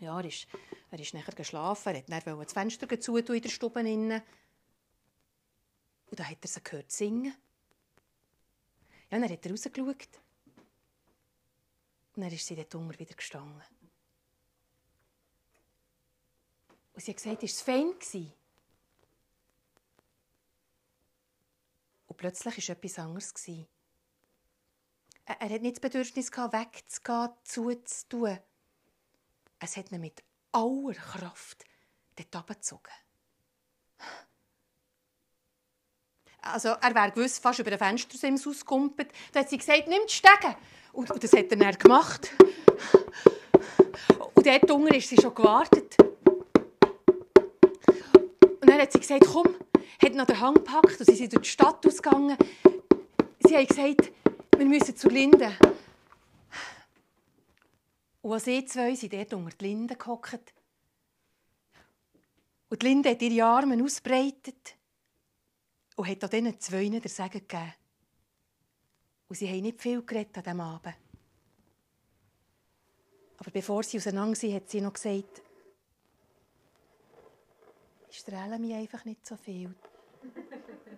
ja, 0.01 0.19
er 0.19 0.25
ist, 0.25 0.45
er 0.91 0.99
ist 0.99 1.13
nachher 1.13 1.33
geschlafen, 1.33 1.95
er 1.95 1.99
hat 1.99 2.25
dann 2.27 2.39
das 2.39 2.53
Fenster 2.53 2.99
zutun 2.99 3.37
in 3.37 3.41
der 3.41 3.49
Stube 3.49 3.79
innen. 3.79 4.21
Und 6.09 6.19
dann 6.19 6.29
hat 6.29 6.37
er 6.41 6.47
sie 6.47 6.61
gehört 6.63 6.91
singen. 6.91 7.35
Ja, 9.09 9.17
und 9.17 9.21
dann 9.23 9.31
hat 9.31 9.45
er 9.45 9.51
rausgeschaut. 9.51 10.19
Und 12.15 12.23
dann 12.23 12.31
ist 12.31 12.45
sie 12.45 12.55
dort 12.55 12.73
unten 12.75 12.99
wieder 12.99 13.15
gestanden. 13.15 13.63
Und 16.93 17.03
sie 17.03 17.11
hat 17.11 17.17
gesagt, 17.17 17.41
war 17.41 17.43
es 17.43 17.61
fein? 17.61 18.33
plötzlich 22.19 22.67
war 22.67 22.75
etwas 22.75 22.99
anderes. 22.99 23.33
Er, 25.25 25.41
er 25.41 25.49
hat 25.49 25.61
nicht 25.61 25.77
das 25.77 25.81
Bedürfnis, 25.81 26.31
wegzugehen, 26.31 27.29
zuzutun. 27.43 28.39
Es 29.59 29.77
hat 29.77 29.91
ihn 29.91 30.01
mit 30.01 30.21
aller 30.51 30.93
Kraft 30.93 31.65
dort 32.15 32.35
runtergezogen. 32.35 32.93
Also, 36.41 36.69
er 36.69 36.95
wäre 36.95 37.11
gewiss 37.11 37.37
fast 37.37 37.59
über 37.59 37.71
ein 37.71 37.77
Fenstersims 37.77 38.47
ausgekumpelt. 38.47 39.11
Da 39.31 39.41
hat 39.41 39.49
sie 39.49 39.57
gesagt, 39.57 39.87
nimm 39.87 40.01
die 40.07 40.13
Stege. 40.13 40.55
Und, 40.93 41.11
und 41.11 41.23
das 41.23 41.33
hat 41.33 41.51
er 41.51 41.57
dann 41.57 41.77
gemacht. 41.77 42.31
Und 44.35 44.45
dort 44.45 44.71
unten 44.71 44.93
ist 44.93 45.09
sie 45.09 45.21
schon 45.21 45.35
gewartet. 45.35 45.95
Und 48.41 48.69
dann 48.69 48.79
hat 48.79 48.91
sie 48.91 48.99
gesagt, 48.99 49.25
komm, 49.27 49.53
hat 50.01 50.13
nach 50.13 50.25
den 50.25 50.39
Hang 50.39 50.53
gepackt 50.53 50.99
und 50.99 51.05
sie 51.05 51.15
sind 51.15 51.33
durch 51.33 51.43
die 51.43 51.49
Stadt 51.49 51.85
ausgegangen. 51.85 52.37
Sie 53.39 53.55
haben 53.55 53.67
gesagt, 53.67 54.11
wir 54.57 54.65
müssen 54.65 54.95
zur 54.95 55.11
Linde. 55.11 55.51
Und 58.21 58.33
als 58.33 58.45
sie 58.45 58.63
zwei 58.65 58.95
sind 58.95 59.13
dort 59.13 59.33
unter 59.33 59.57
die 59.57 59.65
Linde 59.65 59.95
gehockt. 59.95 60.53
Und 62.69 62.81
die 62.81 62.87
Linde 62.87 63.09
hat 63.09 63.21
ihre 63.21 63.45
Arme 63.45 63.83
ausbreitet 63.83 64.78
und 65.99 66.07
hat 66.07 66.23
an 66.23 66.29
diesen 66.29 66.59
zwei 66.61 66.87
den 66.87 67.01
Segen 67.01 67.45
gegeben. 67.45 67.73
Und 69.27 69.35
sie 69.35 69.49
haben 69.49 69.59
nicht 69.59 69.81
viel 69.81 70.01
geredet 70.01 70.37
an 70.37 70.43
diesem 70.43 70.61
Abend. 70.61 70.95
Aber 73.37 73.51
bevor 73.51 73.83
sie 73.83 73.97
auseinander 73.97 74.35
sind, 74.35 74.55
hat 74.55 74.69
sie 74.69 74.79
noch 74.79 74.93
gesagt, 74.93 75.41
ich 78.09 78.17
strahle 78.17 78.57
mich 78.59 78.75
einfach 78.75 79.03
nicht 79.03 79.27
so 79.27 79.35
viel. 79.35 79.75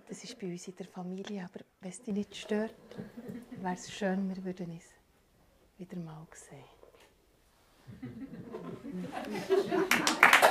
Das 0.08 0.24
ist 0.26 0.38
bei 0.38 0.48
uns 0.48 0.68
in 0.68 0.76
der 0.76 0.88
Familie, 0.88 1.46
aber 1.46 1.64
wenn 1.80 1.90
es 1.90 2.02
dich 2.02 2.14
nicht 2.14 2.36
stört, 2.36 2.76
wäre 3.62 3.74
es 3.76 3.90
schön, 3.90 4.28
wir 4.28 4.44
würden 4.44 4.72
uns 4.72 4.84
wieder 5.78 5.96
mal 5.96 6.28
sehen. 6.34 6.66